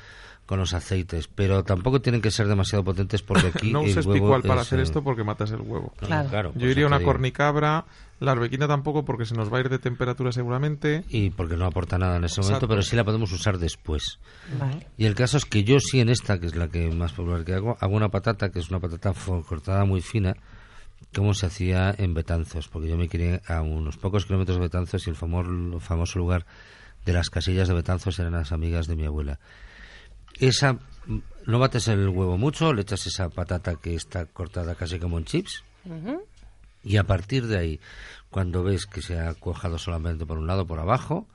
con 0.46 0.60
los 0.60 0.74
aceites, 0.74 1.26
pero 1.26 1.64
tampoco 1.64 2.00
tienen 2.00 2.20
que 2.20 2.30
ser 2.30 2.46
demasiado 2.46 2.84
potentes 2.84 3.22
porque 3.22 3.48
aquí 3.54 3.72
no 3.72 3.82
el 3.82 3.90
uses 3.90 4.06
huevo 4.06 4.24
picual 4.24 4.42
para 4.42 4.60
es, 4.60 4.66
hacer 4.68 4.80
esto 4.80 5.02
porque 5.02 5.24
matas 5.24 5.50
el 5.50 5.60
huevo. 5.60 5.92
Claro. 5.98 6.52
Yo 6.54 6.60
eso 6.60 6.70
iría 6.70 6.84
a 6.84 6.86
una 6.86 7.02
cornicabra, 7.02 7.84
la 8.20 8.32
arbequina 8.32 8.68
tampoco 8.68 9.04
porque 9.04 9.24
se 9.24 9.34
nos 9.34 9.52
va 9.52 9.56
a 9.56 9.60
ir 9.60 9.70
de 9.70 9.78
temperatura 9.78 10.30
seguramente. 10.30 11.04
Y 11.08 11.30
porque 11.30 11.56
no 11.56 11.64
aporta 11.64 11.98
nada 11.98 12.16
en 12.16 12.24
ese 12.24 12.42
momento, 12.42 12.68
pero 12.68 12.82
sí 12.82 12.94
la 12.94 13.04
podemos 13.04 13.32
usar 13.32 13.58
después. 13.58 14.20
Vale. 14.58 14.86
Y 14.98 15.06
el 15.06 15.14
caso 15.14 15.38
es 15.38 15.46
que 15.46 15.64
yo 15.64 15.80
sí 15.80 16.00
en 16.00 16.10
esta, 16.10 16.38
que 16.38 16.46
es 16.46 16.54
la 16.54 16.68
que 16.68 16.90
más 16.90 17.12
popular 17.12 17.44
que 17.44 17.54
hago, 17.54 17.76
hago 17.80 17.96
una 17.96 18.10
patata, 18.10 18.50
que 18.50 18.58
es 18.58 18.68
una 18.68 18.78
patata 18.78 19.14
cortada 19.48 19.86
muy 19.86 20.02
fina, 20.02 20.34
como 21.14 21.32
se 21.32 21.46
hacía 21.46 21.94
en 21.96 22.12
Betanzos, 22.12 22.68
porque 22.68 22.88
yo 22.88 22.98
me 22.98 23.08
crié 23.08 23.40
a 23.46 23.62
unos 23.62 23.96
pocos 23.96 24.26
kilómetros 24.26 24.58
de 24.58 24.64
Betanzos 24.64 25.06
y 25.06 25.10
el 25.10 25.16
famoso, 25.16 25.80
famoso 25.80 26.18
lugar 26.18 26.44
de 27.06 27.14
las 27.14 27.30
casillas 27.30 27.68
de 27.68 27.74
Betanzos 27.74 28.18
eran 28.18 28.34
las 28.34 28.52
amigas 28.52 28.86
de 28.86 28.96
mi 28.96 29.06
abuela. 29.06 29.40
Esa, 30.38 30.78
no 31.46 31.58
bates 31.58 31.88
el 31.88 32.08
huevo 32.08 32.36
mucho, 32.36 32.74
le 32.74 32.82
echas 32.82 33.06
esa 33.06 33.30
patata 33.30 33.76
que 33.76 33.94
está 33.94 34.26
cortada 34.26 34.74
casi 34.74 34.98
como 34.98 35.18
en 35.18 35.24
chips, 35.24 35.64
y 36.82 36.96
a 36.96 37.04
partir 37.04 37.46
de 37.46 37.58
ahí, 37.58 37.80
cuando 38.30 38.62
ves 38.62 38.86
que 38.86 39.02
se 39.02 39.18
ha 39.18 39.34
cuajado 39.34 39.78
solamente 39.78 40.26
por 40.26 40.38
un 40.38 40.46
lado, 40.46 40.66
por 40.66 40.78
abajo, 40.78 41.26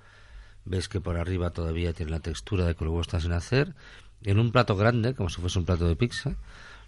ves 0.66 0.90
que 0.90 1.02
por 1.02 1.18
arriba 1.18 1.52
todavía 1.52 1.94
tiene 1.94 2.12
la 2.12 2.20
textura 2.20 2.66
de 2.66 2.76
que 2.76 2.84
el 2.84 2.90
huevo 2.90 3.02
está 3.02 3.20
sin 3.20 3.34
hacer, 3.34 3.74
en 4.24 4.40
un 4.40 4.52
plato 4.52 4.76
grande, 4.76 5.14
como 5.14 5.30
si 5.30 5.40
fuese 5.42 5.60
un 5.60 5.66
plato 5.66 5.88
de 5.88 5.96
pizza, 5.96 6.36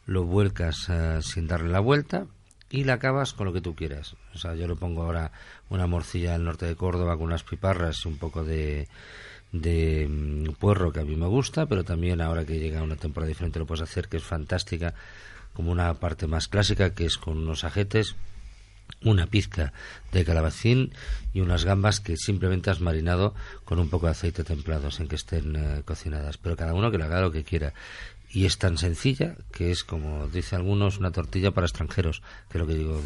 lo 0.06 0.24
vuelcas 0.24 0.88
eh, 0.90 1.20
sin 1.22 1.48
darle 1.48 1.70
la 1.70 1.80
vuelta 1.80 2.26
y 2.70 2.84
la 2.84 2.94
acabas 2.94 3.34
con 3.34 3.46
lo 3.46 3.54
que 3.54 3.62
tú 3.62 3.76
quieras. 3.76 4.16
O 4.34 4.38
sea, 4.38 4.56
yo 4.56 4.68
le 4.68 4.76
pongo 4.76 5.04
ahora 5.04 5.32
una 5.70 5.88
morcilla 5.88 6.34
del 6.34 6.44
norte 6.44 6.66
de 6.66 6.76
Córdoba 6.76 7.16
con 7.16 7.28
unas 7.28 7.44
piparras 7.44 8.06
un 8.06 8.18
poco 8.18 8.44
de, 8.44 8.88
de 9.52 10.08
mm, 10.10 10.54
puerro 10.54 10.92
que 10.92 11.02
a 11.02 11.06
mí 11.06 11.16
me 11.16 11.28
gusta, 11.28 11.66
pero 11.66 11.84
también 11.84 12.22
ahora 12.22 12.46
que 12.46 12.60
llega 12.60 12.84
una 12.84 12.96
temporada 12.96 13.28
diferente 13.28 13.60
lo 13.60 13.66
puedes 13.66 13.84
hacer, 13.84 14.08
que 14.08 14.18
es 14.18 14.24
fantástica, 14.24 14.94
como 15.54 15.72
una 15.72 15.94
parte 15.96 16.28
más 16.28 16.48
clásica, 16.48 16.94
que 16.94 17.06
es 17.06 17.18
con 17.18 17.38
unos 17.38 17.64
ajetes, 17.64 18.16
una 19.04 19.28
pizca 19.28 19.74
de 20.12 20.26
calabacín 20.26 20.92
y 21.34 21.42
unas 21.42 21.66
gambas 21.66 22.00
que 22.00 22.18
simplemente 22.18 22.70
has 22.70 22.82
marinado 22.82 23.34
con 23.64 23.80
un 23.80 23.90
poco 23.90 24.08
de 24.08 24.14
aceite 24.14 24.44
templado 24.44 24.92
sin 24.92 25.08
que 25.08 25.16
estén 25.16 25.56
eh, 25.56 25.82
cocinadas. 25.86 26.38
Pero 26.38 26.56
cada 26.56 26.74
uno 26.74 26.92
que 26.92 26.98
le 26.98 27.04
haga 27.04 27.22
lo 27.22 27.32
que 27.32 27.44
quiera. 27.44 27.74
Y 28.30 28.46
es 28.46 28.58
tan 28.58 28.78
sencilla 28.78 29.36
que 29.52 29.72
es, 29.72 29.84
como 29.84 30.28
dice 30.28 30.56
algunos, 30.56 30.98
una 30.98 31.12
tortilla 31.12 31.52
para 31.52 31.66
extranjeros, 31.66 32.22
que 32.50 32.58
es 32.58 32.62
lo 32.62 32.68
que 32.68 32.74
digo 32.74 33.02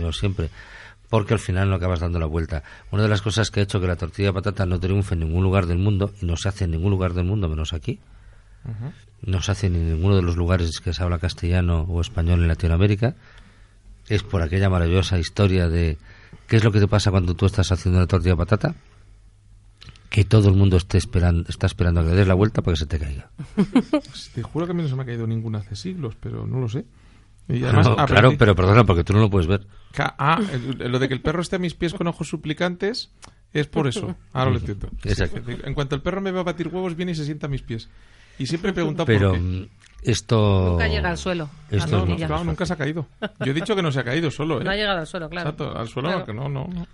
yo, 0.00 0.12
siempre. 0.12 0.50
Porque 1.08 1.34
al 1.34 1.38
final 1.38 1.70
no 1.70 1.76
acabas 1.76 2.00
dando 2.00 2.18
la 2.18 2.26
vuelta. 2.26 2.64
Una 2.90 3.04
de 3.04 3.08
las 3.08 3.22
cosas 3.22 3.50
que 3.50 3.60
ha 3.60 3.62
hecho 3.62 3.80
que 3.80 3.86
la 3.86 3.96
tortilla 3.96 4.28
de 4.28 4.34
patata 4.34 4.66
no 4.66 4.80
triunfe 4.80 5.14
en 5.14 5.20
ningún 5.20 5.44
lugar 5.44 5.66
del 5.66 5.78
mundo, 5.78 6.12
y 6.20 6.26
no 6.26 6.36
se 6.36 6.48
hace 6.48 6.64
en 6.64 6.72
ningún 6.72 6.90
lugar 6.90 7.14
del 7.14 7.24
mundo 7.24 7.48
menos 7.48 7.72
aquí, 7.72 8.00
no 9.22 9.42
se 9.42 9.52
hace 9.52 9.66
en 9.68 9.90
ninguno 9.90 10.16
de 10.16 10.22
los 10.22 10.36
lugares 10.36 10.80
que 10.80 10.92
se 10.92 11.02
habla 11.02 11.18
castellano 11.18 11.82
o 11.82 12.00
español 12.00 12.40
en 12.40 12.48
Latinoamérica, 12.48 13.14
es 14.08 14.22
por 14.22 14.42
aquella 14.42 14.68
maravillosa 14.70 15.18
historia 15.18 15.68
de 15.68 15.96
qué 16.46 16.56
es 16.56 16.64
lo 16.64 16.72
que 16.72 16.80
te 16.80 16.88
pasa 16.88 17.10
cuando 17.10 17.34
tú 17.34 17.46
estás 17.46 17.70
haciendo 17.72 17.98
una 17.98 18.06
tortilla 18.06 18.32
de 18.32 18.36
patata, 18.38 18.74
que 20.10 20.24
todo 20.24 20.48
el 20.48 20.54
mundo 20.54 20.76
esté 20.76 20.98
esperando, 20.98 21.44
está 21.48 21.66
esperando 21.66 22.00
a 22.00 22.04
que 22.04 22.10
le 22.10 22.16
des 22.16 22.28
la 22.28 22.34
vuelta 22.34 22.62
para 22.62 22.74
que 22.74 22.78
se 22.80 22.86
te 22.86 22.98
caiga. 22.98 23.30
Te 24.34 24.42
juro 24.42 24.66
que 24.66 24.72
a 24.72 24.74
mí 24.74 24.82
no 24.82 24.88
se 24.88 24.94
me 24.94 25.02
ha 25.02 25.06
caído 25.06 25.26
ninguna 25.26 25.58
hace 25.58 25.74
siglos, 25.74 26.14
pero 26.20 26.46
no 26.46 26.60
lo 26.60 26.68
sé. 26.68 26.84
Y 27.48 27.62
además 27.64 27.86
No, 27.88 27.96
aprendí- 27.96 28.06
claro, 28.06 28.32
pero 28.38 28.54
perdona, 28.54 28.84
porque 28.84 29.04
tú 29.04 29.12
no 29.12 29.18
lo 29.20 29.28
puedes 29.30 29.46
ver. 29.48 29.66
Ah, 29.98 30.40
lo 30.78 30.98
de 30.98 31.08
que 31.08 31.14
el 31.14 31.20
perro 31.20 31.42
esté 31.42 31.56
a 31.56 31.58
mis 31.58 31.74
pies 31.74 31.92
con 31.94 32.06
ojos 32.06 32.28
suplicantes 32.28 33.10
es 33.52 33.66
por 33.66 33.86
eso. 33.88 34.14
Ahora 34.32 34.52
lo 34.52 34.58
entiendo. 34.58 34.88
Exacto. 35.04 35.42
En 35.50 35.74
cuanto 35.74 35.94
el 35.96 36.02
perro 36.02 36.20
me 36.20 36.30
va 36.30 36.40
a 36.40 36.44
batir 36.44 36.68
huevos, 36.68 36.96
viene 36.96 37.12
y 37.12 37.14
se 37.16 37.24
sienta 37.24 37.46
a 37.46 37.50
mis 37.50 37.62
pies. 37.62 37.88
Y 38.38 38.46
siempre 38.46 38.70
he 38.70 38.74
preguntado 38.74 39.06
Pero 39.06 39.30
por 39.30 39.38
qué. 39.38 39.44
mm, 39.44 39.68
esto... 40.02 40.68
Nunca 40.72 40.86
llega 40.88 41.08
al 41.08 41.16
suelo. 41.16 41.48
Esto 41.70 41.84
es 41.86 41.90
No, 41.92 42.04
no, 42.06 42.16
claro, 42.16 42.44
nunca 42.44 42.66
se 42.66 42.72
ha 42.74 42.76
caído. 42.76 43.06
Yo 43.40 43.52
he 43.52 43.54
dicho 43.54 43.74
que 43.74 43.80
no 43.82 43.90
se 43.90 44.00
ha 44.00 44.04
caído 44.04 44.30
solo, 44.30 44.60
¿eh? 44.60 44.64
No 44.64 44.70
ha 44.70 44.76
llegado 44.76 44.98
al 44.98 45.06
suelo, 45.06 45.30
claro. 45.30 45.48
Exacto, 45.50 45.74
al 45.78 45.88
suelo, 45.88 46.08
Claro. 46.10 46.26
que 46.26 46.34
no, 46.34 46.48
no, 46.50 46.66
no. 46.68 46.86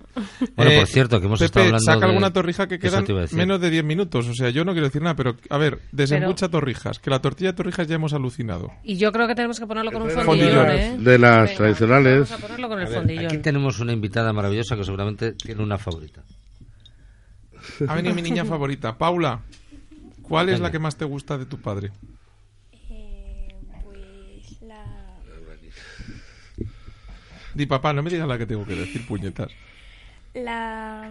Bueno, 0.54 0.70
Eh, 0.70 0.78
por 0.78 0.86
cierto, 0.86 1.18
que 1.20 1.26
hemos 1.26 1.38
Pepe, 1.40 1.46
estado 1.46 1.66
hablando 1.66 1.84
saca 1.84 1.98
de- 1.98 2.06
alguna 2.06 2.32
torrija 2.32 2.68
que 2.68 2.78
quedan 2.78 3.04
menos 3.32 3.60
de 3.60 3.68
10 3.70 3.82
minutos. 3.84 4.28
O 4.28 4.34
sea, 4.34 4.50
yo 4.50 4.64
no 4.64 4.72
quiero 4.72 4.86
decir 4.86 5.02
nada, 5.02 5.16
pero 5.16 5.34
a 5.48 5.58
ver, 5.58 5.80
desembucha 5.90 6.48
torrijas. 6.48 7.00
Que 7.00 7.10
la 7.10 7.18
tortilla 7.20 7.50
de 7.50 7.56
torrijas 7.56 7.88
ya 7.88 7.96
hemos 7.96 8.12
alucinado. 8.12 8.70
Y 8.84 8.96
yo 8.96 9.10
creo 9.10 9.26
que 9.26 9.34
tenemos 9.34 9.58
que 9.58 9.66
ponerlo 9.66 9.90
con 9.90 10.02
un 10.02 10.10
fondillón, 10.10 10.70
¿eh? 10.70 10.96
De 10.98 11.18
las 11.18 11.46
Venga, 11.48 11.56
tradicionales. 11.56 12.30
Vamos 12.30 12.32
a 12.32 12.38
ponerlo 12.46 12.68
con 12.68 12.78
el 12.80 12.86
A 12.86 12.90
ver, 12.90 12.98
fondillón. 12.98 13.26
aquí 13.26 13.38
tenemos 13.38 13.80
una 13.80 13.92
invitada 13.92 14.32
maravillosa 14.32 14.76
que 14.76 14.84
seguramente 14.84 15.32
tiene 15.32 15.62
una 15.64 15.78
favorita. 15.78 16.22
Ha 17.88 17.94
venido 17.96 18.14
mi 18.14 18.22
niña 18.22 18.44
favorita. 18.44 18.96
Paula, 18.96 19.40
¿cuál 20.30 20.48
es 20.48 20.60
la 20.60 20.70
que 20.70 20.78
más 20.78 20.96
te 20.96 21.04
gusta 21.04 21.36
de 21.36 21.44
tu 21.46 21.60
padre? 21.60 21.90
Eh, 22.72 23.54
pues 23.84 24.62
la... 24.62 24.84
Di 27.54 27.66
papá, 27.66 27.92
no 27.92 28.02
me 28.02 28.10
digas 28.10 28.28
la 28.28 28.38
que 28.38 28.46
tengo 28.46 28.64
que 28.64 28.74
decir, 28.76 29.06
puñetas. 29.06 29.50
La... 30.34 31.10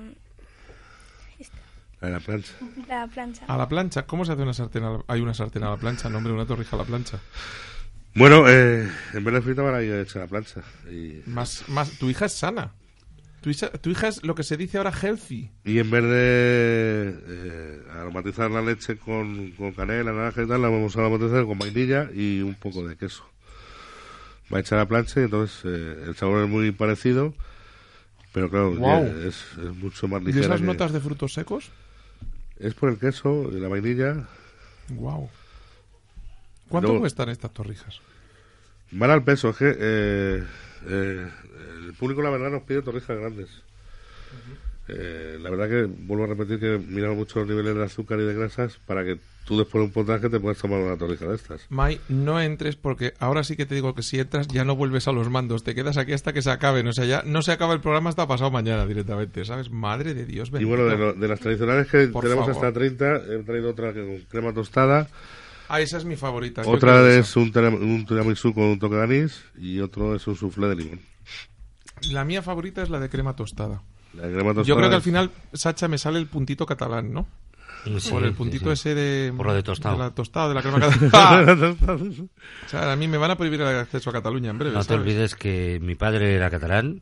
En 2.02 2.14
la 2.14 2.20
plancha. 2.22 2.54
La 2.88 3.08
plancha. 3.08 3.44
A 3.48 3.58
la 3.58 3.68
plancha, 3.68 4.06
¿cómo 4.06 4.24
se 4.24 4.32
hace 4.32 4.42
una 4.42 4.54
sartén? 4.54 4.84
a 4.86 4.92
la- 4.92 5.04
Hay 5.08 5.20
una 5.20 5.34
sartén 5.34 5.64
a 5.64 5.70
la 5.72 5.76
plancha, 5.78 6.10
no, 6.10 6.18
hombre, 6.20 6.32
una 6.32 6.46
torrija 6.46 6.78
a 6.78 6.80
la 6.80 6.86
plancha. 6.86 7.20
Bueno, 8.16 8.46
eh, 8.48 8.90
en 9.14 9.24
vez 9.24 9.34
de 9.34 9.42
frita 9.42 9.62
van 9.64 9.76
a 9.76 9.82
ir 9.82 9.94
hecha 9.96 10.20
a 10.20 10.22
la 10.24 10.28
plancha. 10.30 10.62
Y, 10.90 11.22
Más, 11.26 11.68
más, 11.68 11.92
tu 12.00 12.10
hija 12.10 12.26
es 12.26 12.34
sana. 12.34 12.72
Tu 13.42 13.50
hija, 13.52 13.70
tu 13.72 13.90
hija 13.90 14.10
es 14.10 14.24
lo 14.24 14.36
que 14.36 14.44
se 14.44 14.58
dice 14.58 14.78
ahora 14.78 14.92
healthy. 14.92 15.50
y 15.64 15.80
en 15.80 15.90
vez 15.90 16.04
de 16.04 17.16
eh, 17.28 17.82
aromatizar 17.94 18.52
la 18.52 18.62
leche 18.62 18.98
con, 18.98 19.52
con 19.52 19.72
canela, 19.72 20.12
naranja 20.12 20.44
y 20.44 20.48
tal, 20.48 20.62
la 20.62 20.68
vamos 20.70 20.96
a 20.98 21.00
aromatizar 21.00 21.46
con 21.46 21.58
vainilla 21.58 22.10
y 22.14 22.42
un 22.42 22.56
poco 22.56 22.86
de 22.88 22.98
queso. 22.98 23.24
Va 24.54 24.58
a 24.58 24.62
echar 24.62 24.80
a 24.80 24.82
la 24.82 24.88
plancha 24.88 25.22
y 25.22 25.24
entonces 25.24 25.62
eh, 25.64 26.04
el 26.08 26.16
sabor 26.16 26.44
es 26.44 26.50
muy 26.50 26.72
parecido, 26.72 27.34
pero 28.34 28.50
claro, 28.50 28.78
ya 28.78 29.00
es, 29.28 29.46
es 29.58 29.76
mucho 29.78 30.08
más 30.10 30.22
¿Y 30.22 30.26
ligera. 30.26 30.46
esas 30.48 30.60
que- 30.60 30.66
notas 30.68 30.92
de 30.92 31.00
frutos 31.00 31.34
secos? 31.34 31.70
Es 32.60 32.74
por 32.74 32.90
el 32.90 32.98
queso 33.00 33.50
y 33.54 33.60
la 33.60 33.70
vainilla. 33.70 34.28
Wow. 34.90 35.30
¿Cuánto 36.68 36.88
Luego- 36.90 37.00
cuestan 37.04 37.30
estas 37.30 37.54
torrijas? 37.54 38.02
Van 38.92 39.12
al 39.12 39.24
peso, 39.24 39.52
es 39.52 39.56
que 39.56 39.76
eh, 39.80 40.44
eh, 40.88 41.28
el 41.88 41.94
público 41.94 42.22
la 42.22 42.30
verdad 42.30 42.50
nos 42.52 42.64
pide 42.64 42.82
torrijas 42.82 43.18
grandes. 43.18 43.50
Eh, 44.88 45.38
la 45.40 45.52
verdad 45.52 45.70
que 45.70 45.84
vuelvo 45.86 46.24
a 46.24 46.28
repetir 46.28 46.60
que 46.60 46.80
miramos 46.80 47.16
mucho 47.18 47.40
los 47.40 47.48
niveles 47.48 47.76
de 47.76 47.84
azúcar 47.84 48.20
y 48.20 48.24
de 48.24 48.34
grasas 48.34 48.80
para 48.88 49.04
que 49.04 49.20
tú 49.46 49.56
después 49.60 49.82
de 49.82 49.86
un 49.86 49.92
potaje 49.92 50.30
te 50.30 50.40
puedas 50.40 50.58
tomar 50.58 50.80
una 50.80 50.98
torrija 50.98 51.28
de 51.28 51.36
estas. 51.36 51.62
Mai, 51.70 52.00
no 52.10 52.42
entres 52.42 52.76
porque 52.76 53.14
ahora 53.20 53.44
sí 53.44 53.56
que 53.56 53.68
te 53.68 53.76
digo 53.76 53.94
que 53.94 54.02
si 54.02 54.20
entras 54.20 54.48
ya 54.48 54.66
no 54.66 54.76
vuelves 54.76 55.08
a 55.08 55.12
los 55.12 55.30
mandos, 55.30 55.64
te 55.64 55.76
quedas 55.76 55.98
aquí 55.98 56.14
hasta 56.14 56.34
que 56.34 56.42
se 56.42 56.50
acaben, 56.50 56.88
o 56.88 56.94
sea, 56.94 57.06
ya 57.06 57.22
no 57.24 57.44
se 57.44 57.52
acaba 57.52 57.74
el 57.76 57.82
programa 57.82 58.10
hasta 58.10 58.28
pasado 58.28 58.50
mañana 58.50 58.88
directamente, 58.88 59.46
¿sabes? 59.46 59.70
Madre 59.70 60.16
de 60.16 60.26
Dios, 60.26 60.50
Y 60.50 60.52
bendito. 60.54 60.70
bueno, 60.76 60.86
de, 60.86 60.98
lo- 60.98 61.14
de 61.14 61.28
las 61.28 61.40
tradicionales 61.40 61.88
que 61.88 62.08
Por 62.08 62.24
tenemos 62.24 62.48
favor. 62.48 62.66
hasta 62.66 62.74
30, 62.80 63.18
he 63.18 63.44
traído 63.44 63.70
otra 63.70 63.94
que 63.94 64.04
con 64.04 64.18
crema 64.28 64.54
tostada, 64.56 65.08
Ah, 65.70 65.82
esa 65.82 65.98
es 65.98 66.06
mi 66.06 66.16
favorita. 66.16 66.64
otra 66.66 67.08
es 67.14 67.36
un, 67.36 67.56
un 67.56 68.06
tiramisú 68.06 68.54
con 68.56 68.64
un 68.64 68.80
toque 68.80 68.96
de 68.96 69.04
anís 69.04 69.44
y 69.56 69.80
otro 69.80 70.16
es 70.16 70.26
un 70.26 70.36
soufflé 70.36 70.68
de 70.68 70.76
limón. 70.76 71.00
La 72.12 72.26
mía 72.26 72.42
favorita 72.42 72.82
es 72.82 72.90
la 72.90 73.00
de 73.00 73.08
crema 73.08 73.36
tostada. 73.36 73.84
La 74.16 74.24
de 74.24 74.34
crema 74.34 74.56
tostada 74.56 74.66
Yo 74.66 74.76
creo 74.76 74.90
que 74.90 74.96
al 74.96 75.02
final, 75.04 75.32
Sacha, 75.54 75.88
me 75.88 76.00
sale 76.00 76.18
el 76.18 76.26
puntito 76.26 76.66
catalán, 76.66 77.14
¿no? 77.14 77.28
Sí, 78.00 78.10
Por 78.12 78.24
el 78.24 78.34
puntito 78.34 78.66
sí. 78.68 78.72
ese 78.74 78.96
de... 78.96 79.34
Por 79.36 79.46
lo 79.48 79.54
de 79.54 79.64
tostado. 79.64 79.96
De 79.98 80.04
la 80.04 80.12
tostada, 80.12 80.50
de 80.50 80.54
la 80.56 80.62
crema 80.62 80.80
catalana. 81.12 81.76
o 82.66 82.70
sea, 82.70 82.92
a 82.92 82.96
mí 82.96 83.08
me 83.08 83.18
van 83.18 83.32
a 83.32 83.36
prohibir 83.38 83.62
el 83.62 83.68
acceso 83.68 84.10
a 84.10 84.14
Cataluña 84.14 84.50
en 84.52 84.58
breve, 84.60 84.74
No 84.76 84.82
te 84.82 84.88
¿sabes? 84.88 85.02
olvides 85.02 85.36
que 85.36 85.80
mi 85.82 85.96
padre 85.96 86.36
era 86.36 86.50
catalán 86.50 87.02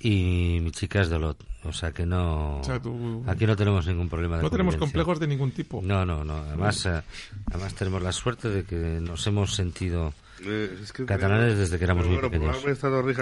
y 0.00 0.58
mi 0.62 0.70
chica 0.70 1.02
es 1.02 1.08
de 1.10 1.16
Olot. 1.16 1.44
O 1.64 1.72
sea 1.72 1.92
que 1.92 2.06
no... 2.06 2.60
O 2.60 2.64
sea, 2.64 2.80
tú- 2.80 3.22
Aquí 3.26 3.46
no 3.46 3.56
tenemos 3.56 3.86
ningún 3.86 4.08
problema 4.08 4.36
de 4.38 4.42
No 4.44 4.50
tenemos 4.50 4.76
complejos 4.76 5.18
de 5.20 5.26
ningún 5.26 5.50
tipo. 5.50 5.80
No, 5.82 6.06
no, 6.06 6.24
no. 6.24 6.36
Además, 6.36 6.86
eh, 6.86 7.02
además 7.50 7.74
tenemos 7.74 8.02
la 8.02 8.12
suerte 8.12 8.48
de 8.48 8.64
que 8.64 8.76
nos 8.76 9.26
hemos 9.26 9.54
sentido 9.54 10.14
Eh, 10.40 10.78
es 10.82 10.92
que- 10.92 11.04
catalanes 11.04 11.58
desde 11.58 11.76
que 11.78 11.84
éramos 11.84 12.06
muy 12.06 12.14
Bueno, 12.16 12.30
pequeños. 12.30 12.56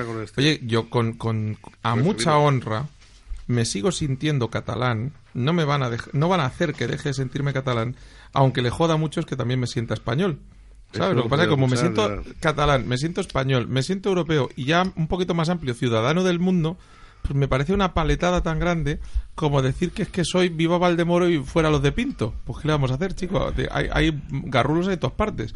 con 0.07 0.23
este. 0.23 0.41
Oye, 0.41 0.61
yo 0.65 0.89
con, 0.91 1.15
con 1.15 1.57
a 1.83 1.95
Pues 1.95 2.05
mucha 2.05 2.31
mira. 2.31 2.39
honra 2.39 2.87
me 3.49 3.65
sigo 3.65 3.91
sintiendo 3.91 4.49
catalán. 4.51 5.13
No 5.37 5.53
me 5.53 5.65
van 5.65 5.83
a 5.83 5.91
no 6.13 6.29
van 6.29 6.41
a 6.41 6.47
hacer 6.47 6.73
que 6.73 6.87
deje 6.87 7.11
de 7.11 7.15
sentirme 7.15 7.53
catalán, 7.53 7.95
aunque 8.33 8.63
le 8.63 8.71
joda 8.71 8.95
a 8.95 8.97
muchos 8.97 9.27
que 9.27 9.37
también 9.37 9.61
me 9.61 9.67
sienta 9.67 9.95
español. 9.95 10.41
¿Sabes? 10.93 11.09
Eso 11.11 11.15
Lo 11.15 11.23
que 11.25 11.29
pasa 11.29 11.43
es 11.43 11.49
que 11.49 11.55
como 11.55 11.69
me 11.69 11.77
siento 11.77 12.23
catalán, 12.41 12.89
me 12.89 12.97
siento 12.97 13.21
español, 13.21 13.69
me 13.69 13.83
siento 13.83 14.09
europeo 14.09 14.49
y 14.57 14.65
ya 14.65 14.91
un 14.97 15.09
poquito 15.09 15.35
más 15.35 15.49
amplio, 15.49 15.75
ciudadano 15.75 16.25
del 16.25 16.39
mundo, 16.39 16.79
pues 17.23 17.35
me 17.35 17.49
parece 17.49 17.75
una 17.75 17.93
paletada 17.93 18.43
tan 18.43 18.59
grande 18.59 19.01
como 19.37 19.63
decir 19.63 19.93
que 19.93 20.03
es 20.03 20.09
que 20.09 20.25
soy 20.25 20.49
viva 20.49 20.79
Valdemoro 20.79 21.29
y 21.29 21.39
fuera 21.39 21.71
los 21.71 21.83
de 21.83 21.93
Pinto. 21.93 22.35
Pues 22.45 22.59
¿qué 22.61 22.67
le 22.69 22.73
vamos 22.75 22.91
a 22.91 22.95
hacer, 22.95 23.15
chico? 23.15 23.53
De- 23.53 23.69
Hay, 23.71 23.87
hay 23.93 24.21
garrulos 24.31 24.89
de 24.89 24.97
todas 24.97 25.15
partes. 25.15 25.55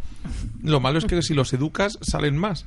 Lo 0.63 0.79
malo 0.79 0.99
es 0.99 1.05
que 1.07 1.21
si 1.23 1.35
los 1.35 1.53
educas 1.53 1.99
salen 2.03 2.37
más. 2.37 2.65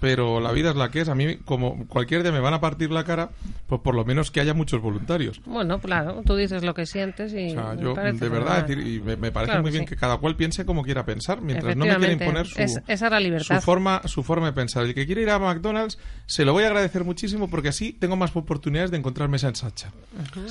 Pero 0.00 0.40
la 0.40 0.50
vida 0.50 0.70
es 0.70 0.76
la 0.76 0.90
que 0.90 1.02
es. 1.02 1.10
A 1.10 1.14
mí, 1.14 1.36
como 1.44 1.86
cualquier 1.88 2.22
día 2.22 2.32
me 2.32 2.40
van 2.40 2.54
a 2.54 2.60
partir 2.60 2.90
la 2.90 3.04
cara, 3.04 3.28
pues 3.66 3.82
por 3.82 3.94
lo 3.94 4.02
menos 4.06 4.30
que 4.30 4.40
haya 4.40 4.54
muchos 4.54 4.80
voluntarios. 4.80 5.42
Bueno, 5.44 5.78
claro, 5.78 6.22
tú 6.24 6.36
dices 6.36 6.62
lo 6.64 6.72
que 6.72 6.86
sientes 6.86 7.34
y. 7.34 7.48
O 7.48 7.50
sea, 7.50 7.74
yo, 7.74 7.94
de 7.94 8.28
verdad, 8.30 8.66
decir, 8.66 8.86
y 8.86 8.98
me, 9.00 9.16
me 9.16 9.30
parece 9.30 9.50
Claro 9.50 9.62
muy 9.62 9.70
bien 9.72 9.84
sí. 9.84 9.88
que 9.90 9.96
cada 9.96 10.16
cual 10.16 10.36
piense 10.36 10.64
como 10.64 10.82
quiera 10.84 11.04
pensar, 11.04 11.42
mientras 11.42 11.76
no 11.76 11.84
me 11.84 11.94
quiera 11.98 12.12
imponer 12.14 12.46
su, 12.46 12.62
es- 12.62 12.80
esa 12.88 13.04
es 13.06 13.10
la 13.12 13.20
libertad. 13.20 13.56
su 13.56 13.62
forma, 13.62 14.00
su 14.06 14.22
forma 14.22 14.46
de 14.46 14.52
pensar. 14.54 14.84
El 14.84 14.94
que 14.94 15.04
quiere 15.04 15.20
ir 15.20 15.28
a 15.28 15.38
McDonald's, 15.38 15.98
se 16.24 16.46
lo 16.46 16.54
voy 16.54 16.64
a 16.64 16.68
agradecer 16.68 17.04
muchísimo 17.04 17.50
porque 17.50 17.68
así 17.68 17.92
tengo 17.92 18.16
más 18.16 18.34
oportunidades 18.34 18.90
de 18.90 18.96
encontrar 18.96 19.28
mesa 19.28 19.48
en 19.48 19.54
Sacha. 19.56 19.90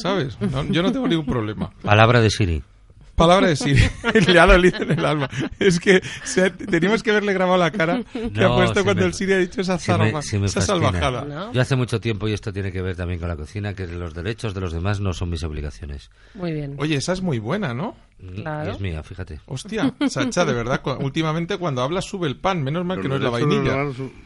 ¿Sabes? 0.04 0.38
No- 0.42 0.66
yo 0.66 0.84
no 0.84 0.92
tengo 0.92 1.08
ningún 1.08 1.26
problema. 1.26 1.72
Palabra 1.82 2.20
de 2.20 2.30
Siri. 2.30 2.62
Palabra 3.16 3.48
de 3.48 3.56
Siri. 3.56 3.82
Le 4.28 4.38
ha 4.40 4.46
dolido 4.46 4.82
en 4.82 4.92
el 4.92 5.06
alma. 5.06 5.30
Es 5.60 5.80
que 5.80 6.02
se 6.26 6.42
ha- 6.46 6.52
teníamos 6.54 7.04
que 7.04 7.12
haberle 7.12 7.32
grabado 7.32 7.58
la 7.58 7.72
cara 7.72 8.02
que 8.12 8.44
ha 8.44 8.48
No, 8.50 8.56
puesto 8.56 8.80
sí 8.80 8.84
cuando 8.84 9.02
me- 9.04 9.08
el 9.08 9.14
Siri 9.14 9.32
ha 9.34 9.38
dicho 9.38 9.62
esa 9.62 9.78
me- 9.98 10.12
me 10.12 10.46
esa 10.48 10.60
salvajada. 10.62 11.24
¿No? 11.24 11.54
Yo 11.54 11.62
hace 11.62 11.78
mucho 11.78 12.02
tiempo, 12.02 12.28
y 12.28 12.34
esto 12.34 12.52
tiene 12.52 12.72
que 12.74 12.82
ver 12.82 12.98
también 12.98 13.20
con 13.22 13.30
la 13.30 13.38
cocina, 13.38 13.74
que 13.76 13.88
los 13.88 14.14
derechos 14.14 14.54
de 14.54 14.60
los 14.62 14.74
demás 14.74 15.00
no 15.00 15.14
son 15.14 15.30
mis 15.30 15.44
obligaciones. 15.44 16.10
Muy 16.34 16.52
bien. 16.52 16.76
Oye, 16.80 16.96
esa 16.96 17.14
es 17.14 17.22
muy 17.22 17.40
buena, 17.40 17.74
¿no? 17.74 17.96
Claro. 18.36 18.72
Es 18.72 18.80
mía, 18.80 19.04
fíjate. 19.04 19.40
Hostia, 19.46 19.94
Sacha, 20.08 20.46
de 20.46 20.54
verdad, 20.54 20.82
cu- 20.82 20.92
últimamente 21.00 21.58
cuando 21.58 21.82
hablas 21.82 22.06
sube 22.06 22.28
el 22.28 22.38
pan, 22.38 22.64
menos 22.64 22.86
mal 22.86 23.02
que 23.02 23.08
no 23.10 23.16
es 23.16 23.22
la 23.22 23.30
vainilla. 23.30 23.76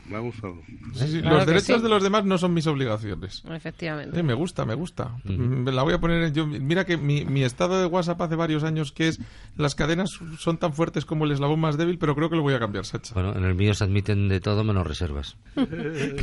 Me 0.10 0.16
ha 0.16 0.20
gustado. 0.20 0.56
Sí, 0.94 1.08
sí, 1.08 1.22
Claro 1.22 1.38
los 1.38 1.46
derechos 1.46 1.78
sí. 1.78 1.84
de 1.84 1.90
los 1.90 2.02
demás 2.04 2.24
no 2.26 2.38
son 2.38 2.54
mis 2.54 2.66
obligaciones. 2.68 3.44
Efectivamente. 3.50 4.20
Eh, 4.20 4.24
me 4.24 4.34
gusta, 4.34 4.66
me 4.66 4.74
gusta. 4.76 5.12
Mm, 5.26 5.68
La 5.70 5.84
voy 5.84 5.94
a 5.94 6.00
poner 6.00 6.24
en... 6.24 6.34
Yo, 6.34 6.46
mira 6.48 6.86
que 6.86 6.96
mi, 6.98 7.26
mi 7.26 7.44
estado 7.44 7.80
de 7.80 7.86
WhatsApp 7.88 8.22
hace 8.22 8.36
varios 8.36 8.64
años 8.64 8.92
que 8.92 9.08
es 9.10 9.20
las 9.58 9.76
cadenas 9.76 10.12
son 10.38 10.58
tan 10.58 10.74
fuertes 10.74 11.04
como 11.06 11.26
el 11.26 11.32
eslabón 11.32 11.60
más 11.60 11.78
débil, 11.78 11.98
pero 11.98 12.16
creo 12.16 12.30
que 12.30 12.36
lo 12.38 12.42
voy 12.44 12.54
a 12.54 12.60
cambiar, 12.60 12.86
Sacha. 12.86 13.14
Bueno, 13.14 13.36
en 13.36 13.44
el 13.44 13.56
mío 13.56 13.74
se 13.74 13.84
admiten 13.84 14.28
de 14.30 14.40
todo 14.40 14.64
menos 14.64 14.88
reservas. 14.88 15.36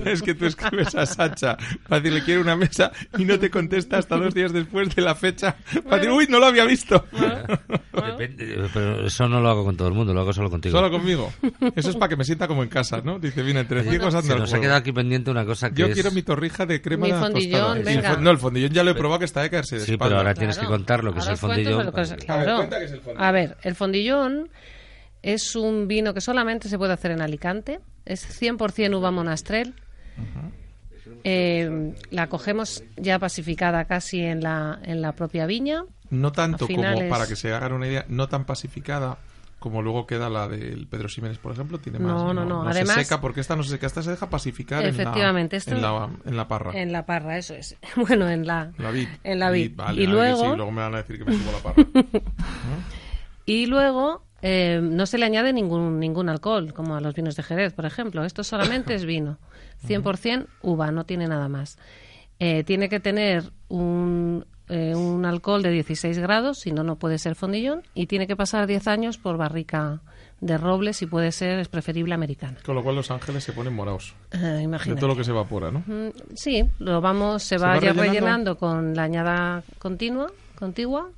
es 0.05 0.23
que 0.23 0.35
tú 0.35 0.47
escribes 0.47 0.95
a 0.95 1.05
Sacha 1.07 1.57
para 1.89 2.01
decirle 2.01 2.25
quiero 2.25 2.41
una 2.41 2.57
mesa 2.57 2.91
y 3.19 3.25
no 3.25 3.39
te 3.39 3.51
contesta 3.51 3.99
hasta 3.99 4.17
dos 4.17 4.33
días 4.35 4.53
después 4.53 4.95
de 4.95 5.03
la 5.03 5.15
fecha 5.15 5.57
para 5.85 5.97
decir, 5.97 6.11
uy, 6.13 6.27
no 6.31 6.39
lo 6.39 6.47
había 6.47 6.65
visto. 6.65 7.05
Depende, 7.93 8.69
pero 8.73 9.07
eso 9.07 9.29
no 9.29 9.41
lo 9.41 9.49
hago 9.49 9.65
con 9.65 9.77
todo 9.77 9.89
el 9.89 9.95
mundo, 9.95 10.13
lo 10.13 10.21
hago 10.21 10.33
solo 10.33 10.51
contigo. 10.51 10.77
Solo 10.77 10.91
conmigo. 10.91 11.33
Eso 11.75 11.91
es 11.91 11.97
para 11.97 12.09
que 12.09 12.17
me 12.17 12.25
sienta 12.25 12.47
como 12.49 12.63
en 12.63 12.69
casa, 12.69 13.01
¿no? 13.03 13.19
Dice, 13.19 13.43
viene 13.43 13.61
entre 13.61 13.83
ciegos 13.85 14.15
anda 14.15 14.27
Se 14.27 14.33
el 14.35 14.39
nos 14.41 14.49
ha 14.49 14.51
juego". 14.51 14.63
quedado 14.63 14.79
aquí 14.79 14.93
pendiente 14.93 15.31
una 15.31 15.45
cosa 15.45 15.71
que 15.71 15.77
Yo 15.81 15.87
es... 15.87 15.95
quiero 15.95 16.11
mi 16.11 16.23
torrija 16.23 16.67
de 16.67 16.81
crema 16.83 17.07
Mi 17.07 17.13
de 17.13 17.19
fondillón, 17.19 17.77
tostada. 17.83 17.97
Venga. 18.11 18.17
No, 18.23 18.31
el 18.31 18.39
fondillón 18.39 18.71
ya 18.73 18.83
lo 18.85 18.91
he 18.91 18.95
probado 18.95 19.19
que 19.21 19.25
está 19.25 19.43
de 19.43 19.51
caerse 19.51 19.77
de 19.79 19.85
Sí, 19.85 19.93
espalda. 19.93 20.11
pero 20.11 20.19
ahora 20.19 20.35
tienes 20.35 20.59
que 20.59 20.67
contar 20.67 21.03
lo 21.05 21.13
que 21.13 21.21
es 21.21 21.27
el 21.29 21.37
fondillón. 21.37 21.87
lo 21.87 21.93
que 21.93 22.01
es- 22.03 22.13
A 22.13 22.17
ver, 22.17 22.25
claro. 22.27 22.57
cuenta 22.57 22.79
qué 22.79 22.85
es 22.85 22.93
el 22.93 23.01
fondillón. 23.01 23.25
A 23.27 23.33
ver, 23.33 23.57
el 23.63 23.75
fondillón 23.75 24.49
es 25.23 25.57
un 25.57 25.89
vino 25.89 26.13
que 26.15 26.21
solamente 26.21 26.69
se 26.69 26.77
puede 26.79 26.93
hacer 26.93 27.11
en 27.13 27.23
Alicante. 27.23 27.81
Es 28.05 28.23
100% 28.41 28.97
uva 28.99 29.11
monastrel. 29.11 29.75
Eh, 31.23 31.95
la 32.11 32.29
cogemos 32.29 32.83
ya 32.97 33.19
pacificada 33.19 33.85
casi 33.87 34.21
en 34.21 34.43
la, 34.43 34.79
en 34.83 35.01
la 35.01 35.13
propia 35.13 35.47
viña. 35.47 35.85
No 36.21 36.33
tanto 36.33 36.67
finales- 36.67 36.99
como, 36.99 37.11
para 37.11 37.27
que 37.27 37.37
se 37.37 37.53
hagan 37.53 37.73
una 37.73 37.87
idea, 37.87 38.05
no 38.09 38.29
tan 38.29 38.45
pacificada 38.45 39.19
como 39.59 39.81
luego 39.81 40.07
queda 40.07 40.29
la 40.29 40.47
del 40.47 40.87
Pedro 40.87 41.09
Ximénez, 41.09 41.39
por 41.39 41.53
ejemplo. 41.53 41.79
Tiene 41.79 41.99
más, 41.99 42.13
No, 42.13 42.35
no, 42.35 42.45
no. 42.45 42.69
Además- 42.69 42.97
se 42.97 43.05
seca 43.05 43.21
porque 43.23 43.41
esta 43.41 43.57
no 43.57 43.63
se 43.63 43.71
seca, 43.71 43.87
esta 43.87 44.03
se 44.03 44.11
deja 44.11 44.29
pacificar 44.29 44.85
Efectivamente, 44.85 45.57
en, 45.57 45.59
esto- 45.59 45.71
la, 45.73 45.77
en, 45.77 45.83
la, 45.83 46.11
en 46.31 46.37
la 46.37 46.49
parra. 46.49 46.73
En 46.79 46.93
la 46.93 47.07
parra, 47.07 47.39
eso 47.39 47.55
es. 47.55 47.75
Bueno, 47.97 48.29
en 48.29 48.47
la, 48.47 48.73
La 48.77 48.91
vid. 48.91 49.09
en 49.23 49.39
la 49.39 49.51
vid. 49.51 49.73
vale, 49.75 50.03
y, 50.03 50.07
luego, 50.07 50.51
sí, 50.51 50.57
luego 50.57 50.71
me 50.71 50.83
van 50.83 50.95
a 50.95 50.99
decir 50.99 51.17
que 51.19 51.25
me 51.25 51.33
subo 51.39 51.53
la 51.53 51.59
parra. 51.63 51.83
y 53.47 53.67
luego 53.67 54.23
eh, 54.43 54.81
no 54.83 55.07
se 55.07 55.17
le 55.17 55.25
añade 55.25 55.53
ningún, 55.55 55.99
ningún 55.99 56.29
alcohol, 56.29 56.75
como 56.75 56.97
a 56.97 57.01
los 57.01 57.15
vinos 57.15 57.35
de 57.37 57.43
Jerez, 57.43 57.73
por 57.73 57.87
ejemplo. 57.87 58.25
Esto 58.25 58.45
solamente 58.45 58.95
es 58.95 59.05
vino. 59.07 59.39
100% 59.89 60.47
uva, 60.63 60.91
no 60.91 61.05
tiene 61.07 61.27
nada 61.27 61.49
más. 61.49 61.79
Eh, 62.39 62.65
tiene 62.65 62.89
que 62.91 63.01
tener 63.01 63.51
un, 63.69 64.45
eh, 64.69 64.95
un 64.95 65.25
alcohol 65.27 65.63
de 65.63 65.71
16 65.71 66.19
grados, 66.19 66.59
si 66.61 66.73
no, 66.73 66.83
no 66.85 66.97
puede 66.97 67.19
ser 67.19 67.35
fondillón. 67.35 67.83
Y 67.95 68.07
tiene 68.07 68.27
que 68.27 68.37
pasar 68.37 68.67
10 68.67 68.87
años 68.89 69.19
por 69.19 69.37
barrica 69.37 70.01
de 70.41 70.59
roble, 70.59 70.93
si 70.93 71.07
puede 71.07 71.33
ser, 71.33 71.59
es 71.59 71.69
preferible 71.69 72.15
americana. 72.15 72.59
Con 72.65 72.75
lo 72.75 72.83
cual 72.83 72.97
los 72.97 73.11
ángeles 73.11 73.45
se 73.45 73.53
ponen 73.53 73.73
morados. 73.75 74.15
Eh, 74.33 74.67
De 74.69 74.95
todo 74.97 75.09
lo 75.09 75.17
que 75.17 75.25
se 75.25 75.31
evapora, 75.31 75.71
¿no? 75.71 75.81
Mm, 75.87 76.11
Sí, 76.35 76.65
lo 76.81 77.01
vamos, 77.01 77.43
se, 77.43 77.57
¿Se 77.57 77.59
va, 77.59 77.69
va 77.69 77.75
ya 77.77 77.93
rellenando? 77.93 78.03
rellenando 78.03 78.59
con 78.59 78.95
la 78.95 79.05
añada 79.05 79.63
continua, 79.79 80.27
contigua, 80.59 81.09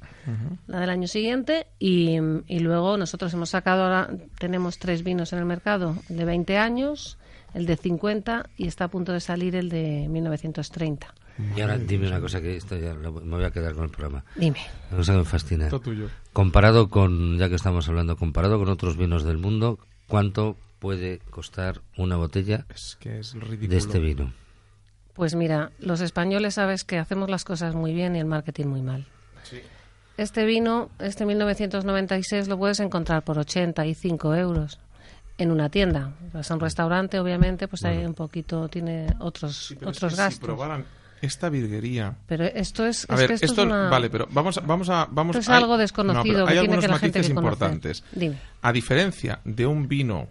la 0.67 0.81
del 0.81 0.91
año 0.91 1.07
siguiente, 1.09 1.67
y, 1.79 2.17
y 2.49 2.59
luego 2.59 2.97
nosotros 2.97 3.33
hemos 3.35 3.51
sacado, 3.51 3.85
ahora, 3.85 4.11
tenemos 4.39 4.79
tres 4.79 5.03
vinos 5.05 5.33
en 5.33 5.39
el 5.39 5.45
mercado, 5.45 5.97
de 6.09 6.25
20 6.25 6.59
años, 6.59 7.17
el 7.55 7.67
de 7.67 7.77
50 7.77 8.49
y 8.57 8.67
está 8.67 8.85
a 8.85 8.89
punto 8.89 9.13
de 9.13 9.21
salir 9.21 9.55
el 9.57 9.69
de 9.69 10.09
1930. 10.09 11.15
Y 11.57 11.61
ahora 11.61 11.77
dime 11.79 12.09
una 12.09 12.21
cosa 12.21 12.41
que 12.41 12.57
esto 12.57 12.77
ya 12.77 12.95
lo- 12.95 13.13
me 13.13 13.37
voy 13.37 13.45
a 13.45 13.51
quedar 13.51 13.75
con 13.75 13.85
el 13.85 13.91
programa. 13.91 14.25
Dime. 14.37 14.59
Una 14.91 14.99
cosa 14.99 15.13
que 15.13 15.19
me 15.19 15.25
fascina. 15.25 15.69
Todo 15.69 15.81
tuyo. 15.81 16.09
Comparado 16.33 16.89
con, 16.89 17.39
ya 17.39 17.49
que 17.49 17.55
estamos 17.57 17.89
hablando, 17.89 18.17
comparado 18.17 18.59
con 18.59 18.69
otros 18.69 18.97
vinos 18.97 19.23
del 19.25 19.39
mundo, 19.39 19.79
¿cuánto 20.09 20.57
puede 20.79 21.19
costar 21.31 21.81
una 21.97 22.17
botella 22.17 22.65
Es 22.75 22.97
que 23.01 23.19
es 23.21 23.35
de 23.35 23.77
este 23.77 23.99
vino? 23.99 24.33
Pues 25.15 25.35
mira, 25.35 25.71
los 25.79 26.01
españoles 26.03 26.55
sabes 26.55 26.85
que 26.85 26.99
hacemos 26.99 27.31
las 27.31 27.45
cosas 27.45 27.75
muy 27.75 27.95
bien 27.95 28.17
y 28.17 28.19
el 28.19 28.27
marketing 28.27 28.67
muy 28.67 28.83
mal. 28.83 29.07
Este 30.19 30.47
vino, 30.47 30.89
este 30.99 31.27
1996, 31.27 32.49
lo 32.49 32.57
puedes 32.59 32.81
encontrar 32.81 33.23
por 33.23 33.39
85 33.39 34.35
euros 34.35 34.79
en 35.39 35.51
una 35.51 35.69
tienda. 35.69 36.13
Vas 36.33 36.51
a 36.51 36.55
un 36.55 36.61
restaurante, 36.61 37.19
obviamente, 37.21 37.69
pues 37.69 37.85
hay 37.85 38.05
un 38.07 38.15
poquito, 38.15 38.69
tiene 38.69 39.07
otros, 39.21 39.67
Sí, 39.69 39.75
pero 39.77 39.91
es 39.91 39.97
otros 39.99 40.13
que 40.13 40.17
gastos. 40.19 40.35
Si 40.41 40.41
probaran 40.47 40.85
esta 41.23 41.49
virguería 41.49 42.17
Pero 42.27 42.45
esto 42.45 42.85
es, 42.87 43.07
A 43.09 43.15
es 43.15 43.21
ver, 43.21 43.29
que 43.29 43.35
esto, 43.35 43.47
esto, 43.47 43.63
es 43.63 43.67
una- 43.67 43.89
vale, 43.89 44.11
pero 44.11 44.29
vamos 44.31 44.59
a, 44.59 44.61
vamos 44.61 44.89
a, 44.91 45.07
vamos 45.11 45.37
esto 45.37 45.51
es 45.53 45.57
algo 45.57 45.73
no, 45.75 45.79
desconocido 45.79 46.41
hay 46.41 46.45
que 46.47 46.53
tiene 46.53 46.61
algunos 46.61 46.85
que 46.85 46.89
la 46.89 46.99
gente 46.99 47.19
matices 47.21 47.35
que 47.35 47.39
importantes. 47.41 48.05
Dime. 48.13 48.37
A 48.63 48.73
diferencia 48.73 49.41
de 49.45 49.67
un 49.67 49.89
vino, 49.89 50.29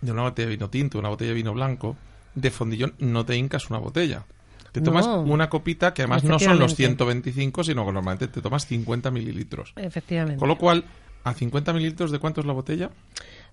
de 0.00 0.12
una 0.12 0.22
botella 0.22 0.48
de 0.48 0.56
vino 0.56 0.70
tinto, 0.70 0.98
una 0.98 1.08
botella 1.08 1.30
de 1.30 1.34
vino 1.34 1.54
blanco, 1.54 1.96
de 2.34 2.50
fondillón 2.50 2.94
no 2.98 3.24
te 3.24 3.36
hincas 3.36 3.70
una 3.70 3.78
botella. 3.78 4.24
Te 4.72 4.82
tomas 4.82 5.06
No. 5.06 5.20
una 5.22 5.48
copita 5.48 5.94
que 5.94 6.02
además 6.02 6.22
no 6.22 6.38
son 6.38 6.58
los 6.58 6.72
Efectivamente. 6.72 7.22
125, 7.22 7.64
sino 7.64 7.86
que 7.86 7.92
normalmente 7.92 8.28
te 8.28 8.42
tomas 8.42 8.66
50 8.66 9.10
mililitros. 9.10 9.72
Efectivamente. 9.74 10.38
Con 10.38 10.48
lo 10.48 10.58
cual, 10.58 10.84
a 11.24 11.32
50 11.32 11.72
mililitros, 11.72 12.10
¿de 12.10 12.18
cuánto 12.18 12.42
es 12.42 12.46
la 12.46 12.52
botella? 12.52 12.90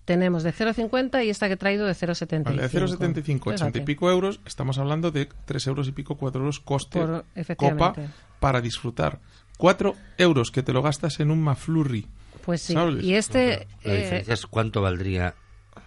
Tenemos 0.05 0.43
de 0.43 0.53
0,50 0.53 1.25
y 1.25 1.29
esta 1.29 1.47
que 1.47 1.53
he 1.53 1.57
traído 1.57 1.85
de 1.85 1.93
0,75. 1.93 2.43
Vale, 2.43 2.61
de 2.61 2.69
0,75, 2.69 3.53
80 3.53 3.77
y 3.77 3.81
pico 3.81 4.11
euros, 4.11 4.41
estamos 4.45 4.77
hablando 4.77 5.11
de 5.11 5.29
3 5.45 5.67
euros 5.67 5.87
y 5.87 5.93
pico, 5.93 6.17
4 6.17 6.41
euros 6.41 6.59
coste 6.59 6.99
Por- 6.99 7.25
copa 7.55 7.93
para 8.39 8.59
disfrutar. 8.59 9.19
4 9.57 9.95
euros 10.17 10.51
que 10.51 10.61
te 10.63 10.73
lo 10.73 10.81
gastas 10.81 11.19
en 11.21 11.31
un 11.31 11.41
McFlurry. 11.41 12.07
Pues 12.43 12.61
sí. 12.61 12.73
¿sabes? 12.73 13.01
Y 13.03 13.15
este... 13.15 13.67
La 13.83 13.93
eh, 13.93 13.97
diferencia 14.01 14.33
es 14.33 14.45
cuánto 14.45 14.81
valdría 14.81 15.35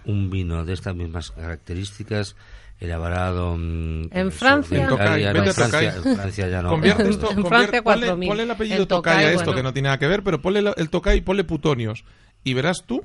un 0.06 0.30
vino 0.30 0.64
de 0.64 0.72
estas 0.72 0.94
mismas 0.94 1.32
características 1.32 2.36
elaborado 2.80 3.56
mm, 3.56 4.04
En 4.04 4.10
el 4.12 4.32
sur 4.32 4.38
Francia- 4.38 4.78
de 4.78 4.84
En 4.84 4.88
vete 4.88 5.04
no, 5.04 5.12
a 5.12 5.18
en 5.18 5.52
Francia, 5.52 5.92
Francia 6.14 6.48
ya 6.48 6.62
no. 6.62 6.68
Convierte 6.70 7.02
esto, 7.10 7.30
En 7.30 7.44
Francia, 7.44 7.82
ponle, 7.82 8.12
4.000. 8.12 8.26
ponle 8.28 8.42
el 8.44 8.50
apellido 8.50 8.82
En 8.82 8.88
Tocay, 8.88 9.12
Tocay, 9.14 9.24
a 9.26 9.30
esto 9.32 9.44
bueno. 9.44 9.56
que 9.56 9.62
no 9.62 9.72
tiene 9.72 9.86
nada 9.88 9.98
que 9.98 10.06
ver, 10.06 10.22
pero 10.22 10.40
ponle 10.40 10.60
el, 10.60 10.72
el 10.76 10.88
Tocay 10.90 11.18
y 11.18 11.20
ponle 11.20 11.44
Putonios. 11.44 12.04
Y 12.44 12.54
verás 12.54 12.84
tú 12.86 13.04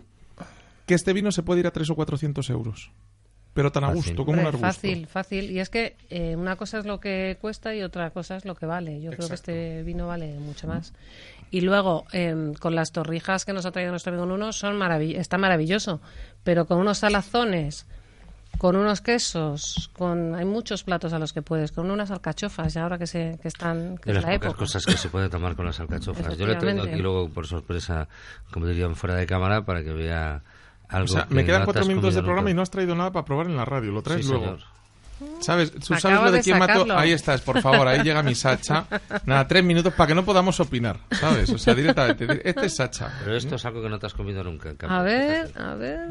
que 0.91 0.95
este 0.95 1.13
vino 1.13 1.31
se 1.31 1.41
puede 1.41 1.61
ir 1.61 1.67
a 1.67 1.71
3 1.71 1.89
o 1.91 1.95
400 1.95 2.49
euros. 2.49 2.91
Pero 3.53 3.71
tan 3.71 3.85
a 3.85 3.93
gusto, 3.93 4.25
como 4.25 4.41
un 4.41 4.45
arbusto. 4.45 4.67
Fácil, 4.67 5.07
fácil. 5.07 5.49
Y 5.49 5.59
es 5.61 5.69
que 5.69 5.95
eh, 6.09 6.35
una 6.35 6.57
cosa 6.57 6.79
es 6.79 6.85
lo 6.85 6.99
que 6.99 7.37
cuesta 7.39 7.73
y 7.73 7.81
otra 7.81 8.09
cosa 8.09 8.35
es 8.35 8.43
lo 8.43 8.55
que 8.55 8.65
vale. 8.65 9.01
Yo 9.01 9.11
creo 9.11 9.29
que 9.29 9.35
este 9.35 9.83
vino 9.83 10.05
vale 10.05 10.37
mucho 10.39 10.67
más. 10.67 10.91
Y 11.49 11.61
luego, 11.61 12.05
eh, 12.11 12.51
con 12.59 12.75
las 12.75 12.91
torrijas 12.91 13.45
que 13.45 13.53
nos 13.53 13.65
ha 13.65 13.71
traído 13.71 13.91
nuestro 13.91 14.11
amigo 14.11 14.25
Nuno, 14.25 14.51
son 14.51 14.77
maravill 14.77 15.15
está 15.15 15.37
maravilloso. 15.37 16.01
Pero 16.43 16.65
con 16.65 16.77
unos 16.77 16.97
salazones, 16.97 17.87
con 18.57 18.75
unos 18.75 18.99
quesos, 18.99 19.89
con 19.93 20.35
hay 20.35 20.43
muchos 20.43 20.83
platos 20.83 21.13
a 21.13 21.19
los 21.19 21.31
que 21.31 21.41
puedes, 21.41 21.71
con 21.71 21.89
unas 21.89 22.11
alcachofas, 22.11 22.73
ya 22.73 22.83
ahora 22.83 22.97
que, 22.97 23.07
se, 23.07 23.39
que 23.41 23.47
están, 23.47 23.97
que 23.97 24.11
de 24.11 24.17
es 24.19 24.23
las 24.23 24.25
la 24.25 24.31
pocas 24.33 24.45
época. 24.49 24.59
cosas 24.59 24.85
que 24.85 24.97
se 24.97 25.07
puede 25.07 25.29
tomar 25.29 25.55
con 25.55 25.65
las 25.65 25.79
alcachofas. 25.79 26.37
Yo 26.37 26.47
le 26.47 26.55
traigo 26.55 26.83
aquí 26.83 27.01
luego 27.01 27.29
por 27.29 27.47
sorpresa, 27.47 28.09
como 28.51 28.67
dirían 28.67 28.95
fuera 28.95 29.15
de 29.15 29.25
cámara, 29.25 29.63
para 29.63 29.83
que 29.83 29.93
vea 29.93 30.41
algo 30.91 31.05
O 31.05 31.07
sea, 31.07 31.25
que 31.27 31.33
me 31.33 31.45
quedan 31.45 31.61
no 31.61 31.65
cuatro 31.65 31.85
minutos 31.85 32.13
de 32.15 32.21
programa 32.21 32.51
y 32.51 32.53
no 32.53 32.61
has 32.61 32.69
traído 32.69 32.95
nada 32.95 33.11
para 33.11 33.25
probar 33.25 33.47
en 33.47 33.57
la 33.57 33.65
radio. 33.65 33.91
Lo 33.91 34.01
traes 34.01 34.25
Sí, 34.25 34.31
luego. 34.31 34.45
señor. 34.45 34.59
¿Sabes? 35.39 35.71
¿Tú 35.71 35.79
sabes 35.81 36.05
Acaba 36.05 36.25
lo 36.25 36.31
de, 36.31 36.37
de 36.39 36.43
quién 36.43 36.57
mató? 36.57 36.73
sacarlo. 36.73 36.97
Ahí 36.97 37.11
estás, 37.11 37.41
por 37.41 37.61
favor. 37.61 37.87
Ahí 37.87 38.01
llega 38.01 38.23
mi 38.23 38.33
Sacha. 38.33 38.85
Nada, 39.25 39.47
tres 39.47 39.63
minutos 39.63 39.93
para 39.93 40.07
que 40.07 40.15
no 40.15 40.25
podamos 40.25 40.59
opinar. 40.59 40.97
¿Sabes? 41.11 41.49
O 41.51 41.57
sea, 41.59 41.75
directamente. 41.75 42.41
Este 42.49 42.65
es 42.65 42.75
Sacha. 42.75 43.11
Pero 43.23 43.35
esto 43.35 43.55
es 43.55 43.65
algo 43.65 43.81
que 43.83 43.89
no 43.89 43.99
te 43.99 44.07
has 44.07 44.13
comido 44.15 44.43
nunca. 44.43 44.69
en 44.69 44.77
cambio. 44.77 44.97
A 44.97 45.03
ver, 45.03 45.51
a 45.61 45.75
ver. 45.75 46.07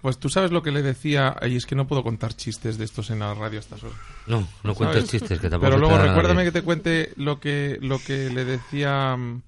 Pues 0.00 0.18
tú 0.18 0.28
sabes 0.28 0.50
lo 0.50 0.60
que 0.64 0.72
le 0.72 0.82
decía, 0.82 1.36
y 1.42 1.54
es 1.54 1.64
que 1.64 1.76
no 1.76 1.86
puedo 1.86 2.02
contar 2.02 2.34
chistes 2.34 2.76
de 2.76 2.84
estos 2.84 3.10
en 3.10 3.20
la 3.20 3.32
radio 3.34 3.58
a 3.58 3.60
estas 3.60 3.84
horas. 3.84 3.96
No, 4.26 4.48
no 4.64 4.74
cuentes 4.74 5.02
¿Sabes? 5.04 5.10
chistes, 5.12 5.38
que 5.38 5.48
tampoco 5.48 5.70
Pero 5.70 5.78
luego 5.78 5.96
recuérdame 5.98 6.42
que 6.42 6.50
te 6.50 6.62
cuente 6.62 7.12
lo 7.14 7.38
que, 7.38 7.78
lo 7.80 8.00
que 8.00 8.28
le 8.28 8.44
decía 8.44 9.16
mm, 9.16 9.40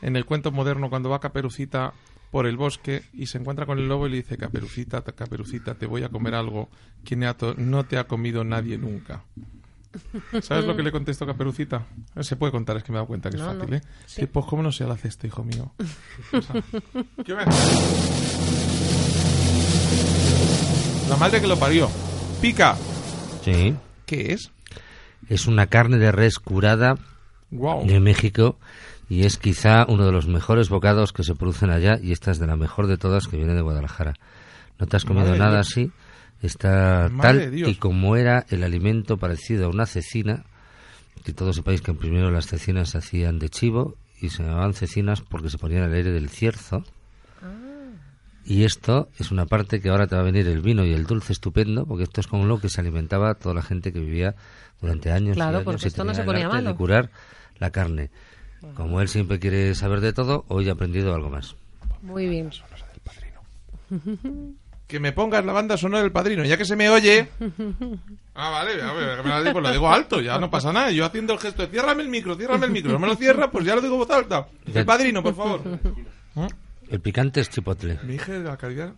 en 0.00 0.16
el 0.16 0.24
cuento 0.24 0.50
moderno 0.50 0.88
cuando 0.88 1.10
va 1.10 1.20
Caperucita 1.20 1.92
por 2.30 2.46
el 2.46 2.56
bosque 2.56 3.02
y 3.12 3.26
se 3.26 3.38
encuentra 3.38 3.64
con 3.66 3.78
el 3.78 3.88
lobo 3.88 4.06
y 4.06 4.10
le 4.10 4.16
dice, 4.18 4.36
Caperucita, 4.36 5.00
ta- 5.02 5.12
Caperucita, 5.12 5.74
te 5.74 5.86
voy 5.86 6.02
a 6.02 6.08
comer 6.08 6.34
algo 6.34 6.68
que 7.04 7.16
no 7.16 7.84
te 7.84 7.98
ha 7.98 8.04
comido 8.04 8.44
nadie 8.44 8.76
nunca. 8.78 9.22
¿Sabes 10.42 10.66
lo 10.66 10.76
que 10.76 10.82
le 10.82 10.92
contestó 10.92 11.26
Caperucita? 11.26 11.86
Eh, 12.14 12.22
Se 12.22 12.36
puede 12.36 12.52
contar, 12.52 12.76
es 12.76 12.82
que 12.84 12.92
me 12.92 12.96
he 12.96 13.00
dado 13.00 13.06
cuenta 13.08 13.30
que 13.30 13.36
es 13.36 13.42
fácil, 13.42 13.70
no. 13.70 13.76
¿eh? 13.76 13.80
Sí. 14.06 14.20
Sí, 14.20 14.26
pues 14.26 14.44
cómo 14.46 14.62
no 14.62 14.70
se 14.70 14.84
la 14.84 14.94
hace 14.94 15.08
esto, 15.08 15.26
hijo 15.26 15.42
mío. 15.44 15.72
O 16.32 16.42
sea, 16.42 16.62
¿qué 17.24 17.34
me 17.34 17.42
haces? 17.42 18.78
La 21.08 21.16
madre 21.16 21.40
que 21.40 21.46
lo 21.46 21.58
parió. 21.58 21.88
Pica. 22.40 22.76
Sí. 23.42 23.74
¿Qué 24.06 24.32
es? 24.34 24.50
Es 25.28 25.46
una 25.46 25.66
carne 25.66 25.96
de 25.98 26.12
res 26.12 26.38
curada 26.38 26.96
Wow. 27.50 27.86
de 27.86 27.98
México 27.98 28.58
y 29.08 29.24
es 29.24 29.38
quizá 29.38 29.86
uno 29.88 30.04
de 30.04 30.12
los 30.12 30.26
mejores 30.26 30.68
bocados 30.68 31.12
que 31.12 31.22
se 31.22 31.34
producen 31.34 31.70
allá 31.70 31.98
y 32.02 32.12
esta 32.12 32.30
es 32.30 32.38
de 32.38 32.46
la 32.46 32.56
mejor 32.56 32.86
de 32.86 32.98
todas 32.98 33.26
que 33.26 33.36
viene 33.36 33.54
de 33.54 33.62
Guadalajara. 33.62 34.14
No 34.78 34.86
te 34.86 34.96
has 34.96 35.04
comido 35.04 35.26
Madre 35.26 35.38
nada 35.38 35.60
así, 35.60 35.90
está 36.42 37.08
Madre 37.10 37.44
tal 37.44 37.50
Dios. 37.50 37.70
y 37.70 37.74
como 37.76 38.16
era 38.16 38.44
el 38.50 38.62
alimento 38.62 39.16
parecido 39.16 39.66
a 39.66 39.70
una 39.70 39.86
cecina, 39.86 40.44
que 41.24 41.32
todos 41.32 41.56
sepáis 41.56 41.80
que 41.80 41.94
primero 41.94 42.30
las 42.30 42.46
cecinas 42.46 42.90
se 42.90 42.98
hacían 42.98 43.38
de 43.38 43.48
chivo 43.48 43.96
y 44.20 44.28
se 44.30 44.42
llamaban 44.42 44.74
cecinas 44.74 45.20
porque 45.22 45.50
se 45.50 45.58
ponían 45.58 45.82
al 45.82 45.94
aire 45.94 46.10
del 46.10 46.28
cierzo. 46.28 46.84
Y 48.44 48.64
esto 48.64 49.10
es 49.18 49.30
una 49.30 49.44
parte 49.44 49.80
que 49.80 49.90
ahora 49.90 50.06
te 50.06 50.14
va 50.14 50.22
a 50.22 50.24
venir 50.24 50.48
el 50.48 50.62
vino 50.62 50.82
y 50.82 50.94
el 50.94 51.04
dulce 51.04 51.34
estupendo, 51.34 51.84
porque 51.84 52.04
esto 52.04 52.22
es 52.22 52.26
como 52.26 52.46
lo 52.46 52.58
que 52.58 52.70
se 52.70 52.80
alimentaba 52.80 53.34
toda 53.34 53.54
la 53.54 53.60
gente 53.60 53.92
que 53.92 54.00
vivía 54.00 54.36
durante 54.80 55.12
años. 55.12 55.36
y 55.36 55.40
años 55.40 55.64
porque 55.64 55.84
y 55.84 55.88
esto 55.88 56.02
no 56.02 56.14
se 56.14 56.22
ponía 56.22 56.48
de 56.48 56.54
malo. 56.54 56.74
curar 56.74 57.10
la 57.58 57.70
carne. 57.70 58.10
Como 58.74 59.00
él 59.00 59.08
siempre 59.08 59.38
quiere 59.38 59.74
saber 59.74 60.00
de 60.00 60.12
todo, 60.12 60.44
hoy 60.48 60.68
ha 60.68 60.72
aprendido 60.72 61.14
algo 61.14 61.30
más. 61.30 61.56
Muy 62.02 62.28
bien. 62.28 62.50
Que 64.88 65.00
me 65.00 65.12
pongas 65.12 65.44
la 65.44 65.52
banda 65.52 65.76
sonora 65.76 66.02
del 66.02 66.12
padrino, 66.12 66.46
ya 66.46 66.56
que 66.56 66.64
se 66.64 66.74
me 66.74 66.88
oye. 66.88 67.28
Ah, 68.40 68.50
vale, 68.50 68.80
a 68.80 68.92
ver, 68.92 69.24
me 69.24 69.30
la 69.30 69.42
digo, 69.42 69.60
lo 69.60 69.72
digo 69.72 69.90
alto, 69.90 70.20
ya 70.20 70.38
no 70.38 70.48
pasa 70.48 70.72
nada. 70.72 70.92
Yo 70.92 71.04
haciendo 71.04 71.32
el 71.32 71.40
gesto 71.40 71.62
de 71.62 71.68
ciérrame 71.72 72.04
el 72.04 72.08
micro, 72.08 72.36
ciérrame 72.36 72.66
el 72.66 72.70
micro. 72.72 72.92
No 72.92 73.00
me 73.00 73.08
lo 73.08 73.16
cierra, 73.16 73.50
pues 73.50 73.64
ya 73.64 73.74
lo 73.74 73.80
digo 73.80 73.96
voz 73.96 74.08
alta. 74.10 74.46
El 74.72 74.84
padrino, 74.86 75.24
por 75.24 75.34
favor. 75.34 75.60
¿Eh? 76.36 76.46
El 76.88 77.00
picante 77.00 77.40
es 77.40 77.50
chipotle. 77.50 77.98
Me 78.04 78.12
dije 78.12 78.38
de 78.38 78.44
la 78.44 78.56
calidad. 78.56 78.94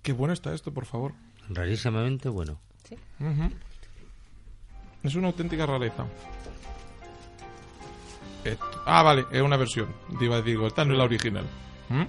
Qué 0.00 0.12
bueno 0.12 0.32
está 0.32 0.54
esto, 0.54 0.72
por 0.72 0.86
favor. 0.86 1.12
Rarísimamente 1.48 2.28
bueno. 2.28 2.60
Ujú. 3.18 3.50
Es 5.02 5.16
una 5.16 5.26
auténtica 5.26 5.66
rareza. 5.66 6.06
Esto. 8.44 8.82
Ah, 8.86 9.02
vale, 9.02 9.24
es 9.30 9.40
una 9.42 9.56
versión. 9.56 9.88
Digo, 10.20 10.66
esta 10.66 10.84
no 10.84 10.92
es 10.92 10.98
la 10.98 11.04
original. 11.04 11.44
¿Mm? 11.88 12.02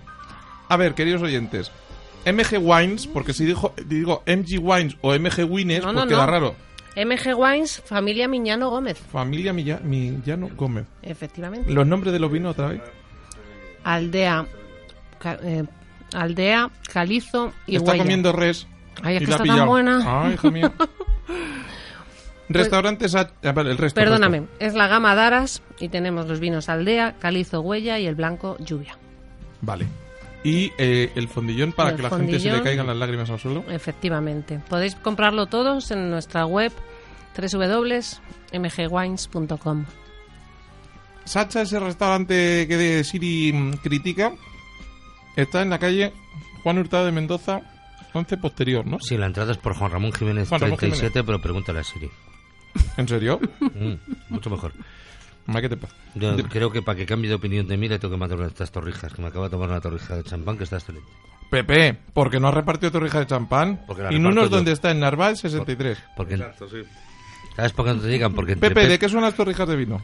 A 0.70 0.78
ver, 0.78 0.94
queridos 0.96 1.22
oyentes. 1.22 1.72
MG 2.26 2.58
Wines, 2.60 3.08
porque 3.08 3.34
si 3.34 3.46
dijo, 3.46 3.74
digo 3.86 4.24
MG 4.26 4.60
Wines 4.60 4.98
o 5.02 5.14
MG 5.14 5.44
Wines, 5.48 5.84
No, 5.84 5.94
pues 5.94 6.06
no, 6.06 6.08
queda 6.08 6.26
no. 6.26 6.32
raro. 6.32 6.56
MG 6.96 7.36
Wines, 7.38 7.82
familia 7.86 8.28
Miñano 8.28 8.70
Gómez. 8.70 8.98
Familia 9.12 9.54
Milla- 9.54 9.80
Millano 9.84 10.50
Gómez. 10.56 10.86
Efectivamente. 11.04 11.72
¿Los 11.72 11.86
nombres 11.86 12.14
de 12.14 12.20
los 12.20 12.32
vinos 12.32 12.54
otra 12.54 12.70
vez? 12.70 12.82
Aldea, 13.84 14.46
ca- 15.20 15.40
eh, 15.44 15.66
Aldea, 16.14 16.72
Calizo 16.92 17.54
y 17.68 17.76
está 17.76 17.92
Huella. 17.92 18.04
comiendo 18.04 18.32
res. 18.32 18.66
Ay, 19.04 19.18
es 19.18 19.22
y 19.24 19.26
que 19.26 19.32
está 19.32 19.44
tan 19.44 19.68
buena. 19.68 20.24
Ay, 20.26 20.34
hija 20.34 20.50
mía. 20.52 20.72
Restaurantes. 22.50 23.16
a- 23.16 23.32
el 23.42 23.78
resto. 23.78 24.00
Perdóname, 24.00 24.42
resto. 24.42 24.56
es 24.60 24.74
la 24.74 24.88
gama 24.88 25.16
Daras 25.16 25.62
y 25.80 25.90
tenemos 25.90 26.28
los 26.28 26.40
vinos 26.40 26.70
Aldea, 26.70 27.16
Calizo, 27.20 27.62
Huella 27.62 28.00
y 28.00 28.06
el 28.06 28.16
blanco 28.16 28.58
Lluvia. 28.60 28.98
Vale. 29.62 29.88
Y 30.44 30.72
eh, 30.78 31.12
el 31.16 31.28
fondillón 31.28 31.72
para 31.72 31.90
El 31.90 31.96
que 31.96 32.04
la 32.04 32.10
gente 32.12 32.40
se 32.40 32.52
le 32.52 32.62
caigan 32.62 32.86
las 32.86 32.98
lágrimas 32.98 33.30
al 33.32 33.40
suelo. 33.40 33.64
Efectivamente. 33.68 34.60
Podéis 34.70 34.94
comprarlo 34.96 35.48
todos 35.48 35.90
en 35.90 36.12
nuestra 36.12 36.46
web 36.46 36.72
www.mgwines.com. 38.52 39.86
Sacha, 41.26 41.62
ese 41.64 41.80
restaurante 41.80 42.68
que 42.68 42.78
de 42.78 43.04
Siri 43.04 43.52
mm, 43.52 43.78
critica, 43.78 44.34
está 45.36 45.64
en 45.64 45.72
la 45.72 45.80
calle 45.80 46.14
Juan 46.62 46.78
Hurtado 46.78 47.06
de 47.06 47.12
Mendoza, 47.12 47.62
11 48.14 48.38
posterior, 48.38 48.86
¿no? 48.86 49.00
Sí, 49.00 49.18
la 49.18 49.26
entrada 49.26 49.52
es 49.52 49.58
por 49.58 49.76
Juan 49.76 49.92
Ramón 49.92 50.14
Jiménez 50.14 50.48
Juan 50.48 50.62
Ramón 50.62 50.78
37, 50.78 51.24
pero 51.24 51.42
pregúntale 51.42 51.80
a 51.80 51.84
Siri. 51.84 52.10
¿En 52.98 53.08
serio? 53.08 53.40
Mm, 53.60 53.94
mucho 54.30 54.50
mejor. 54.50 54.74
Hombre, 55.48 55.62
¿Qué 55.62 55.70
te 55.70 55.78
pasa? 55.78 55.96
Yo 56.16 56.36
creo 56.50 56.72
que 56.72 56.82
para 56.82 56.98
que 56.98 57.06
cambie 57.06 57.30
de 57.30 57.36
opinión 57.36 57.68
de 57.68 57.78
mí 57.78 57.88
le 57.88 58.00
tengo 58.00 58.14
que 58.16 58.20
mandar 58.20 58.38
una 58.38 58.48
de 58.48 58.54
estas 58.54 58.72
torrijas, 58.72 59.14
que 59.14 59.22
me 59.22 59.28
acabo 59.28 59.44
de 59.46 59.52
tomar 59.52 59.70
una 59.70 59.80
torrija 59.82 60.16
de 60.16 60.24
champán 60.24 60.58
que 60.58 60.64
está 60.64 60.78
excelente. 60.78 61.08
Pepe, 61.52 61.96
porque 62.14 62.40
no 62.40 62.48
has 62.48 62.54
repartido 62.56 62.92
torrijas 62.92 63.22
de 63.22 63.28
champán. 63.28 63.82
Porque 63.86 64.02
la 64.04 64.12
y 64.14 64.18
no 64.20 64.30
es 64.30 64.36
yo. 64.36 64.50
donde 64.50 64.72
está, 64.72 64.90
en 64.92 65.00
Narval 65.02 65.38
63. 65.38 65.98
Porque, 66.18 66.34
Exacto, 66.34 66.68
sí. 66.70 66.78
¿Sabes 67.56 67.72
por 67.74 67.86
qué 67.86 67.94
no 67.94 68.02
te 68.02 68.08
digan? 68.08 68.34
Porque 68.34 68.56
Pepe, 68.58 68.74
Pep- 68.82 68.90
¿de 68.90 69.00
qué 69.00 69.08
son 69.08 69.22
las 69.22 69.36
torrijas 69.36 69.68
de 69.68 69.76
vino? 69.76 70.02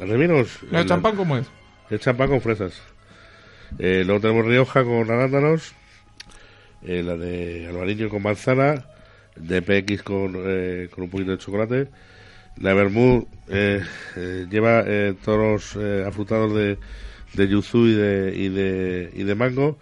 ¿Las 0.00 0.08
de 0.08 0.16
vinos? 0.16 0.48
¿El 0.72 0.84
champán 0.86 1.14
cómo 1.16 1.36
es? 1.36 1.46
El 1.88 2.00
champán 2.00 2.28
con 2.28 2.40
fresas. 2.40 2.74
Eh, 3.78 4.02
luego 4.04 4.20
tenemos 4.20 4.44
Rioja 4.46 4.82
con 4.84 5.08
arándanos. 5.10 5.72
eh, 6.82 7.02
la 7.04 7.16
de 7.16 7.68
Albariño 7.68 8.08
con 8.08 8.22
manzana. 8.22 8.84
De 9.36 9.62
PX 9.62 10.02
con, 10.02 10.34
eh, 10.36 10.88
con 10.90 11.04
un 11.04 11.10
poquito 11.10 11.32
de 11.32 11.38
chocolate. 11.38 11.88
La 12.58 12.72
Bermud 12.74 13.24
eh, 13.48 13.82
eh, 14.16 14.46
lleva 14.50 14.82
eh, 14.86 15.14
toros 15.24 15.76
eh, 15.78 16.04
afrutados 16.06 16.54
de, 16.54 16.78
de 17.34 17.48
yuzu 17.48 17.86
y 17.86 17.92
de, 17.94 18.34
y, 18.34 18.48
de, 18.48 19.10
y 19.14 19.22
de 19.24 19.34
mango. 19.34 19.78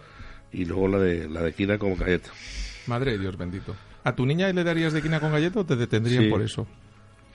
Y 0.51 0.65
luego 0.65 0.87
la 0.89 0.99
de, 0.99 1.29
la 1.29 1.41
de 1.41 1.53
quina 1.53 1.77
con 1.77 1.95
galleta. 1.97 2.29
Madre 2.87 3.11
de 3.13 3.19
Dios 3.19 3.37
bendito. 3.37 3.75
¿A 4.03 4.13
tu 4.15 4.25
niña 4.25 4.51
le 4.51 4.63
darías 4.63 4.93
de 4.93 5.01
quina 5.01 5.19
con 5.19 5.31
galleta 5.31 5.61
o 5.61 5.65
te 5.65 5.75
detendrían 5.75 6.23
Sí. 6.25 6.29
por 6.29 6.41
eso? 6.41 6.67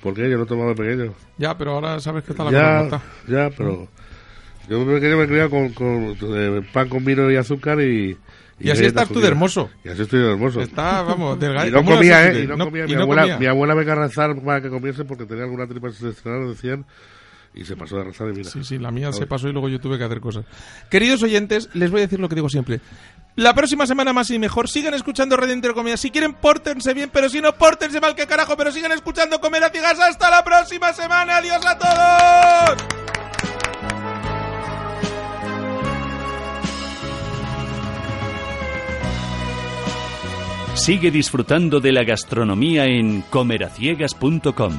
¿Por 0.02 0.14
qué? 0.14 0.30
Yo 0.30 0.36
lo 0.38 0.44
he 0.44 0.46
tomado 0.46 0.70
de 0.70 0.74
pequeño. 0.76 1.14
Ya, 1.38 1.56
pero 1.58 1.72
ahora 1.72 2.00
sabes 2.00 2.24
que 2.24 2.32
está 2.32 2.44
la 2.44 2.50
Ya, 2.50 3.02
ya, 3.28 3.50
pero... 3.56 3.88
Yo 4.68 4.84
de 4.84 4.94
pequeño 4.94 5.16
me 5.16 5.24
he 5.24 5.26
criado 5.26 5.50
con, 5.50 5.70
con 5.70 6.16
eh, 6.20 6.62
pan 6.72 6.88
con 6.88 7.04
vino 7.04 7.30
y 7.30 7.36
azúcar 7.36 7.80
y... 7.80 8.16
Y 8.60 8.70
así 8.70 8.82
galletas 8.82 9.02
estás 9.04 9.14
tú 9.14 9.20
de 9.20 9.28
hermoso. 9.28 9.70
Y 9.84 9.88
así 9.88 10.02
estoy 10.02 10.20
de 10.20 10.30
hermoso. 10.30 10.60
Está, 10.60 11.02
vamos, 11.02 11.38
delgado. 11.40 11.66
Y 11.66 11.70
no 11.70 11.78
¿Cómo 11.78 11.90
lo 11.90 11.96
comía? 11.96 12.28
¿eh? 12.30 12.42
Y 12.42 12.46
no, 12.46 12.56
No- 12.56 12.64
comía. 12.66 12.84
y 12.84 12.88
Mi, 12.88 12.94
no 12.94 13.02
abuela, 13.02 13.22
comía. 13.22 13.38
mi 13.38 13.46
abuela 13.46 13.74
me 13.74 13.84
rezar 13.94 14.40
para 14.42 14.60
que 14.60 14.68
comiese 14.68 15.04
porque 15.04 15.24
tenía 15.26 15.44
alguna 15.44 15.66
tripa 15.66 15.88
intestinal, 15.88 16.48
decían, 16.48 16.84
y 17.54 17.64
se 17.64 17.74
pasó 17.76 17.96
de 17.96 18.04
rezar 18.04 18.28
y 18.28 18.32
mira. 18.32 18.50
Sí, 18.50 18.62
sí, 18.62 18.78
la 18.78 18.90
mía 18.90 19.12
se 19.12 19.26
pasó 19.26 19.48
y 19.48 19.52
luego 19.52 19.68
yo 19.68 19.80
tuve 19.80 19.98
que 19.98 20.04
hacer 20.04 20.20
cosas. 20.20 20.44
Queridos 20.90 21.22
oyentes, 21.22 21.68
les 21.74 21.90
voy 21.90 22.00
a 22.00 22.04
decir 22.04 22.20
lo 22.20 22.28
que 22.28 22.34
digo 22.36 22.48
siempre. 22.48 22.80
La 23.36 23.54
próxima 23.54 23.86
semana 23.86 24.12
más 24.12 24.28
y 24.30 24.38
mejor. 24.38 24.68
Sigan 24.68 24.92
escuchando 24.92 25.36
Radio 25.36 25.54
Intercomedia. 25.54 25.96
Si 25.96 26.10
quieren, 26.10 26.34
pórtense 26.34 26.92
bien, 26.94 27.10
pero 27.12 27.28
si 27.28 27.40
no, 27.40 27.54
pórtense 27.54 28.00
mal 28.00 28.14
que 28.14 28.26
carajo. 28.26 28.56
Pero 28.56 28.72
sigan 28.72 28.92
escuchando 28.92 29.40
Comer 29.40 29.64
a 29.64 29.70
Ciegas. 29.70 29.98
¡Hasta 30.00 30.30
la 30.30 30.44
próxima 30.44 30.92
semana! 30.92 31.36
¡Adiós 31.38 31.64
a 31.64 31.78
todos! 31.78 32.86
Sigue 40.74 41.10
disfrutando 41.10 41.80
de 41.80 41.92
la 41.92 42.04
gastronomía 42.04 42.86
en 42.86 43.22
comeraciegas.com. 43.22 44.72